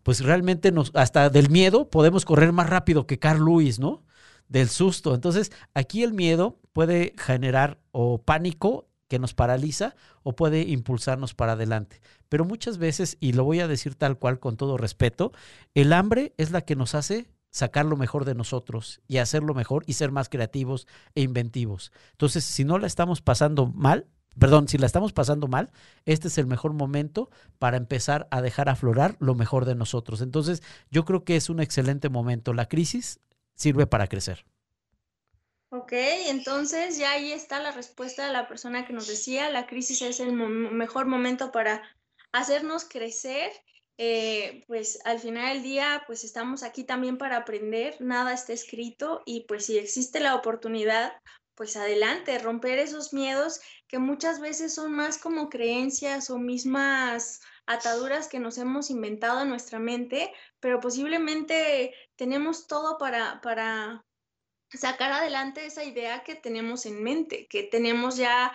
Pues 0.03 0.21
realmente 0.21 0.71
nos, 0.71 0.91
hasta 0.95 1.29
del 1.29 1.49
miedo 1.49 1.89
podemos 1.89 2.25
correr 2.25 2.51
más 2.53 2.69
rápido 2.69 3.05
que 3.07 3.19
Carl 3.19 3.43
Lewis, 3.43 3.79
¿no? 3.79 4.03
Del 4.47 4.69
susto. 4.69 5.15
Entonces, 5.15 5.51
aquí 5.73 6.03
el 6.03 6.13
miedo 6.13 6.59
puede 6.73 7.13
generar 7.17 7.79
o 7.91 8.21
pánico 8.21 8.87
que 9.07 9.19
nos 9.19 9.33
paraliza 9.33 9.95
o 10.23 10.35
puede 10.35 10.61
impulsarnos 10.61 11.33
para 11.33 11.53
adelante. 11.53 12.01
Pero 12.29 12.45
muchas 12.45 12.77
veces, 12.77 13.17
y 13.19 13.33
lo 13.33 13.43
voy 13.43 13.59
a 13.59 13.67
decir 13.67 13.95
tal 13.95 14.17
cual 14.17 14.39
con 14.39 14.57
todo 14.57 14.77
respeto, 14.77 15.33
el 15.75 15.93
hambre 15.93 16.33
es 16.37 16.51
la 16.51 16.61
que 16.61 16.75
nos 16.75 16.95
hace 16.95 17.27
sacar 17.53 17.85
lo 17.85 17.95
mejor 17.95 18.25
de 18.25 18.33
nosotros 18.33 18.99
y 19.07 19.19
hacerlo 19.19 19.53
mejor 19.53 19.83
y 19.85 19.93
ser 19.93 20.11
más 20.11 20.27
creativos 20.27 20.87
e 21.13 21.21
inventivos. 21.21 21.91
Entonces, 22.11 22.43
si 22.43 22.65
no 22.65 22.79
la 22.79 22.87
estamos 22.87 23.21
pasando 23.21 23.67
mal, 23.67 24.07
perdón, 24.39 24.67
si 24.67 24.79
la 24.79 24.87
estamos 24.87 25.13
pasando 25.13 25.47
mal, 25.47 25.71
este 26.05 26.29
es 26.29 26.39
el 26.39 26.47
mejor 26.47 26.73
momento 26.73 27.29
para 27.59 27.77
empezar 27.77 28.27
a 28.31 28.41
dejar 28.41 28.69
aflorar 28.69 29.15
lo 29.19 29.35
mejor 29.35 29.65
de 29.65 29.75
nosotros. 29.75 30.21
Entonces, 30.21 30.63
yo 30.89 31.05
creo 31.05 31.23
que 31.23 31.35
es 31.35 31.49
un 31.51 31.59
excelente 31.59 32.09
momento. 32.09 32.53
La 32.53 32.67
crisis 32.67 33.19
sirve 33.55 33.85
para 33.85 34.07
crecer. 34.07 34.45
Ok, 35.69 35.93
entonces 35.93 36.97
ya 36.97 37.11
ahí 37.11 37.31
está 37.31 37.59
la 37.59 37.71
respuesta 37.71 38.25
de 38.25 38.33
la 38.33 38.47
persona 38.47 38.85
que 38.85 38.93
nos 38.93 39.07
decía, 39.07 39.49
la 39.51 39.67
crisis 39.67 40.01
es 40.01 40.19
el 40.19 40.33
mejor 40.33 41.05
momento 41.05 41.51
para 41.51 41.83
hacernos 42.31 42.85
crecer. 42.85 43.51
Eh, 43.97 44.63
pues 44.67 44.99
al 45.05 45.19
final 45.19 45.53
del 45.53 45.63
día, 45.63 46.03
pues 46.07 46.23
estamos 46.23 46.63
aquí 46.63 46.83
también 46.83 47.17
para 47.17 47.37
aprender, 47.37 47.95
nada 47.99 48.33
está 48.33 48.53
escrito 48.53 49.21
y 49.25 49.45
pues 49.45 49.67
si 49.67 49.77
existe 49.77 50.19
la 50.19 50.35
oportunidad, 50.35 51.13
pues 51.55 51.77
adelante, 51.77 52.39
romper 52.39 52.79
esos 52.79 53.13
miedos 53.13 53.61
que 53.87 53.99
muchas 53.99 54.39
veces 54.39 54.73
son 54.73 54.93
más 54.93 55.19
como 55.19 55.49
creencias 55.49 56.31
o 56.31 56.39
mismas 56.39 57.41
ataduras 57.67 58.27
que 58.27 58.39
nos 58.39 58.57
hemos 58.57 58.89
inventado 58.89 59.41
en 59.41 59.49
nuestra 59.49 59.77
mente, 59.77 60.33
pero 60.59 60.79
posiblemente 60.79 61.93
tenemos 62.15 62.65
todo 62.65 62.97
para, 62.97 63.39
para, 63.41 64.03
sacar 64.71 65.11
adelante 65.11 65.65
esa 65.65 65.83
idea 65.83 66.23
que 66.23 66.33
tenemos 66.33 66.87
en 66.87 67.03
mente, 67.03 67.47
que 67.47 67.63
tenemos 67.63 68.17
ya 68.17 68.51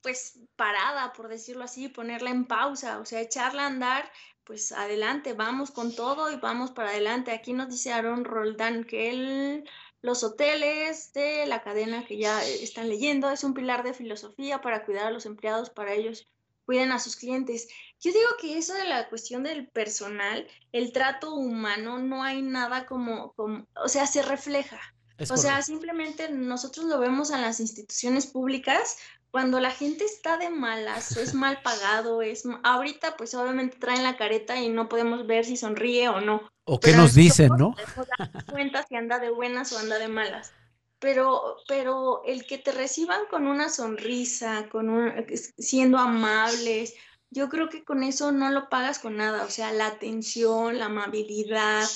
pues 0.00 0.38
parada, 0.56 1.12
por 1.12 1.28
decirlo 1.28 1.64
así, 1.64 1.88
ponerla 1.88 2.30
en 2.30 2.46
pausa, 2.46 2.98
o 2.98 3.06
sea, 3.06 3.20
echarla 3.20 3.64
a 3.64 3.68
andar, 3.68 4.10
pues 4.44 4.72
adelante, 4.72 5.32
vamos 5.32 5.70
con 5.70 5.94
todo 5.94 6.30
y 6.30 6.36
vamos 6.36 6.70
para 6.70 6.90
adelante. 6.90 7.32
Aquí 7.32 7.52
nos 7.52 7.68
dice 7.68 7.92
Aaron 7.92 8.24
Roldán 8.24 8.84
que 8.84 9.10
él, 9.10 9.64
los 10.02 10.22
hoteles 10.22 11.12
de 11.12 11.46
la 11.46 11.62
cadena 11.62 12.04
que 12.04 12.18
ya 12.18 12.44
están 12.44 12.88
leyendo 12.88 13.30
es 13.30 13.44
un 13.44 13.54
pilar 13.54 13.82
de 13.82 13.94
filosofía 13.94 14.60
para 14.60 14.84
cuidar 14.84 15.06
a 15.06 15.10
los 15.10 15.26
empleados, 15.26 15.70
para 15.70 15.94
ellos 15.94 16.26
cuiden 16.66 16.92
a 16.92 16.98
sus 16.98 17.16
clientes. 17.16 17.68
Yo 18.00 18.12
digo 18.12 18.28
que 18.40 18.56
eso 18.56 18.74
de 18.74 18.84
la 18.84 19.08
cuestión 19.08 19.42
del 19.42 19.68
personal, 19.68 20.46
el 20.72 20.92
trato 20.92 21.34
humano, 21.34 21.98
no 21.98 22.22
hay 22.22 22.42
nada 22.42 22.86
como, 22.86 23.32
como 23.32 23.66
o 23.76 23.88
sea, 23.88 24.06
se 24.06 24.22
refleja 24.22 24.80
o 25.18 25.36
sea, 25.36 25.62
simplemente 25.62 26.28
nosotros 26.30 26.86
lo 26.86 26.98
vemos 26.98 27.30
en 27.30 27.40
las 27.40 27.60
instituciones 27.60 28.26
públicas 28.26 28.98
cuando 29.34 29.58
la 29.58 29.72
gente 29.72 30.04
está 30.04 30.38
de 30.38 30.48
malas, 30.48 31.16
es 31.16 31.34
mal 31.34 31.60
pagado, 31.60 32.22
es 32.22 32.44
ahorita 32.62 33.16
pues 33.16 33.34
obviamente 33.34 33.78
traen 33.78 34.04
la 34.04 34.16
careta 34.16 34.60
y 34.60 34.68
no 34.68 34.88
podemos 34.88 35.26
ver 35.26 35.44
si 35.44 35.56
sonríe 35.56 36.08
o 36.08 36.20
no. 36.20 36.48
O 36.62 36.78
qué 36.78 36.92
nos 36.92 37.14
dicen, 37.14 37.50
¿no? 37.58 37.74
cuenta 38.52 38.86
si 38.86 38.94
anda 38.94 39.18
de 39.18 39.30
buenas 39.30 39.72
o 39.72 39.78
anda 39.78 39.98
de 39.98 40.06
malas. 40.06 40.52
Pero, 41.00 41.56
pero 41.66 42.22
el 42.24 42.46
que 42.46 42.58
te 42.58 42.70
reciban 42.70 43.22
con 43.28 43.48
una 43.48 43.70
sonrisa, 43.70 44.68
con 44.68 44.88
un, 44.88 45.26
siendo 45.58 45.98
amables, 45.98 46.94
yo 47.28 47.48
creo 47.48 47.68
que 47.68 47.82
con 47.82 48.04
eso 48.04 48.30
no 48.30 48.52
lo 48.52 48.68
pagas 48.68 49.00
con 49.00 49.16
nada. 49.16 49.42
O 49.42 49.50
sea, 49.50 49.72
la 49.72 49.88
atención, 49.88 50.78
la 50.78 50.84
amabilidad, 50.84 51.88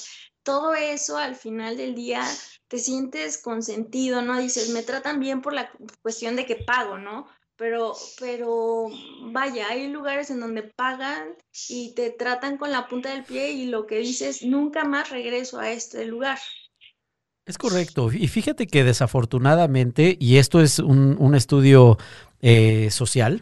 todo 0.43 0.75
eso 0.75 1.17
al 1.17 1.37
final 1.37 1.77
del 1.77 1.95
día 1.95 2.25
te 2.69 2.79
sientes 2.79 3.39
consentido, 3.39 4.23
¿no? 4.23 4.39
Dices, 4.39 4.71
me 4.71 4.83
tratan 4.83 5.21
bien 5.21 5.41
por 5.41 5.55
la 5.55 5.71
cuestión 6.03 6.37
de 6.37 6.47
que 6.47 6.57
pago, 6.57 6.99
¿no? 6.99 7.27
Pero, 7.57 7.95
pero 8.21 8.87
vaya, 9.33 9.67
hay 9.71 9.89
lugares 9.89 10.31
en 10.31 10.39
donde 10.39 10.63
pagan 10.63 11.35
y 11.69 11.93
te 11.95 12.11
tratan 12.11 12.57
con 12.57 12.71
la 12.71 12.87
punta 12.87 13.11
del 13.11 13.25
pie 13.25 13.51
y 13.51 13.67
lo 13.67 13.87
que 13.87 13.99
dices, 13.99 14.45
nunca 14.45 14.85
más 14.85 15.11
regreso 15.11 15.59
a 15.59 15.73
este 15.73 16.05
lugar. 16.05 16.39
Es 17.47 17.59
correcto. 17.59 18.13
Y 18.13 18.29
fíjate 18.29 18.67
que 18.67 18.85
desafortunadamente, 18.85 20.17
y 20.21 20.37
esto 20.37 20.61
es 20.61 20.79
un, 20.79 21.35
estudio 21.35 21.97
eh, 22.41 22.91
social, 22.91 23.41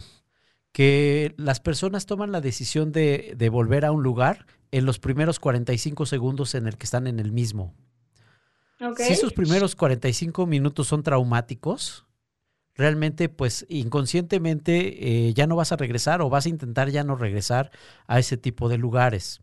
que 0.73 1.35
las 1.37 1.61
personas 1.61 2.07
toman 2.07 2.33
la 2.33 2.41
decisión 2.41 2.93
de, 2.93 3.35
de 3.37 3.49
volver 3.49 3.85
a 3.85 3.93
un 3.93 4.03
lugar 4.03 4.47
en 4.71 4.87
los 4.87 4.99
primeros 4.99 5.41
45 5.41 6.07
segundos 6.07 6.55
en 6.55 6.67
el 6.69 6.79
que 6.79 6.85
están 6.85 7.07
en 7.07 7.19
el 7.19 7.33
mismo. 7.33 7.75
Si 8.97 9.13
esos 9.13 9.33
primeros 9.33 9.75
45 9.75 10.47
minutos 10.47 10.87
son 10.87 11.03
traumáticos, 11.03 12.07
realmente 12.75 13.29
pues 13.29 13.67
inconscientemente 13.69 15.29
eh, 15.29 15.35
ya 15.35 15.47
no 15.47 15.57
vas 15.57 15.73
a 15.73 15.77
regresar 15.77 16.21
o 16.21 16.29
vas 16.29 16.47
a 16.47 16.51
intentar 16.51 16.91
ya 16.91 17.03
no 17.03 17.17
regresar 17.17 17.71
a 18.07 18.19
ese 18.19 18.37
tipo 18.37 18.69
de 18.69 18.79
lugares. 18.79 19.41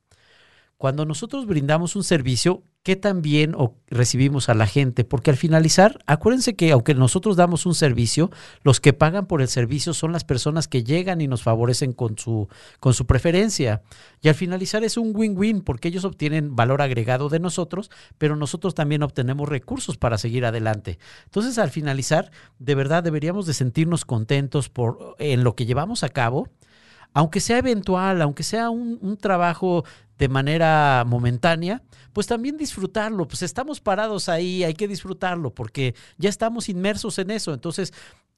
Cuando 0.84 1.06
nosotros 1.06 1.46
brindamos 1.46 1.96
un 1.96 2.04
servicio, 2.04 2.62
qué 2.84 2.98
tan 2.98 3.22
bien 3.22 3.56
recibimos 3.88 4.50
a 4.50 4.54
la 4.54 4.68
gente, 4.68 5.06
porque 5.06 5.32
al 5.32 5.38
finalizar, 5.38 6.00
acuérdense 6.08 6.58
que 6.58 6.74
aunque 6.74 6.94
nosotros 6.94 7.38
damos 7.38 7.66
un 7.66 7.74
servicio, 7.74 8.32
los 8.64 8.82
que 8.82 8.92
pagan 8.92 9.26
por 9.26 9.42
el 9.42 9.48
servicio 9.48 9.94
son 9.94 10.12
las 10.12 10.26
personas 10.26 10.68
que 10.68 10.84
llegan 10.84 11.22
y 11.22 11.30
nos 11.30 11.42
favorecen 11.42 11.94
con 11.94 12.18
su, 12.18 12.50
con 12.82 12.94
su 12.94 13.06
preferencia. 13.06 13.82
Y 14.22 14.28
al 14.28 14.36
finalizar 14.36 14.84
es 14.84 14.98
un 14.98 15.16
win-win, 15.16 15.62
porque 15.62 15.88
ellos 15.88 16.04
obtienen 16.04 16.54
valor 16.54 16.82
agregado 16.82 17.30
de 17.30 17.40
nosotros, 17.40 17.90
pero 18.18 18.36
nosotros 18.36 18.76
también 18.76 19.04
obtenemos 19.04 19.48
recursos 19.48 19.96
para 19.96 20.18
seguir 20.18 20.44
adelante. 20.44 21.00
Entonces, 21.24 21.60
al 21.60 21.70
finalizar, 21.70 22.30
de 22.60 22.76
verdad 22.76 23.04
deberíamos 23.04 23.46
de 23.46 23.54
sentirnos 23.54 24.04
contentos 24.04 24.68
por 24.68 25.16
en 25.20 25.46
lo 25.46 25.56
que 25.56 25.66
llevamos 25.66 26.04
a 26.04 26.10
cabo 26.10 26.50
aunque 27.14 27.40
sea 27.40 27.60
eventual, 27.60 28.22
aunque 28.22 28.44
sea 28.44 28.70
un, 28.70 29.18
trabajo 29.18 29.86
de 30.18 30.30
manera 30.30 31.04
momentánea, 31.08 31.82
pues 32.14 32.28
también 32.28 32.58
disfrutarlo. 32.58 33.28
Pues 33.28 33.42
estamos 33.42 33.82
parados 33.82 34.30
ahí, 34.30 34.64
hay 34.64 34.74
que 34.74 34.88
disfrutarlo 34.88 35.54
porque 35.54 35.96
ya 36.18 36.30
estamos 36.30 36.70
inmersos 36.70 37.18
en 37.20 37.32
eso. 37.32 37.54
Entonces, 37.54 37.94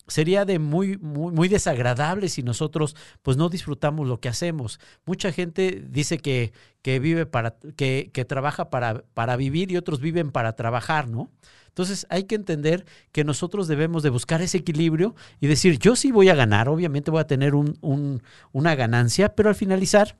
sería 0.07 0.45
de 0.45 0.59
muy, 0.59 0.97
muy, 0.97 1.31
muy 1.33 1.47
desagradable 1.47 2.29
si 2.29 2.43
nosotros 2.43 2.95
pues 3.21 3.37
no 3.37 3.49
disfrutamos 3.49 4.07
lo 4.07 4.19
que 4.19 4.29
hacemos. 4.29 4.79
Mucha 5.05 5.31
gente 5.31 5.83
dice 5.87 6.19
que, 6.19 6.53
que 6.81 6.99
vive 6.99 7.25
para, 7.25 7.55
que, 7.75 8.11
que 8.13 8.25
trabaja 8.25 8.69
para, 8.69 9.03
para 9.13 9.35
vivir 9.35 9.71
y 9.71 9.77
otros 9.77 9.99
viven 9.99 10.31
para 10.31 10.53
trabajar, 10.53 11.09
¿no? 11.09 11.31
Entonces 11.67 12.07
hay 12.09 12.23
que 12.23 12.35
entender 12.35 12.85
que 13.11 13.25
nosotros 13.25 13.67
debemos 13.67 14.01
de 14.01 14.09
buscar 14.09 14.41
ese 14.41 14.59
equilibrio 14.59 15.13
y 15.41 15.47
decir, 15.47 15.77
yo 15.77 15.97
sí 15.97 16.11
voy 16.11 16.29
a 16.29 16.35
ganar, 16.35 16.69
obviamente 16.69 17.11
voy 17.11 17.19
a 17.19 17.27
tener 17.27 17.53
un, 17.53 17.77
un, 17.81 18.23
una 18.53 18.75
ganancia, 18.75 19.35
pero 19.35 19.49
al 19.49 19.55
finalizar 19.55 20.17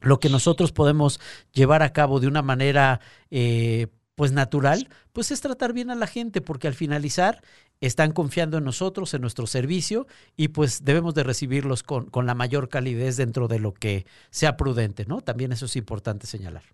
lo 0.00 0.20
que 0.20 0.28
nosotros 0.28 0.72
podemos 0.72 1.20
llevar 1.52 1.82
a 1.82 1.92
cabo 1.92 2.20
de 2.20 2.26
una 2.26 2.42
manera 2.42 3.00
eh, 3.30 3.88
pues 4.14 4.32
natural, 4.32 4.88
pues 5.12 5.30
es 5.30 5.40
tratar 5.40 5.72
bien 5.72 5.90
a 5.90 5.94
la 5.94 6.06
gente, 6.06 6.40
porque 6.40 6.68
al 6.68 6.74
finalizar 6.74 7.42
están 7.80 8.12
confiando 8.12 8.58
en 8.58 8.64
nosotros, 8.64 9.14
en 9.14 9.22
nuestro 9.22 9.46
servicio, 9.46 10.06
y 10.36 10.48
pues 10.48 10.84
debemos 10.84 11.14
de 11.14 11.22
recibirlos 11.22 11.82
con, 11.82 12.10
con 12.10 12.26
la 12.26 12.34
mayor 12.34 12.68
calidez 12.68 13.16
dentro 13.16 13.48
de 13.48 13.58
lo 13.58 13.72
que 13.72 14.04
sea 14.30 14.56
prudente, 14.58 15.06
¿no? 15.06 15.22
También 15.22 15.52
eso 15.52 15.64
es 15.64 15.76
importante 15.76 16.26
señalar. 16.26 16.64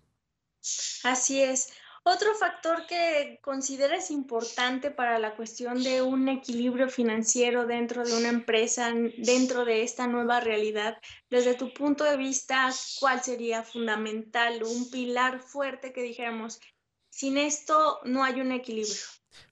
Así 1.03 1.41
es. 1.41 1.69
Otro 2.09 2.33
factor 2.35 2.85
que 2.87 3.37
consideres 3.41 4.11
importante 4.11 4.91
para 4.91 5.19
la 5.19 5.35
cuestión 5.35 5.83
de 5.83 6.01
un 6.01 6.29
equilibrio 6.29 6.87
financiero 6.87 7.67
dentro 7.67 8.05
de 8.05 8.17
una 8.17 8.29
empresa, 8.29 8.93
dentro 9.17 9.65
de 9.65 9.83
esta 9.83 10.07
nueva 10.07 10.39
realidad, 10.39 10.95
desde 11.29 11.53
tu 11.55 11.73
punto 11.73 12.05
de 12.05 12.15
vista, 12.15 12.69
¿cuál 13.01 13.21
sería 13.21 13.61
fundamental, 13.61 14.63
un 14.63 14.89
pilar 14.89 15.41
fuerte 15.41 15.91
que 15.91 16.01
dijéramos, 16.01 16.61
sin 17.09 17.37
esto 17.37 17.99
no 18.05 18.23
hay 18.23 18.39
un 18.39 18.53
equilibrio? 18.53 18.95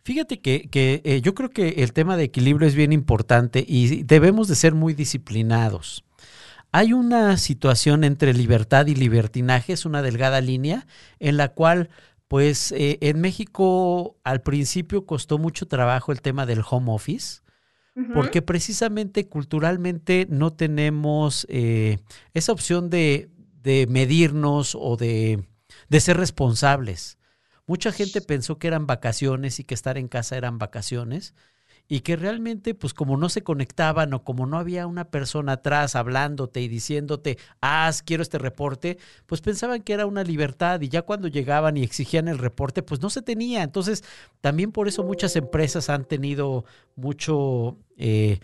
Fíjate 0.03 0.39
que, 0.39 0.69
eh, 0.73 1.19
yo 1.21 1.35
creo 1.35 1.49
que 1.49 1.83
el 1.83 1.91
tema 1.91 2.15
de 2.15 2.23
equilibrio 2.23 2.69
es 2.69 2.75
bien 2.75 2.93
importante 2.93 3.65
y 3.67 4.03
debemos 4.03 4.47
de 4.47 4.55
ser 4.55 4.73
muy 4.73 4.93
disciplinados. 4.93 6.05
Hay 6.71 6.93
una 6.93 7.35
situación 7.35 8.05
entre 8.05 8.33
libertad 8.33 8.87
y 8.87 8.95
libertinaje, 8.95 9.73
es 9.73 9.85
una 9.85 10.01
delgada 10.01 10.39
línea 10.39 10.87
en 11.19 11.35
la 11.35 11.49
cual 11.49 11.89
pues 12.27 12.71
eh, 12.71 12.97
en 13.01 13.21
México 13.21 14.17
al 14.23 14.41
principio 14.41 15.05
costó 15.05 15.37
mucho 15.37 15.67
trabajo 15.67 16.11
el 16.11 16.21
tema 16.21 16.45
del 16.45 16.63
home 16.67 16.91
office, 16.91 17.41
porque 18.13 18.41
precisamente 18.41 19.29
culturalmente 19.29 20.27
no 20.29 20.51
tenemos 20.51 21.47
eh, 21.49 21.99
esa 22.33 22.51
opción 22.51 22.89
de, 22.89 23.29
de 23.61 23.87
medirnos 23.87 24.75
o 24.77 24.97
de, 24.97 25.47
de 25.87 25.99
ser 26.01 26.17
responsables. 26.17 27.17
Mucha 27.65 27.93
gente 27.93 28.19
pensó 28.19 28.59
que 28.59 28.67
eran 28.67 28.85
vacaciones 28.85 29.61
y 29.61 29.63
que 29.63 29.73
estar 29.73 29.97
en 29.97 30.09
casa 30.09 30.35
eran 30.35 30.57
vacaciones 30.57 31.33
y 31.87 31.99
que 32.01 32.15
realmente, 32.15 32.73
pues 32.73 32.93
como 32.93 33.17
no 33.17 33.29
se 33.29 33.43
conectaban 33.43 34.13
o 34.13 34.23
como 34.23 34.45
no 34.45 34.57
había 34.57 34.87
una 34.87 35.05
persona 35.05 35.53
atrás 35.53 35.95
hablándote 35.95 36.61
y 36.61 36.67
diciéndote, 36.67 37.37
ah, 37.61 37.91
quiero 38.05 38.23
este 38.23 38.39
reporte, 38.39 38.97
pues 39.25 39.41
pensaban 39.41 39.81
que 39.81 39.93
era 39.93 40.05
una 40.05 40.23
libertad 40.23 40.81
y 40.81 40.89
ya 40.89 41.03
cuando 41.03 41.27
llegaban 41.27 41.77
y 41.77 41.83
exigían 41.83 42.27
el 42.27 42.39
reporte, 42.39 42.81
pues 42.81 43.01
no 43.01 43.09
se 43.09 43.21
tenía. 43.21 43.63
Entonces, 43.63 44.03
también 44.41 44.71
por 44.71 44.87
eso 44.87 45.03
muchas 45.03 45.35
empresas 45.35 45.89
han 45.89 46.05
tenido 46.05 46.65
mucho... 46.95 47.77
Eh, 47.97 48.39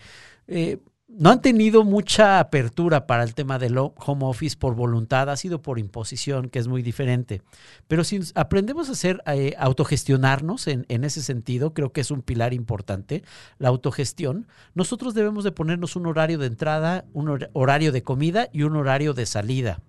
eh, 0.46 0.78
no 1.18 1.30
han 1.30 1.42
tenido 1.42 1.84
mucha 1.84 2.40
apertura 2.40 3.06
para 3.06 3.22
el 3.22 3.34
tema 3.34 3.58
del 3.58 3.76
home 3.76 4.24
office 4.24 4.56
por 4.56 4.74
voluntad, 4.74 5.28
ha 5.28 5.36
sido 5.36 5.60
por 5.60 5.78
imposición, 5.78 6.48
que 6.48 6.58
es 6.58 6.68
muy 6.68 6.82
diferente. 6.82 7.42
Pero 7.86 8.02
si 8.04 8.20
aprendemos 8.34 8.88
a 8.88 8.92
hacer, 8.92 9.22
eh, 9.26 9.54
autogestionarnos 9.58 10.66
en, 10.68 10.86
en, 10.88 11.04
ese 11.04 11.22
sentido, 11.22 11.74
creo 11.74 11.92
que 11.92 12.00
es 12.00 12.10
un 12.10 12.22
pilar 12.22 12.54
importante, 12.54 13.22
la 13.58 13.68
autogestión, 13.68 14.46
nosotros 14.74 15.14
debemos 15.14 15.44
de 15.44 15.52
ponernos 15.52 15.96
un 15.96 16.06
horario 16.06 16.38
de 16.38 16.46
entrada, 16.46 17.04
un 17.12 17.46
horario 17.52 17.92
de 17.92 18.02
comida 18.02 18.48
y 18.52 18.62
un 18.62 18.76
horario 18.76 19.12
de 19.12 19.26
salida. 19.26 19.80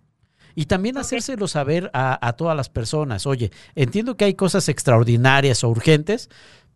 Y 0.56 0.66
también 0.66 0.98
hacérselo 0.98 1.48
saber 1.48 1.90
a, 1.94 2.28
a 2.28 2.34
todas 2.34 2.56
las 2.56 2.70
personas. 2.70 3.26
Oye, 3.26 3.52
entiendo 3.76 4.18
que 4.18 4.26
hay 4.26 4.36
cosas 4.36 4.70
extraordinarias 4.70 5.64
o 5.64 5.70
urgentes, 5.70 6.30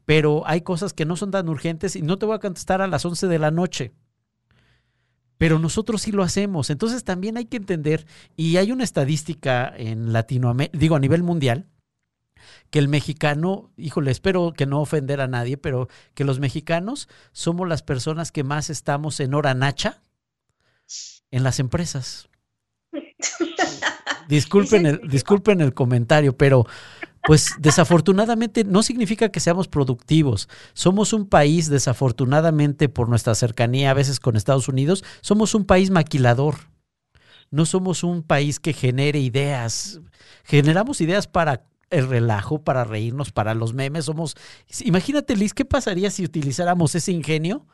pero 0.06 0.44
hay 0.48 0.62
cosas 0.62 0.94
que 0.94 1.06
no 1.06 1.16
son 1.16 1.32
tan 1.32 1.50
urgentes 1.50 1.96
y 1.96 2.02
no 2.02 2.18
te 2.18 2.26
voy 2.26 2.36
a 2.36 2.40
contestar 2.40 2.82
a 2.82 2.88
las 2.88 3.06
11 3.06 3.28
de 3.28 3.40
la 3.40 3.52
noche 3.52 3.92
pero 5.38 5.60
nosotros 5.60 6.02
sí 6.02 6.12
lo 6.12 6.24
hacemos. 6.24 6.70
Entonces 6.70 7.04
también 7.04 7.38
hay 7.38 7.46
que 7.46 7.58
entender, 7.58 8.06
y 8.36 8.58
hay 8.58 8.72
una 8.72 8.84
estadística 8.84 9.74
en 9.76 10.14
Latinoamérica, 10.14 10.78
digo 10.78 10.96
a 10.96 11.00
nivel 11.00 11.24
mundial, 11.24 11.68
que 12.70 12.80
el 12.80 12.88
mexicano, 12.88 13.72
híjole, 13.78 14.12
espero 14.12 14.54
que 14.54 14.66
no 14.66 14.82
ofender 14.82 15.22
a 15.22 15.28
nadie, 15.28 15.58
pero 15.58 15.88
que 16.14 16.24
los 16.24 16.40
mexicanos 16.40 17.08
somos 17.32 17.68
las 17.68 17.84
personas 17.84 18.32
que 18.32 18.44
más 18.44 18.70
estamos 18.70 19.20
en 19.20 19.34
hora 19.34 19.54
nacha 19.54 20.02
en 21.32 21.44
las 21.44 21.60
empresas. 21.60 22.30
Disculpen 24.28 24.86
el, 24.86 25.02
disculpen 25.08 25.62
el 25.62 25.74
comentario, 25.74 26.36
pero 26.36 26.66
pues 27.28 27.56
desafortunadamente 27.60 28.64
no 28.64 28.84
significa 28.84 29.28
que 29.28 29.42
seamos 29.42 29.68
productivos. 29.68 30.48
Somos 30.72 31.12
un 31.12 31.28
país, 31.28 31.70
desafortunadamente, 31.70 32.88
por 32.88 33.10
nuestra 33.10 33.36
cercanía 33.36 33.92
a 33.92 33.94
veces 33.94 34.22
con 34.22 34.38
Estados 34.38 34.70
Unidos, 34.70 35.04
somos 35.20 35.54
un 35.54 35.66
país 35.66 35.90
maquilador. 35.90 36.56
No 37.52 37.66
somos 37.66 38.06
un 38.06 38.24
país 38.24 38.62
que 38.62 38.72
genere 38.72 39.20
ideas. 39.20 40.00
Generamos 40.46 41.02
ideas 41.02 41.28
para 41.28 41.66
el 41.90 42.08
relajo, 42.08 42.64
para 42.64 42.86
reírnos, 42.86 43.34
para 43.34 43.54
los 43.54 43.74
memes. 43.74 44.06
Somos. 44.06 44.38
Imagínate, 44.86 45.36
Liz, 45.36 45.54
¿qué 45.54 45.66
pasaría 45.66 46.10
si 46.12 46.24
utilizáramos 46.24 46.96
ese 46.96 47.12
ingenio? 47.12 47.68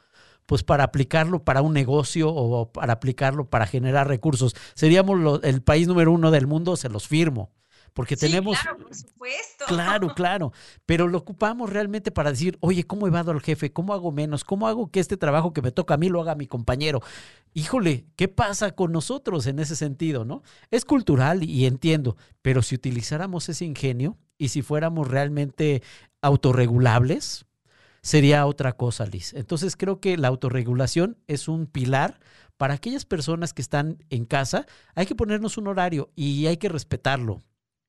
Pues 0.47 0.63
para 0.63 0.83
aplicarlo 0.83 1.43
para 1.43 1.61
un 1.61 1.73
negocio 1.73 2.33
o 2.33 2.71
para 2.71 2.93
aplicarlo 2.93 3.47
para 3.47 3.67
generar 3.67 4.07
recursos. 4.07 4.55
Seríamos 4.73 5.41
el 5.43 5.61
país 5.61 5.87
número 5.87 6.11
uno 6.11 6.31
del 6.31 6.47
mundo, 6.47 6.75
se 6.75 6.89
los 6.89 7.07
firmo 7.07 7.51
porque 7.93 8.17
tenemos... 8.17 8.59
Claro, 8.59 8.77
por 8.77 8.95
supuesto. 8.95 9.65
Claro, 9.67 10.07
claro, 10.15 10.51
pero 10.85 11.07
lo 11.07 11.19
ocupamos 11.19 11.69
realmente 11.69 12.11
para 12.11 12.31
decir, 12.31 12.57
oye, 12.59 12.83
¿cómo 12.83 13.07
evado 13.07 13.31
al 13.31 13.41
jefe? 13.41 13.71
¿Cómo 13.71 13.93
hago 13.93 14.11
menos? 14.11 14.43
¿Cómo 14.43 14.67
hago 14.67 14.91
que 14.91 14.99
este 14.99 15.17
trabajo 15.17 15.53
que 15.53 15.61
me 15.61 15.71
toca 15.71 15.93
a 15.93 15.97
mí 15.97 16.09
lo 16.09 16.21
haga 16.21 16.35
mi 16.35 16.47
compañero? 16.47 17.01
Híjole, 17.53 18.05
¿qué 18.15 18.27
pasa 18.27 18.71
con 18.71 18.91
nosotros 18.91 19.47
en 19.47 19.59
ese 19.59 19.75
sentido, 19.75 20.25
no? 20.25 20.43
Es 20.71 20.85
cultural 20.85 21.43
y 21.43 21.65
entiendo, 21.65 22.17
pero 22.41 22.61
si 22.61 22.75
utilizáramos 22.75 23.47
ese 23.49 23.65
ingenio 23.65 24.17
y 24.37 24.49
si 24.49 24.61
fuéramos 24.61 25.07
realmente 25.07 25.83
autorregulables, 26.21 27.45
sería 28.01 28.45
otra 28.45 28.73
cosa, 28.73 29.05
Liz. 29.05 29.33
Entonces 29.33 29.75
creo 29.75 29.99
que 29.99 30.17
la 30.17 30.29
autorregulación 30.29 31.17
es 31.27 31.47
un 31.47 31.67
pilar 31.67 32.19
para 32.57 32.73
aquellas 32.73 33.05
personas 33.05 33.53
que 33.53 33.61
están 33.61 34.03
en 34.09 34.25
casa. 34.25 34.65
Hay 34.95 35.05
que 35.05 35.15
ponernos 35.15 35.57
un 35.57 35.67
horario 35.67 36.11
y 36.15 36.47
hay 36.47 36.57
que 36.57 36.69
respetarlo 36.69 37.41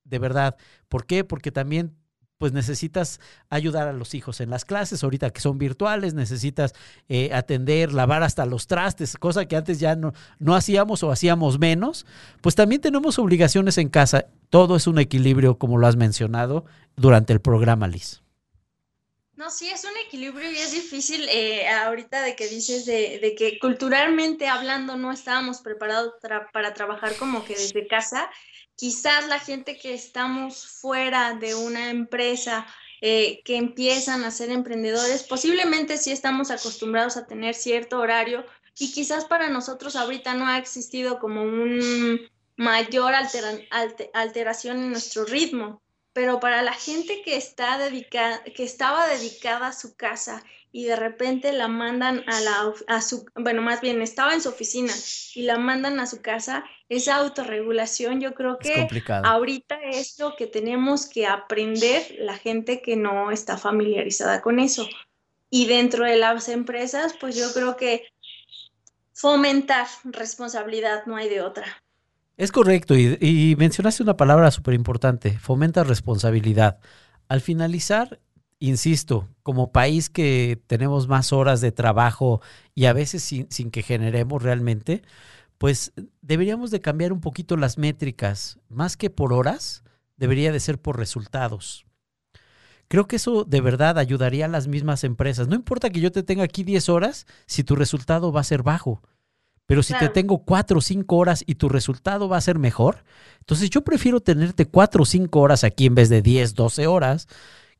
de 0.04 0.18
verdad. 0.18 0.56
¿Por 0.88 1.06
qué? 1.06 1.24
Porque 1.24 1.50
también 1.50 1.96
pues 2.38 2.52
necesitas 2.52 3.20
ayudar 3.48 3.88
a 3.88 3.92
los 3.92 4.14
hijos 4.14 4.40
en 4.40 4.50
las 4.50 4.64
clases, 4.64 5.02
ahorita 5.02 5.30
que 5.30 5.40
son 5.40 5.56
virtuales, 5.56 6.14
necesitas 6.14 6.74
eh, 7.08 7.30
atender, 7.32 7.92
lavar 7.92 8.22
hasta 8.22 8.44
los 8.44 8.66
trastes, 8.66 9.16
cosa 9.16 9.46
que 9.46 9.56
antes 9.56 9.78
ya 9.78 9.96
no, 9.96 10.12
no 10.38 10.54
hacíamos 10.54 11.02
o 11.02 11.10
hacíamos 11.10 11.58
menos, 11.58 12.06
pues 12.40 12.54
también 12.54 12.80
tenemos 12.80 13.18
obligaciones 13.18 13.78
en 13.78 13.88
casa. 13.88 14.26
Todo 14.50 14.76
es 14.76 14.86
un 14.86 14.98
equilibrio, 14.98 15.58
como 15.58 15.78
lo 15.78 15.86
has 15.86 15.96
mencionado 15.96 16.64
durante 16.96 17.32
el 17.32 17.40
programa, 17.40 17.88
Liz. 17.88 18.20
No, 19.36 19.50
sí, 19.50 19.68
es 19.68 19.84
un 19.84 19.96
equilibrio 20.06 20.50
y 20.50 20.56
es 20.56 20.72
difícil 20.72 21.26
eh, 21.28 21.68
ahorita 21.68 22.22
de 22.22 22.36
que 22.36 22.46
dices 22.46 22.86
de, 22.86 23.18
de, 23.20 23.34
que 23.34 23.58
culturalmente 23.58 24.48
hablando 24.48 24.96
no 24.96 25.10
estábamos 25.10 25.60
preparados 25.60 26.12
para 26.52 26.74
trabajar 26.74 27.16
como 27.16 27.44
que 27.44 27.54
desde 27.54 27.86
casa 27.88 28.30
quizás 28.76 29.28
la 29.28 29.38
gente 29.38 29.78
que 29.78 29.94
estamos 29.94 30.66
fuera 30.66 31.34
de 31.34 31.54
una 31.54 31.90
empresa, 31.90 32.66
eh, 33.00 33.42
que 33.44 33.56
empiezan 33.56 34.24
a 34.24 34.30
ser 34.30 34.50
emprendedores, 34.50 35.22
posiblemente 35.24 35.98
sí 35.98 36.10
estamos 36.10 36.50
acostumbrados 36.50 37.16
a 37.16 37.26
tener 37.26 37.54
cierto 37.54 37.98
horario 37.98 38.44
y 38.78 38.92
quizás 38.92 39.24
para 39.24 39.48
nosotros 39.48 39.94
ahorita 39.96 40.34
no 40.34 40.46
ha 40.46 40.58
existido 40.58 41.18
como 41.18 41.42
un 41.42 42.20
mayor 42.56 43.14
alteración 44.12 44.78
en 44.78 44.90
nuestro 44.90 45.24
ritmo, 45.24 45.82
pero 46.12 46.40
para 46.40 46.62
la 46.62 46.72
gente 46.72 47.22
que, 47.22 47.36
está 47.36 47.78
dedicada, 47.78 48.42
que 48.44 48.64
estaba 48.64 49.06
dedicada 49.08 49.68
a 49.68 49.72
su 49.72 49.96
casa 49.96 50.42
y 50.76 50.86
de 50.86 50.96
repente 50.96 51.52
la 51.52 51.68
mandan 51.68 52.24
a, 52.26 52.40
la, 52.40 52.72
a 52.88 53.00
su, 53.00 53.26
bueno, 53.36 53.62
más 53.62 53.80
bien 53.80 54.02
estaba 54.02 54.34
en 54.34 54.40
su 54.40 54.48
oficina 54.48 54.92
y 55.36 55.42
la 55.42 55.56
mandan 55.56 56.00
a 56.00 56.06
su 56.06 56.20
casa, 56.20 56.64
esa 56.88 57.14
autorregulación 57.14 58.20
yo 58.20 58.34
creo 58.34 58.58
que 58.58 58.88
ahorita 59.22 59.78
es 59.92 60.18
lo 60.18 60.34
que 60.34 60.48
tenemos 60.48 61.06
que 61.06 61.28
aprender 61.28 62.16
la 62.18 62.36
gente 62.36 62.82
que 62.82 62.96
no 62.96 63.30
está 63.30 63.56
familiarizada 63.56 64.42
con 64.42 64.58
eso. 64.58 64.88
Y 65.48 65.66
dentro 65.66 66.06
de 66.06 66.16
las 66.16 66.48
empresas, 66.48 67.14
pues 67.20 67.36
yo 67.36 67.52
creo 67.54 67.76
que 67.76 68.08
fomentar 69.12 69.86
responsabilidad, 70.02 71.06
no 71.06 71.14
hay 71.14 71.28
de 71.28 71.40
otra. 71.40 71.66
Es 72.36 72.50
correcto, 72.50 72.96
y, 72.96 73.16
y 73.20 73.54
mencionaste 73.54 74.02
una 74.02 74.16
palabra 74.16 74.50
súper 74.50 74.74
importante, 74.74 75.38
fomenta 75.38 75.84
responsabilidad. 75.84 76.80
Al 77.28 77.40
finalizar, 77.40 78.18
insisto, 78.68 79.28
como 79.42 79.72
país 79.72 80.08
que 80.08 80.60
tenemos 80.66 81.08
más 81.08 81.32
horas 81.32 81.60
de 81.60 81.72
trabajo 81.72 82.40
y 82.74 82.86
a 82.86 82.92
veces 82.92 83.22
sin, 83.22 83.70
que 83.70 83.82
generemos 83.82 84.42
realmente, 84.42 85.02
pues 85.58 85.92
deberíamos 86.22 86.70
de 86.70 86.80
cambiar 86.80 87.12
un 87.12 87.20
poquito 87.20 87.56
las 87.56 87.78
métricas. 87.78 88.58
Más 88.68 88.96
que 88.96 89.10
por 89.10 89.32
horas, 89.32 89.82
debería 90.16 90.52
de 90.52 90.60
ser 90.60 90.80
por 90.80 90.98
resultados. 90.98 91.86
Creo 92.88 93.06
que 93.06 93.16
eso 93.16 93.44
de 93.44 93.60
verdad 93.60 93.98
ayudaría 93.98 94.44
a 94.44 94.48
las 94.48 94.68
mismas 94.68 95.04
empresas. 95.04 95.48
No 95.48 95.56
importa 95.56 95.90
que 95.90 96.00
yo 96.00 96.12
te 96.12 96.22
tenga 96.22 96.44
aquí 96.44 96.62
10 96.64 96.88
horas 96.88 97.26
si 97.46 97.64
tu 97.64 97.76
resultado 97.76 98.30
va 98.32 98.40
a 98.40 98.44
ser 98.44 98.62
bajo. 98.62 99.02
Pero 99.66 99.82
si 99.82 99.94
te 99.94 100.10
tengo 100.10 100.44
4 100.44 100.78
o 100.78 100.80
5 100.82 101.16
horas 101.16 101.42
y 101.46 101.54
tu 101.54 101.70
resultado 101.70 102.28
va 102.28 102.36
a 102.36 102.42
ser 102.42 102.58
mejor, 102.58 103.02
entonces 103.40 103.70
yo 103.70 103.82
prefiero 103.82 104.20
tenerte 104.20 104.66
4 104.66 105.02
o 105.02 105.06
5 105.06 105.40
horas 105.40 105.64
aquí 105.64 105.86
en 105.86 105.94
vez 105.94 106.10
de 106.10 106.20
10, 106.20 106.54
12 106.54 106.86
horas, 106.86 107.28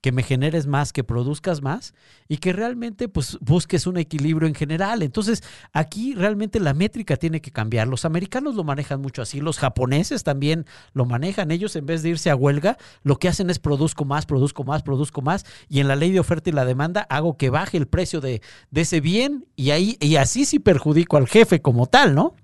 que 0.05 0.13
me 0.13 0.23
generes 0.23 0.67
más, 0.67 0.93
que 0.93 1.03
produzcas 1.03 1.63
más 1.63 1.95
y 2.29 2.37
que 2.37 2.53
realmente 2.53 3.09
pues 3.09 3.39
busques 3.41 3.87
un 3.87 3.97
equilibrio 3.97 4.47
en 4.47 4.55
general. 4.55 5.03
Entonces, 5.03 5.43
aquí 5.73 6.15
realmente 6.15 6.61
la 6.61 6.75
métrica 6.75 7.17
tiene 7.17 7.41
que 7.41 7.51
cambiar. 7.51 7.89
Los 7.89 8.05
americanos 8.05 8.55
lo 8.55 8.65
manejan 8.65 9.01
mucho 9.01 9.23
así, 9.23 9.41
los 9.41 9.59
japoneses 9.59 10.23
también 10.23 10.67
lo 10.93 11.07
manejan. 11.07 11.51
Ellos 11.51 11.75
en 11.75 11.87
vez 11.87 12.03
de 12.03 12.11
irse 12.11 12.29
a 12.29 12.37
huelga, 12.37 12.77
lo 13.03 13.17
que 13.17 13.29
hacen 13.29 13.49
es 13.49 13.59
produzco 13.59 14.05
más, 14.05 14.27
produzco 14.27 14.63
más, 14.63 14.83
produzco 14.83 15.23
más 15.23 15.47
y 15.71 15.81
en 15.81 15.89
la 15.89 15.97
ley 15.97 16.11
de 16.11 16.21
oferta 16.21 16.51
y 16.51 16.53
la 16.53 16.67
demanda 16.67 17.07
hago 17.09 17.39
que 17.39 17.49
baje 17.49 17.79
el 17.79 17.87
precio 17.87 18.21
de, 18.21 18.43
de 18.71 18.81
ese 18.83 19.01
bien 19.01 19.47
y 19.57 19.71
ahí 19.71 19.97
y 20.01 20.17
así 20.17 20.45
sí 20.45 20.59
perjudico 20.59 21.17
al 21.17 21.29
jefe 21.29 21.63
como 21.63 21.87
tal, 21.87 22.15
¿no? 22.15 22.35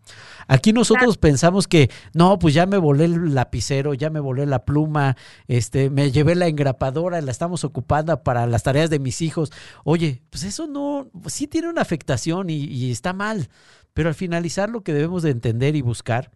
Aquí 0.49 0.73
nosotros 0.73 1.19
pensamos 1.19 1.69
que, 1.69 1.91
no, 2.15 2.39
pues 2.39 2.55
ya 2.55 2.67
me 2.67 2.79
volé 2.79 3.05
el 3.07 3.35
lapicero, 3.35 3.95
ya 3.95 4.11
me 4.11 4.21
volé 4.21 4.47
la 4.47 4.65
pluma, 4.65 5.17
este, 5.49 5.91
me 5.91 6.11
llevé 6.11 6.35
la 6.35 6.49
engrapadora, 6.49 7.21
la 7.21 7.31
estamos 7.31 7.65
ocupando 7.65 8.23
para 8.23 8.47
las 8.47 8.63
tareas 8.63 8.91
de 8.91 8.99
mis 8.99 9.23
hijos. 9.23 9.53
Oye, 9.85 10.23
pues 10.31 10.45
eso 10.45 10.67
no, 10.67 11.11
sí 11.27 11.47
tiene 11.47 11.69
una 11.69 11.83
afectación 11.83 12.51
y, 12.51 12.91
está 12.91 13.13
mal. 13.13 13.49
Pero 13.93 14.09
al 14.09 14.15
finalizar 14.15 14.71
lo 14.71 14.83
que 14.83 14.93
debemos 14.95 15.23
de 15.23 15.31
entender 15.31 15.75
y 15.77 15.83
buscar 15.83 16.31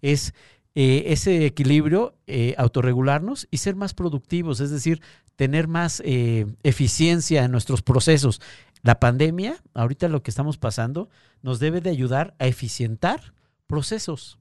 es 0.00 0.34
eh, 0.74 1.04
ese 1.06 1.46
equilibrio, 1.46 2.16
eh, 2.26 2.54
autorregularnos 2.58 3.46
y 3.50 3.58
ser 3.58 3.76
más 3.76 3.94
productivos, 3.94 4.60
es 4.60 4.70
decir, 4.70 5.00
tener 5.36 5.68
más 5.68 6.02
eh, 6.04 6.46
eficiencia 6.62 7.44
en 7.44 7.52
nuestros 7.52 7.82
procesos. 7.82 8.40
La 8.82 9.00
pandemia, 9.00 9.56
ahorita 9.74 10.08
lo 10.08 10.22
que 10.22 10.30
estamos 10.30 10.58
pasando, 10.58 11.08
nos 11.42 11.58
debe 11.58 11.80
de 11.80 11.90
ayudar 11.90 12.34
a 12.38 12.46
eficientar 12.46 13.33
procesos. 13.66 14.38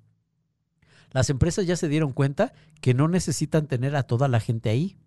Las 1.12 1.30
empresas 1.30 1.66
ya 1.68 1.76
se 1.76 1.88
dieron 1.88 2.12
cuenta 2.12 2.54
que 2.82 2.94
no 2.94 3.08
necesitan 3.08 3.68
tener 3.68 3.96
a 3.96 4.04
toda 4.04 4.28
la 4.28 4.40
gente 4.40 4.70
ahí. 4.70 4.98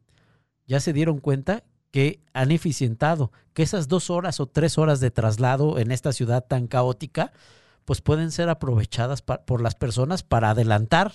Ya 0.66 0.80
se 0.80 0.92
dieron 0.92 1.18
cuenta 1.18 1.64
que 1.90 2.20
han 2.32 2.50
eficientado, 2.52 3.32
que 3.54 3.62
esas 3.62 3.88
dos 3.88 4.10
horas 4.10 4.38
o 4.40 4.46
tres 4.46 4.78
horas 4.78 5.00
de 5.00 5.10
traslado 5.10 5.78
en 5.78 5.90
esta 5.90 6.12
ciudad 6.12 6.44
tan 6.46 6.66
caótica, 6.66 7.32
pues 7.84 8.00
pueden 8.00 8.30
ser 8.32 8.48
aprovechadas 8.48 9.22
por 9.22 9.62
las 9.62 9.74
personas 9.74 10.22
para 10.22 10.50
adelantar, 10.50 11.12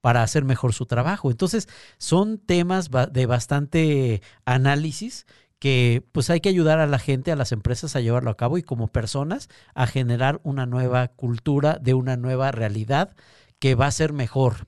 para 0.00 0.22
hacer 0.22 0.44
mejor 0.44 0.72
su 0.72 0.86
trabajo. 0.86 1.30
Entonces, 1.30 1.68
son 1.98 2.38
temas 2.38 2.90
de 3.10 3.26
bastante 3.26 4.22
análisis 4.44 5.26
que 5.58 6.04
pues 6.12 6.30
hay 6.30 6.40
que 6.40 6.48
ayudar 6.48 6.78
a 6.78 6.86
la 6.86 6.98
gente, 6.98 7.32
a 7.32 7.36
las 7.36 7.52
empresas 7.52 7.96
a 7.96 8.00
llevarlo 8.00 8.30
a 8.30 8.36
cabo 8.36 8.58
y 8.58 8.62
como 8.62 8.88
personas 8.88 9.48
a 9.74 9.86
generar 9.86 10.40
una 10.44 10.66
nueva 10.66 11.08
cultura 11.08 11.78
de 11.80 11.94
una 11.94 12.16
nueva 12.16 12.52
realidad 12.52 13.16
que 13.58 13.74
va 13.74 13.86
a 13.86 13.92
ser 13.92 14.12
mejor. 14.12 14.66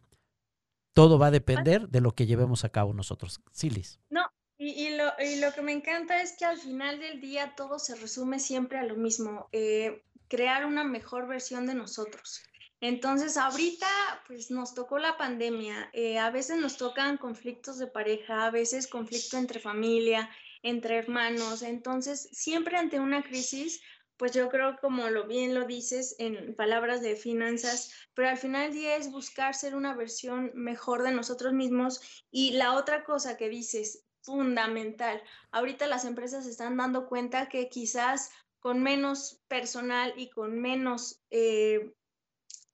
Todo 0.93 1.19
va 1.19 1.29
a 1.29 1.31
depender 1.31 1.89
de 1.89 2.01
lo 2.01 2.13
que 2.13 2.27
llevemos 2.27 2.65
a 2.65 2.71
cabo 2.71 2.93
nosotros. 2.93 3.41
Silis. 3.53 4.01
No, 4.11 4.23
y, 4.59 4.91
lo, 4.91 5.55
que 5.55 5.63
me 5.63 5.73
encanta 5.73 6.21
es 6.21 6.37
que 6.37 6.45
al 6.45 6.59
final 6.59 7.01
del 7.01 7.21
día 7.21 7.55
todo 7.57 7.79
se 7.79 7.95
resume 7.95 8.39
siempre 8.39 8.79
a 8.79 8.85
lo 8.85 8.95
mismo, 8.95 9.49
eh, 9.53 10.05
crear 10.29 10.67
una 10.67 10.85
mejor 10.85 11.27
versión 11.27 11.67
de 11.67 11.75
nosotros. 11.75 12.43
Entonces, 12.83 13.39
ahorita 13.39 13.87
pues 14.27 14.51
nos 14.51 14.75
tocó 14.75 14.99
la 14.99 15.17
pandemia, 15.17 15.89
eh, 15.95 16.19
a 16.19 16.31
veces 16.31 16.59
nos 16.59 16.77
tocan 16.77 17.17
conflictos 17.17 17.79
de 17.79 17.87
pareja, 17.87 18.45
a 18.45 18.51
veces 18.51 18.87
conflicto 18.87 19.39
entre 19.39 19.61
familia, 19.61 20.29
entre 20.63 20.99
hermanos, 20.99 21.63
entonces 21.63 22.29
siempre 22.33 22.77
ante 22.77 23.01
una 23.01 23.23
crisis, 23.23 23.81
pues 24.17 24.33
yo 24.33 24.51
creo 24.51 24.77
como 24.81 25.09
lo 25.09 25.27
bien 25.27 25.55
lo 25.55 25.67
dices 25.67 26.15
en 26.19 26.55
palabras 26.55 27.01
de 27.01 27.17
finanzas, 27.17 27.91
pero 28.13 28.29
al 28.29 28.37
final 28.37 28.69
del 28.69 28.75
día 28.75 28.97
es 28.97 29.11
buscar 29.11 29.55
ser 29.55 29.75
una 29.75 29.95
versión 29.95 30.51
mejor 30.55 31.03
de 31.03 31.13
nosotros 31.13 31.55
mismos. 31.55 32.25
Y 32.31 32.53
la 32.53 32.75
otra 32.75 33.03
cosa 33.03 33.39
que 33.39 33.49
dices, 33.49 34.05
fundamental, 34.21 35.23
ahorita 35.53 35.87
las 35.87 36.05
empresas 36.05 36.45
se 36.45 36.51
están 36.51 36.77
dando 36.77 37.09
cuenta 37.09 37.49
que 37.49 37.71
quizás 37.71 38.31
con 38.59 38.83
menos 38.83 39.41
personal 39.49 40.13
y 40.17 40.29
con 40.29 40.61
menos... 40.61 41.23
Eh, 41.31 41.95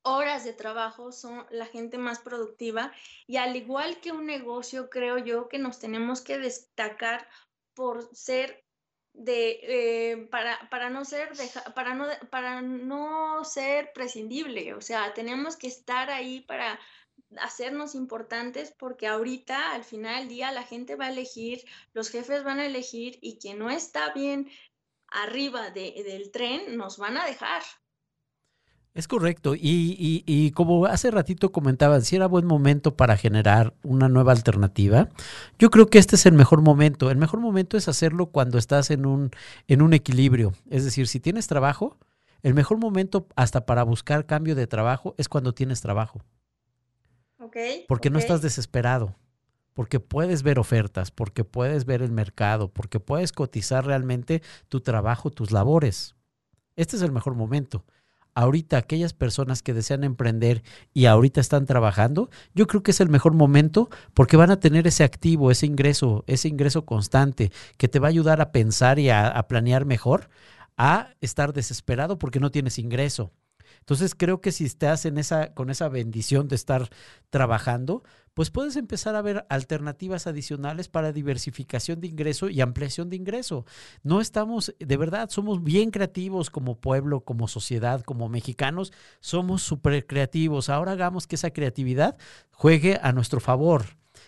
horas 0.06 0.44
de 0.44 0.52
trabajo 0.52 1.10
son 1.10 1.44
la 1.50 1.66
gente 1.66 1.98
más 1.98 2.20
productiva. 2.20 2.92
Y 3.26 3.38
al 3.38 3.56
igual 3.56 4.00
que 4.00 4.12
un 4.12 4.24
negocio, 4.24 4.88
creo 4.88 5.18
yo 5.18 5.48
que 5.48 5.58
nos 5.58 5.80
tenemos 5.80 6.20
que 6.20 6.38
destacar 6.38 7.28
por 7.76 8.12
ser 8.12 8.64
de 9.12 9.60
eh, 9.62 10.16
para, 10.30 10.68
para 10.68 10.90
no 10.90 11.04
ser 11.04 11.30
para 11.74 11.94
no 11.94 12.06
para 12.30 12.60
no 12.60 13.44
ser 13.44 13.92
prescindible 13.94 14.74
o 14.74 14.80
sea 14.80 15.14
tenemos 15.14 15.56
que 15.56 15.68
estar 15.68 16.10
ahí 16.10 16.40
para 16.40 16.78
hacernos 17.38 17.94
importantes 17.94 18.74
porque 18.78 19.06
ahorita 19.06 19.72
al 19.72 19.84
final 19.84 20.20
del 20.20 20.28
día 20.28 20.52
la 20.52 20.64
gente 20.64 20.96
va 20.96 21.06
a 21.06 21.12
elegir 21.12 21.64
los 21.94 22.10
jefes 22.10 22.44
van 22.44 22.58
a 22.58 22.66
elegir 22.66 23.18
y 23.22 23.38
quien 23.38 23.58
no 23.58 23.70
está 23.70 24.12
bien 24.12 24.50
arriba 25.08 25.70
de, 25.70 26.02
del 26.04 26.30
tren 26.30 26.76
nos 26.76 26.98
van 26.98 27.16
a 27.16 27.24
dejar 27.24 27.62
es 28.96 29.08
correcto. 29.08 29.54
Y, 29.54 30.24
y, 30.26 30.50
como 30.52 30.86
hace 30.86 31.10
ratito 31.10 31.52
comentaban, 31.52 32.00
si 32.00 32.16
era 32.16 32.26
buen 32.26 32.46
momento 32.46 32.96
para 32.96 33.18
generar 33.18 33.74
una 33.82 34.08
nueva 34.08 34.32
alternativa, 34.32 35.10
yo 35.58 35.70
creo 35.70 35.88
que 35.88 35.98
este 35.98 36.16
es 36.16 36.24
el 36.24 36.32
mejor 36.32 36.62
momento. 36.62 37.10
El 37.10 37.18
mejor 37.18 37.40
momento 37.40 37.76
es 37.76 37.88
hacerlo 37.88 38.26
cuando 38.26 38.56
estás 38.56 38.90
en 38.90 39.04
un, 39.04 39.30
en 39.68 39.82
un 39.82 39.92
equilibrio. 39.92 40.54
Es 40.70 40.84
decir, 40.84 41.08
si 41.08 41.20
tienes 41.20 41.46
trabajo, 41.46 41.98
el 42.42 42.54
mejor 42.54 42.78
momento 42.78 43.28
hasta 43.36 43.66
para 43.66 43.82
buscar 43.82 44.24
cambio 44.24 44.54
de 44.54 44.66
trabajo 44.66 45.14
es 45.18 45.28
cuando 45.28 45.52
tienes 45.52 45.82
trabajo. 45.82 46.22
Okay, 47.38 47.84
porque 47.86 48.08
no 48.08 48.18
estás 48.18 48.40
desesperado, 48.40 49.14
porque 49.74 50.00
puedes 50.00 50.42
ver 50.42 50.58
ofertas, 50.58 51.10
porque 51.10 51.44
puedes 51.44 51.84
ver 51.84 52.00
el 52.00 52.12
mercado, 52.12 52.72
porque 52.72 52.98
puedes 52.98 53.32
cotizar 53.32 53.84
realmente 53.84 54.42
tu 54.70 54.80
trabajo, 54.80 55.30
tus 55.30 55.52
labores. 55.52 56.14
Este 56.76 56.96
es 56.96 57.02
el 57.02 57.12
mejor 57.12 57.34
momento 57.34 57.84
ahorita 58.36 58.76
aquellas 58.76 59.14
personas 59.14 59.62
que 59.62 59.72
desean 59.72 60.04
emprender 60.04 60.62
y 60.92 61.06
ahorita 61.06 61.40
están 61.40 61.64
trabajando, 61.64 62.28
yo 62.54 62.66
creo 62.66 62.82
que 62.82 62.90
es 62.90 63.00
el 63.00 63.08
mejor 63.08 63.32
momento 63.32 63.88
porque 64.12 64.36
van 64.36 64.50
a 64.50 64.60
tener 64.60 64.86
ese 64.86 65.04
activo, 65.04 65.50
ese 65.50 65.64
ingreso, 65.64 66.22
ese 66.26 66.46
ingreso 66.46 66.84
constante 66.84 67.50
que 67.78 67.88
te 67.88 67.98
va 67.98 68.08
a 68.08 68.10
ayudar 68.10 68.42
a 68.42 68.52
pensar 68.52 68.98
y 68.98 69.08
a, 69.08 69.42
planear 69.48 69.86
mejor, 69.86 70.28
a 70.76 71.14
estar 71.22 71.54
desesperado 71.54 72.18
porque 72.18 72.38
no 72.38 72.50
tienes 72.50 72.78
ingreso. 72.78 73.32
Entonces 73.86 74.16
creo 74.16 74.40
que 74.40 74.50
si 74.50 74.64
estás 74.64 75.06
en 75.06 75.16
esa, 75.16 75.54
con 75.54 75.70
esa 75.70 75.88
bendición 75.88 76.48
de 76.48 76.56
estar 76.56 76.90
trabajando, 77.30 78.02
pues 78.34 78.50
puedes 78.50 78.74
empezar 78.74 79.14
a 79.14 79.22
ver 79.22 79.46
alternativas 79.48 80.26
adicionales 80.26 80.88
para 80.88 81.12
diversificación 81.12 82.00
de 82.00 82.08
ingreso 82.08 82.48
y 82.48 82.60
ampliación 82.60 83.10
de 83.10 83.16
ingreso. 83.16 83.64
No 84.02 84.20
estamos, 84.20 84.74
de 84.80 84.96
verdad, 84.96 85.30
somos 85.30 85.62
bien 85.62 85.92
creativos 85.92 86.50
como 86.50 86.80
pueblo, 86.80 87.20
como 87.20 87.46
sociedad, 87.46 88.02
como 88.02 88.28
mexicanos, 88.28 88.92
somos 89.20 89.62
súper 89.62 90.04
creativos. 90.04 90.68
Ahora 90.68 90.90
hagamos 90.90 91.28
que 91.28 91.36
esa 91.36 91.52
creatividad 91.52 92.16
juegue 92.50 92.98
a 93.00 93.12
nuestro 93.12 93.38
favor. 93.38 93.84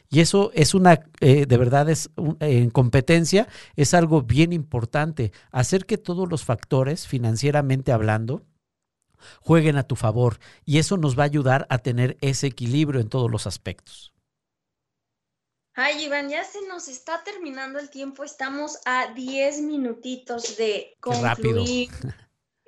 Y 0.08 0.20
eso 0.20 0.52
es 0.54 0.72
una, 0.72 1.00
eh, 1.20 1.46
de 1.46 1.56
verdad, 1.56 1.90
es 1.90 2.10
en 2.38 2.70
competencia, 2.70 3.48
es 3.74 3.92
algo 3.92 4.22
bien 4.22 4.52
importante. 4.52 5.32
Hacer 5.50 5.84
que 5.84 5.98
todos 5.98 6.30
los 6.30 6.44
factores, 6.44 7.08
financieramente 7.08 7.90
hablando, 7.90 8.44
jueguen 9.40 9.76
a 9.76 9.86
tu 9.86 9.96
favor 9.96 10.38
y 10.64 10.78
eso 10.78 10.96
nos 10.96 11.18
va 11.18 11.22
a 11.22 11.26
ayudar 11.26 11.66
a 11.70 11.78
tener 11.78 12.16
ese 12.20 12.46
equilibrio 12.46 13.00
en 13.00 13.08
todos 13.08 13.30
los 13.30 13.46
aspectos. 13.46 14.12
Ay, 15.80 16.06
Iván, 16.06 16.28
ya 16.28 16.42
se 16.42 16.66
nos 16.66 16.88
está 16.88 17.22
terminando 17.22 17.78
el 17.78 17.88
tiempo. 17.88 18.24
Estamos 18.24 18.80
a 18.84 19.12
10 19.14 19.60
minutitos 19.60 20.56
de 20.56 20.96
concluir. 21.00 21.88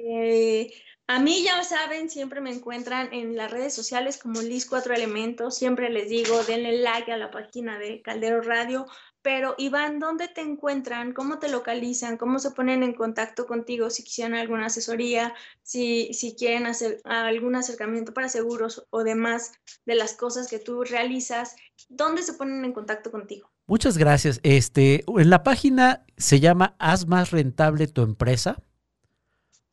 Eh, 0.02 0.72
a 1.08 1.18
mí 1.18 1.42
ya 1.42 1.62
saben, 1.64 2.08
siempre 2.08 2.40
me 2.40 2.52
encuentran 2.52 3.12
en 3.12 3.36
las 3.36 3.50
redes 3.50 3.74
sociales 3.74 4.16
como 4.16 4.40
Liz 4.40 4.64
Cuatro 4.64 4.94
Elementos. 4.94 5.56
Siempre 5.56 5.90
les 5.90 6.08
digo, 6.08 6.44
denle 6.44 6.78
like 6.78 7.10
a 7.10 7.16
la 7.16 7.32
página 7.32 7.80
de 7.80 8.00
Caldero 8.00 8.42
Radio. 8.42 8.86
Pero 9.22 9.54
Iván, 9.58 9.98
¿dónde 9.98 10.28
te 10.28 10.40
encuentran? 10.40 11.12
¿Cómo 11.12 11.38
te 11.38 11.50
localizan? 11.50 12.16
¿Cómo 12.16 12.38
se 12.38 12.52
ponen 12.52 12.82
en 12.82 12.94
contacto 12.94 13.46
contigo 13.46 13.90
si 13.90 14.02
quisieran 14.02 14.34
alguna 14.34 14.66
asesoría, 14.66 15.34
si, 15.62 16.14
si 16.14 16.34
quieren 16.34 16.66
hacer 16.66 17.00
algún 17.04 17.54
acercamiento 17.54 18.14
para 18.14 18.30
seguros 18.30 18.86
o 18.90 19.04
demás 19.04 19.52
de 19.84 19.94
las 19.94 20.14
cosas 20.14 20.48
que 20.48 20.58
tú 20.58 20.84
realizas? 20.84 21.54
¿Dónde 21.88 22.22
se 22.22 22.32
ponen 22.32 22.64
en 22.64 22.72
contacto 22.72 23.10
contigo? 23.10 23.50
Muchas 23.66 23.98
gracias. 23.98 24.40
Este, 24.42 25.04
la 25.06 25.42
página 25.42 26.04
se 26.16 26.40
llama 26.40 26.74
Haz 26.78 27.06
más 27.06 27.30
rentable 27.30 27.86
tu 27.88 28.02
empresa, 28.02 28.62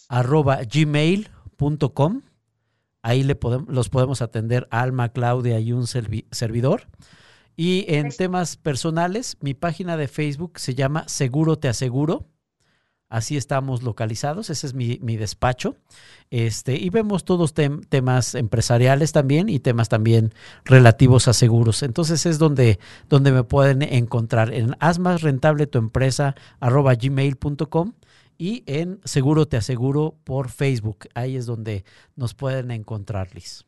arroba 0.09 0.59
gmail.com. 0.63 2.21
Ahí 3.01 3.23
le 3.23 3.35
podemos, 3.35 3.73
los 3.73 3.89
podemos 3.89 4.21
atender 4.21 4.67
Alma, 4.71 5.13
Claudia 5.13 5.59
y 5.59 5.71
un 5.71 5.87
servidor. 5.87 6.87
Y 7.59 7.85
en 7.87 8.09
temas 8.09 8.55
personales, 8.55 9.35
mi 9.41 9.55
página 9.55 9.97
de 9.97 10.07
Facebook 10.07 10.59
se 10.59 10.75
llama 10.75 11.07
Seguro 11.07 11.57
Te 11.57 11.67
Aseguro. 11.67 12.27
Así 13.09 13.35
estamos 13.35 13.81
localizados, 13.81 14.51
ese 14.51 14.67
es 14.67 14.73
mi, 14.75 14.97
despacho. 15.17 15.75
Este, 16.29 16.75
y 16.75 16.91
vemos 16.91 17.25
todos 17.25 17.55
temas 17.55 18.35
empresariales 18.35 19.11
también 19.11 19.49
y 19.49 19.59
temas 19.59 19.89
también 19.89 20.33
relativos 20.65 21.27
a 21.27 21.33
seguros. 21.33 21.81
Entonces 21.81 22.27
es 22.27 22.37
donde, 22.37 22.79
donde 23.09 23.31
me 23.31 23.43
pueden 23.43 23.81
encontrar 23.81 24.53
en 24.53 24.75
haz 24.79 24.99
más 24.99 25.21
rentable 25.21 25.65
tu 25.65 25.79
empresa 25.79 26.35
arroba 26.59 26.93
gmail.com 26.93 27.93
y 28.37 28.63
en 28.67 28.99
Seguro 29.03 29.47
Te 29.47 29.57
Aseguro 29.57 30.15
por 30.23 30.49
Facebook. 30.49 31.07
Ahí 31.15 31.37
es 31.37 31.47
donde 31.47 31.85
nos 32.15 32.35
pueden 32.35 32.69
encontrar, 32.69 33.33
Liz. 33.33 33.66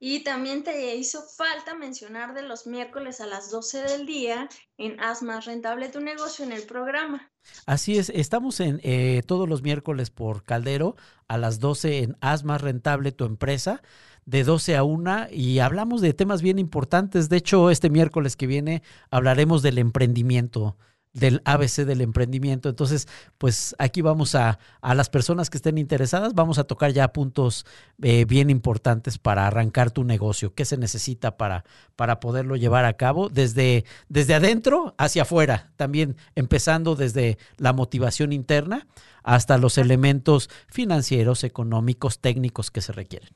Y 0.00 0.22
también 0.22 0.62
te 0.62 0.94
hizo 0.94 1.22
falta 1.22 1.74
mencionar 1.74 2.32
de 2.32 2.42
los 2.42 2.66
miércoles 2.66 3.20
a 3.20 3.26
las 3.26 3.50
12 3.50 3.82
del 3.82 4.06
día 4.06 4.48
en 4.76 4.98
Haz 5.00 5.22
más 5.22 5.44
rentable 5.44 5.88
tu 5.88 6.00
negocio 6.00 6.44
en 6.44 6.52
el 6.52 6.62
programa. 6.62 7.32
Así 7.66 7.98
es, 7.98 8.10
estamos 8.10 8.60
en 8.60 8.80
eh, 8.84 9.22
todos 9.26 9.48
los 9.48 9.62
miércoles 9.62 10.10
por 10.10 10.44
Caldero 10.44 10.96
a 11.26 11.36
las 11.36 11.58
12 11.58 11.98
en 11.98 12.16
Haz 12.20 12.44
más 12.44 12.60
rentable 12.60 13.10
tu 13.10 13.24
empresa 13.24 13.82
de 14.24 14.44
12 14.44 14.76
a 14.76 14.84
1 14.84 15.28
y 15.32 15.58
hablamos 15.58 16.00
de 16.00 16.12
temas 16.12 16.42
bien 16.42 16.58
importantes. 16.58 17.28
De 17.28 17.38
hecho, 17.38 17.70
este 17.70 17.90
miércoles 17.90 18.36
que 18.36 18.46
viene 18.46 18.82
hablaremos 19.10 19.62
del 19.62 19.78
emprendimiento 19.78 20.76
del 21.18 21.42
ABC 21.44 21.84
del 21.84 22.00
emprendimiento. 22.00 22.68
Entonces, 22.68 23.08
pues 23.38 23.74
aquí 23.78 24.02
vamos 24.02 24.34
a, 24.34 24.58
a 24.80 24.94
las 24.94 25.08
personas 25.10 25.50
que 25.50 25.58
estén 25.58 25.78
interesadas, 25.78 26.34
vamos 26.34 26.58
a 26.58 26.64
tocar 26.64 26.92
ya 26.92 27.12
puntos 27.12 27.66
eh, 28.02 28.24
bien 28.24 28.50
importantes 28.50 29.18
para 29.18 29.46
arrancar 29.46 29.90
tu 29.90 30.04
negocio, 30.04 30.54
qué 30.54 30.64
se 30.64 30.76
necesita 30.76 31.36
para, 31.36 31.64
para 31.96 32.20
poderlo 32.20 32.56
llevar 32.56 32.84
a 32.84 32.94
cabo 32.94 33.28
desde, 33.28 33.84
desde 34.08 34.34
adentro 34.34 34.94
hacia 34.98 35.22
afuera, 35.22 35.72
también 35.76 36.16
empezando 36.34 36.96
desde 36.96 37.38
la 37.56 37.72
motivación 37.72 38.32
interna 38.32 38.86
hasta 39.22 39.58
los 39.58 39.78
elementos 39.78 40.48
financieros, 40.68 41.44
económicos, 41.44 42.20
técnicos 42.20 42.70
que 42.70 42.80
se 42.80 42.92
requieren. 42.92 43.30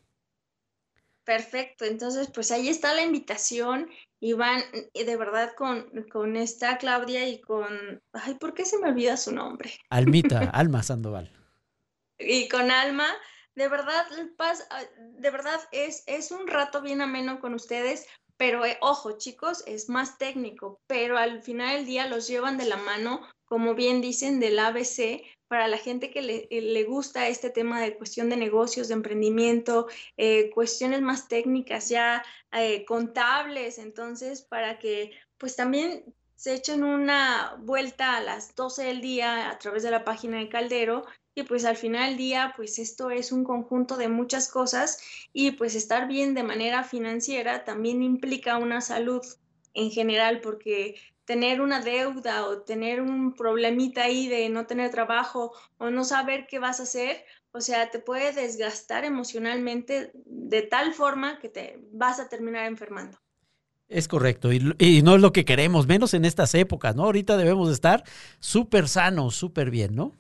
Perfecto, 1.33 1.87
entonces 1.87 2.29
pues 2.31 2.51
ahí 2.51 2.69
está 2.69 2.93
la 2.93 3.01
invitación 3.01 3.89
Iván, 4.21 4.63
de 4.93 5.17
verdad 5.17 5.55
con, 5.57 5.91
con 6.13 6.37
esta 6.37 6.77
Claudia 6.77 7.27
y 7.27 7.41
con, 7.41 8.03
ay, 8.13 8.35
¿por 8.35 8.53
qué 8.53 8.67
se 8.67 8.79
me 8.79 8.91
olvida 8.91 9.17
su 9.17 9.33
nombre? 9.33 9.73
Almita, 9.89 10.41
Alma 10.53 10.83
Sandoval. 10.83 11.33
Y 12.19 12.51
con 12.51 12.71
Alma, 12.71 13.09
de 13.55 13.67
verdad, 13.67 14.05
ah, 14.41 14.83
de 14.99 15.31
verdad 15.31 15.59
es, 15.73 16.05
es 16.07 16.33
un 16.33 16.47
rato 16.47 16.83
bien 16.83 17.01
ameno 17.01 17.41
con 17.41 17.55
ustedes, 17.55 18.07
pero 18.37 18.67
eh, 18.67 18.77
ojo 18.83 19.17
chicos, 19.17 19.65
es 19.67 19.89
más 19.89 20.19
técnico, 20.19 20.83
pero 20.87 21.17
al 21.17 21.43
final 21.43 21.77
del 21.77 21.87
día 21.87 22.09
los 22.09 22.29
llevan 22.29 22.59
de 22.59 22.67
la 22.67 22.77
mano 22.77 23.23
como 23.47 23.75
bien 23.75 24.03
dicen, 24.03 24.39
del 24.39 24.59
ABC 24.59 25.23
para 25.53 25.69
la 25.69 25.77
gente 25.77 26.11
que 26.11 26.23
le, 26.23 26.49
le, 26.51 26.85
gusta 26.85 27.29
este 27.29 27.51
tema 27.51 27.79
de 27.83 27.95
cuestión 27.99 28.31
de 28.31 28.39
negocios, 28.39 28.89
de 28.89 28.95
emprendimiento, 28.95 29.87
eh, 30.17 30.49
cuestiones 30.49 31.03
más 31.03 31.29
técnicas 31.29 31.91
ya 31.91 32.25
eh, 32.53 32.87
contables, 32.87 33.77
entonces 33.77 34.41
para 34.41 34.79
que 34.79 35.11
pues 35.37 35.55
también 35.55 36.05
se 36.37 36.55
echen 36.55 36.83
una 36.83 37.57
vuelta 37.59 38.17
a 38.17 38.23
las 38.23 38.55
12 38.55 38.85
del 38.85 39.03
día 39.03 39.51
a 39.51 39.59
través 39.59 39.83
de 39.83 39.91
la 39.91 40.05
página 40.05 40.39
de 40.39 40.49
Caldero 40.49 41.05
y 41.35 41.43
pues 41.43 41.67
al 41.67 41.77
final 41.77 42.09
del 42.09 42.17
día 42.17 42.55
pues 42.57 42.79
esto 42.79 43.11
es 43.11 43.31
un 43.31 43.45
conjunto 43.45 43.99
de 43.99 44.09
muchas 44.09 44.49
cosas 44.49 45.03
y 45.35 45.51
pues 45.51 45.75
estar 45.75 46.09
bien 46.09 46.33
de 46.33 46.45
manera 46.45 46.83
financiera 46.83 47.65
también 47.65 48.03
implica 48.03 48.57
una 48.57 48.81
salud 48.81 49.21
en 49.75 49.91
general 49.91 50.41
porque 50.41 50.95
tener 51.25 51.61
una 51.61 51.81
deuda 51.81 52.47
o 52.47 52.63
tener 52.63 53.01
un 53.01 53.35
problemita 53.35 54.05
ahí 54.05 54.29
de 54.29 54.49
no 54.49 54.67
tener 54.67 54.91
trabajo 54.91 55.53
o 55.79 55.91
no 55.91 56.05
saber 56.05 56.47
qué 56.49 56.59
vas 56.59 56.81
a 56.81 56.85
hacer, 56.85 57.25
o 57.53 57.61
sea, 57.61 57.91
te 57.91 57.99
puede 57.99 58.33
desgastar 58.33 59.05
emocionalmente 59.05 60.11
de 60.15 60.63
tal 60.63 60.95
forma 60.95 61.39
que 61.39 61.49
te 61.49 61.79
vas 61.93 62.19
a 62.19 62.29
terminar 62.29 62.67
enfermando. 62.67 63.19
Es 63.89 64.09
correcto, 64.09 64.51
y, 64.53 65.03
no 65.03 65.17
es 65.17 65.21
lo 65.21 65.33
que 65.33 65.45
queremos, 65.45 65.87
menos 65.87 66.15
en 66.15 66.25
estas 66.25 66.55
épocas, 66.55 66.97
¿no? 66.97 67.05
Ahorita 67.05 67.37
debemos 67.37 67.71
estar 67.71 68.05
súper 68.41 68.89
sanos, 68.89 69.37
súper 69.37 69.71
bien, 69.71 69.95
¿no? 69.95 70.13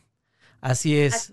Así 0.61 0.99
es. 0.99 1.33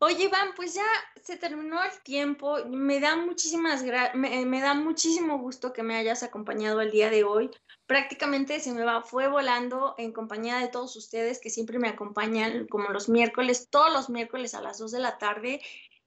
Oye, 0.00 0.24
Iván, 0.24 0.48
pues 0.56 0.74
ya 0.74 0.86
se 1.30 1.36
terminó 1.36 1.82
el 1.84 2.02
tiempo. 2.02 2.56
Me 2.66 2.98
da 2.98 3.14
muchísimas 3.14 3.84
me, 4.14 4.60
da 4.60 4.74
muchísimo 4.74 5.38
gusto 5.38 5.72
que 5.72 5.84
me 5.84 5.94
hayas 5.94 6.24
acompañado 6.24 6.80
el 6.80 6.90
día 6.90 7.08
de 7.08 7.22
hoy 7.22 7.50
prácticamente 7.86 8.60
se 8.60 8.72
me 8.72 8.84
va, 8.84 9.02
fue 9.02 9.26
volando 9.26 9.96
en 9.98 10.12
compañía 10.12 10.58
de 10.58 10.68
todos 10.68 10.94
ustedes 10.94 11.40
que 11.40 11.50
siempre 11.50 11.80
me 11.80 11.88
acompañan 11.88 12.68
como 12.68 12.90
los 12.90 13.08
miércoles, 13.08 13.66
todos 13.68 13.92
los 13.92 14.08
miércoles 14.08 14.54
a 14.54 14.62
las 14.62 14.78
2 14.78 14.92
de 14.92 15.00
la 15.00 15.18
tarde. 15.18 15.60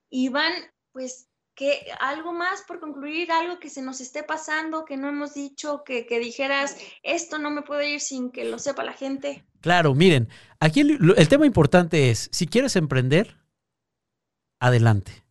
Y 0.09 0.29
van, 0.29 0.53
pues, 0.93 1.27
que 1.55 1.85
algo 1.99 2.31
más 2.31 2.61
por 2.61 2.79
concluir, 2.79 3.33
algo 3.33 3.59
que 3.59 3.69
se 3.69 3.81
nos 3.81 3.99
esté 3.99 4.23
pasando, 4.23 4.85
que 4.85 4.95
no 4.95 5.09
hemos 5.09 5.33
dicho, 5.33 5.83
que, 5.83 6.05
que 6.05 6.19
dijeras, 6.19 6.77
esto 7.03 7.37
no 7.37 7.51
me 7.51 7.63
puede 7.63 7.89
ir 7.89 7.99
sin 7.99 8.31
que 8.31 8.45
lo 8.45 8.59
sepa 8.59 8.85
la 8.85 8.93
gente. 8.93 9.43
Claro, 9.59 9.93
miren, 9.93 10.29
aquí 10.61 10.81
el 10.81 11.27
tema 11.27 11.45
importante 11.45 12.11
es, 12.11 12.29
si 12.31 12.47
quieres 12.47 12.77
emprender, 12.77 13.42
adelante 14.65 15.23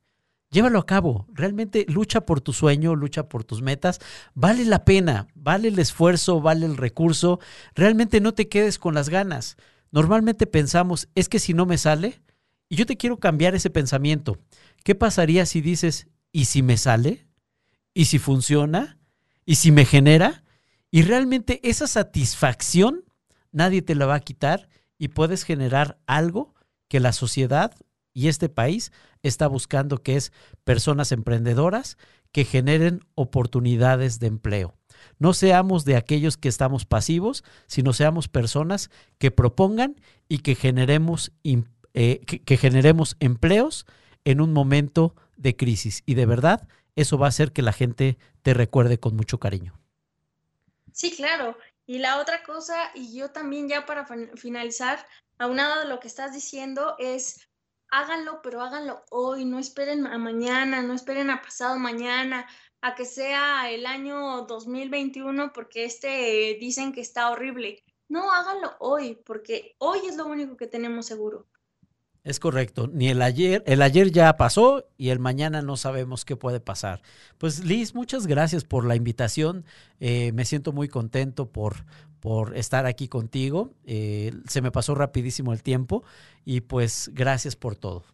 llévalo 0.53 0.79
a 0.79 0.87
cabo. 0.87 1.27
Realmente 1.33 1.85
lucha 1.89 2.21
por 2.21 2.41
tu 2.41 2.53
sueño, 2.53 2.95
lucha 2.95 3.29
por 3.29 3.43
tus 3.43 3.63
metas. 3.63 3.99
Vale 4.35 4.65
la 4.65 4.85
pena, 4.85 5.27
vale 5.35 5.69
el 5.69 5.79
esfuerzo, 5.81 6.41
vale 6.41 6.67
el 6.67 6.77
recurso. 6.77 7.41
Realmente 7.75 8.21
no 8.21 8.33
te 8.35 8.49
quedes 8.49 8.79
con 8.79 8.95
las 8.95 9.09
ganas. 9.09 9.57
Normalmente 9.91 10.47
pensamos, 10.47 11.09
es 11.17 11.29
que 11.29 11.41
si 11.41 11.53
no 11.55 11.67
me 11.67 11.79
sale, 11.79 12.23
y 12.69 12.77
yo 12.77 12.87
te 12.87 12.97
quiero 12.97 13.19
cambiar 13.19 13.55
ese 13.55 13.69
pensamiento. 13.69 14.39
¿Qué 14.85 14.95
pasaría 14.95 15.45
si 15.45 15.61
dices, 15.61 16.07
¿y 16.31 16.47
si 16.47 16.63
me 16.63 16.79
sale? 16.79 17.27
¿Y 17.93 18.07
si 18.07 18.19
funciona? 18.19 18.99
¿Y 19.45 19.57
si 19.57 19.73
me 19.73 19.85
genera? 19.85 20.45
Y 20.91 21.03
realmente 21.03 21.61
esa 21.69 21.87
satisfacción 21.87 23.05
nadie 23.51 23.83
te 23.83 23.95
la 23.95 24.07
va 24.07 24.15
a 24.15 24.21
quitar 24.21 24.69
y 24.97 25.09
puedes 25.09 25.43
generar 25.43 25.99
algo 26.07 26.55
que 26.89 27.01
la 27.01 27.13
sociedad 27.13 27.75
y 28.15 28.29
este 28.29 28.49
país 28.49 28.93
está 29.23 29.47
buscando 29.47 29.99
que 29.99 30.17
es 30.17 30.33
personas 30.65 31.13
emprendedoras 31.13 31.97
que 32.33 32.45
generen 32.45 33.01
oportunidades 33.15 34.19
de 34.19 34.27
empleo. 34.29 34.75
No 35.19 35.35
seamos 35.35 35.85
de 35.85 35.97
aquellos 35.97 36.37
que 36.37 36.49
estamos 36.49 36.85
pasivos, 36.85 37.45
sino 37.67 37.93
seamos 37.93 38.29
personas 38.29 38.91
que 39.19 39.31
propongan 39.31 40.01
y 40.29 40.39
que 40.39 40.55
generemos, 40.55 41.33
eh, 41.95 42.21
que 42.21 42.57
generemos 42.57 43.17
empleos 43.21 43.87
en 44.25 44.41
un 44.41 44.53
momento 44.53 45.15
de 45.37 45.57
crisis. 45.57 46.03
Y 46.07 46.15
de 46.15 46.27
verdad, 46.27 46.69
eso 46.97 47.19
va 47.19 47.27
a 47.27 47.29
hacer 47.31 47.53
que 47.53 47.63
la 47.63 47.73
gente 47.73 48.19
te 48.43 48.55
recuerde 48.55 48.99
con 48.99 49.17
mucho 49.17 49.39
cariño. 49.39 49.79
Sí, 50.93 51.15
claro. 51.15 51.57
Y 51.87 51.99
la 51.99 52.21
otra 52.21 52.43
cosa, 52.45 52.91
y 52.95 53.17
yo 53.17 53.31
también 53.31 53.69
ya 53.69 53.87
para 53.87 54.07
finalizar, 54.37 55.05
aunado 55.39 55.81
de 55.81 55.89
lo 55.89 56.01
que 56.01 56.09
estás 56.09 56.33
diciendo, 56.33 56.95
es 56.99 57.49
háganlo, 57.93 58.41
pero 58.43 58.63
háganlo 58.63 59.05
hoy, 59.11 59.45
no 59.45 59.59
esperen 59.59 60.07
a 60.07 60.19
mañana, 60.19 60.83
no 60.83 60.95
esperen 60.95 61.31
a 61.31 61.43
pasado 61.43 61.79
mañana, 61.79 62.49
a 62.81 62.95
que 62.95 63.05
sea 63.05 63.71
el 63.71 63.87
año 63.87 64.43
2021 64.47 65.53
porque 65.53 65.85
este 65.85 66.57
dicen 66.59 66.93
que 66.93 67.03
está 67.03 67.31
horrible. 67.31 67.85
No, 68.09 68.33
háganlo 68.33 68.75
hoy, 68.81 69.21
porque 69.27 69.77
hoy 69.79 70.01
es 70.07 70.17
lo 70.17 70.27
único 70.27 70.57
que 70.57 70.67
tenemos 70.67 71.07
seguro. 71.07 71.47
Es 72.25 72.39
correcto, 72.39 72.87
ni 72.87 73.09
el 73.09 73.21
ayer, 73.21 73.65
el 73.67 73.83
ayer 73.83 74.13
ya 74.13 74.37
pasó 74.37 74.87
y 74.97 75.09
el 75.09 75.19
mañana 75.19 75.61
no 75.61 75.77
sabemos 75.77 76.25
qué 76.25 76.37
puede 76.37 76.61
pasar. 76.61 77.03
Pues 77.37 77.65
Liz, 77.65 77.97
muchas 77.97 78.29
gracias 78.29 78.63
por 78.63 78.85
la 78.85 78.95
invitación, 78.95 79.65
eh, 79.99 80.31
me 80.31 80.45
siento 80.45 80.73
muy 80.73 80.87
contento 80.87 81.51
por, 81.51 81.85
por 82.21 82.57
estar 82.57 82.87
aquí 82.87 83.09
contigo. 83.09 83.75
Eh, 83.85 84.33
se 84.49 84.63
me 84.63 84.71
pasó 84.71 84.95
rapidísimo 84.95 85.53
el 85.53 85.65
tiempo 85.65 86.05
y 86.45 86.61
pues 86.61 87.11
gracias 87.13 87.57
por 87.57 87.75
todo. 87.75 88.05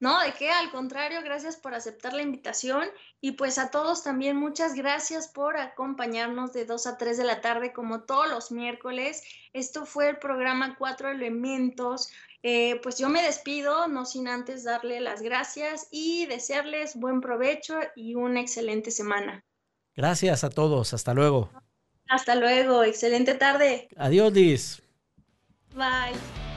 No, 0.00 0.18
de 0.20 0.32
qué, 0.32 0.50
al 0.50 0.70
contrario, 0.70 1.20
gracias 1.22 1.56
por 1.56 1.74
aceptar 1.74 2.14
la 2.14 2.22
invitación 2.22 2.88
y 3.20 3.32
pues 3.32 3.58
a 3.58 3.70
todos 3.70 4.02
también 4.02 4.34
muchas 4.34 4.72
gracias 4.74 5.28
por 5.28 5.58
acompañarnos 5.58 6.54
de 6.54 6.64
2 6.64 6.86
a 6.86 6.96
3 6.96 7.18
de 7.18 7.24
la 7.24 7.42
tarde 7.42 7.74
como 7.74 8.04
todos 8.04 8.26
los 8.30 8.50
miércoles. 8.50 9.22
Esto 9.52 9.84
fue 9.84 10.08
el 10.08 10.18
programa 10.18 10.76
Cuatro 10.78 11.10
Elementos. 11.10 12.10
Eh, 12.42 12.80
pues 12.82 12.98
yo 12.98 13.08
me 13.08 13.22
despido, 13.22 13.86
no 13.88 14.06
sin 14.06 14.26
antes 14.26 14.64
darle 14.64 15.00
las 15.00 15.20
gracias 15.20 15.88
y 15.90 16.26
desearles 16.26 16.96
buen 16.96 17.20
provecho 17.20 17.74
y 17.94 18.14
una 18.14 18.40
excelente 18.40 18.90
semana. 18.90 19.44
Gracias 19.94 20.44
a 20.44 20.50
todos, 20.50 20.94
hasta 20.94 21.12
luego. 21.12 21.50
Hasta 22.08 22.34
luego, 22.34 22.82
excelente 22.82 23.34
tarde. 23.34 23.88
Adiós, 23.96 24.32
Liz. 24.32 24.82
Bye. 25.74 26.49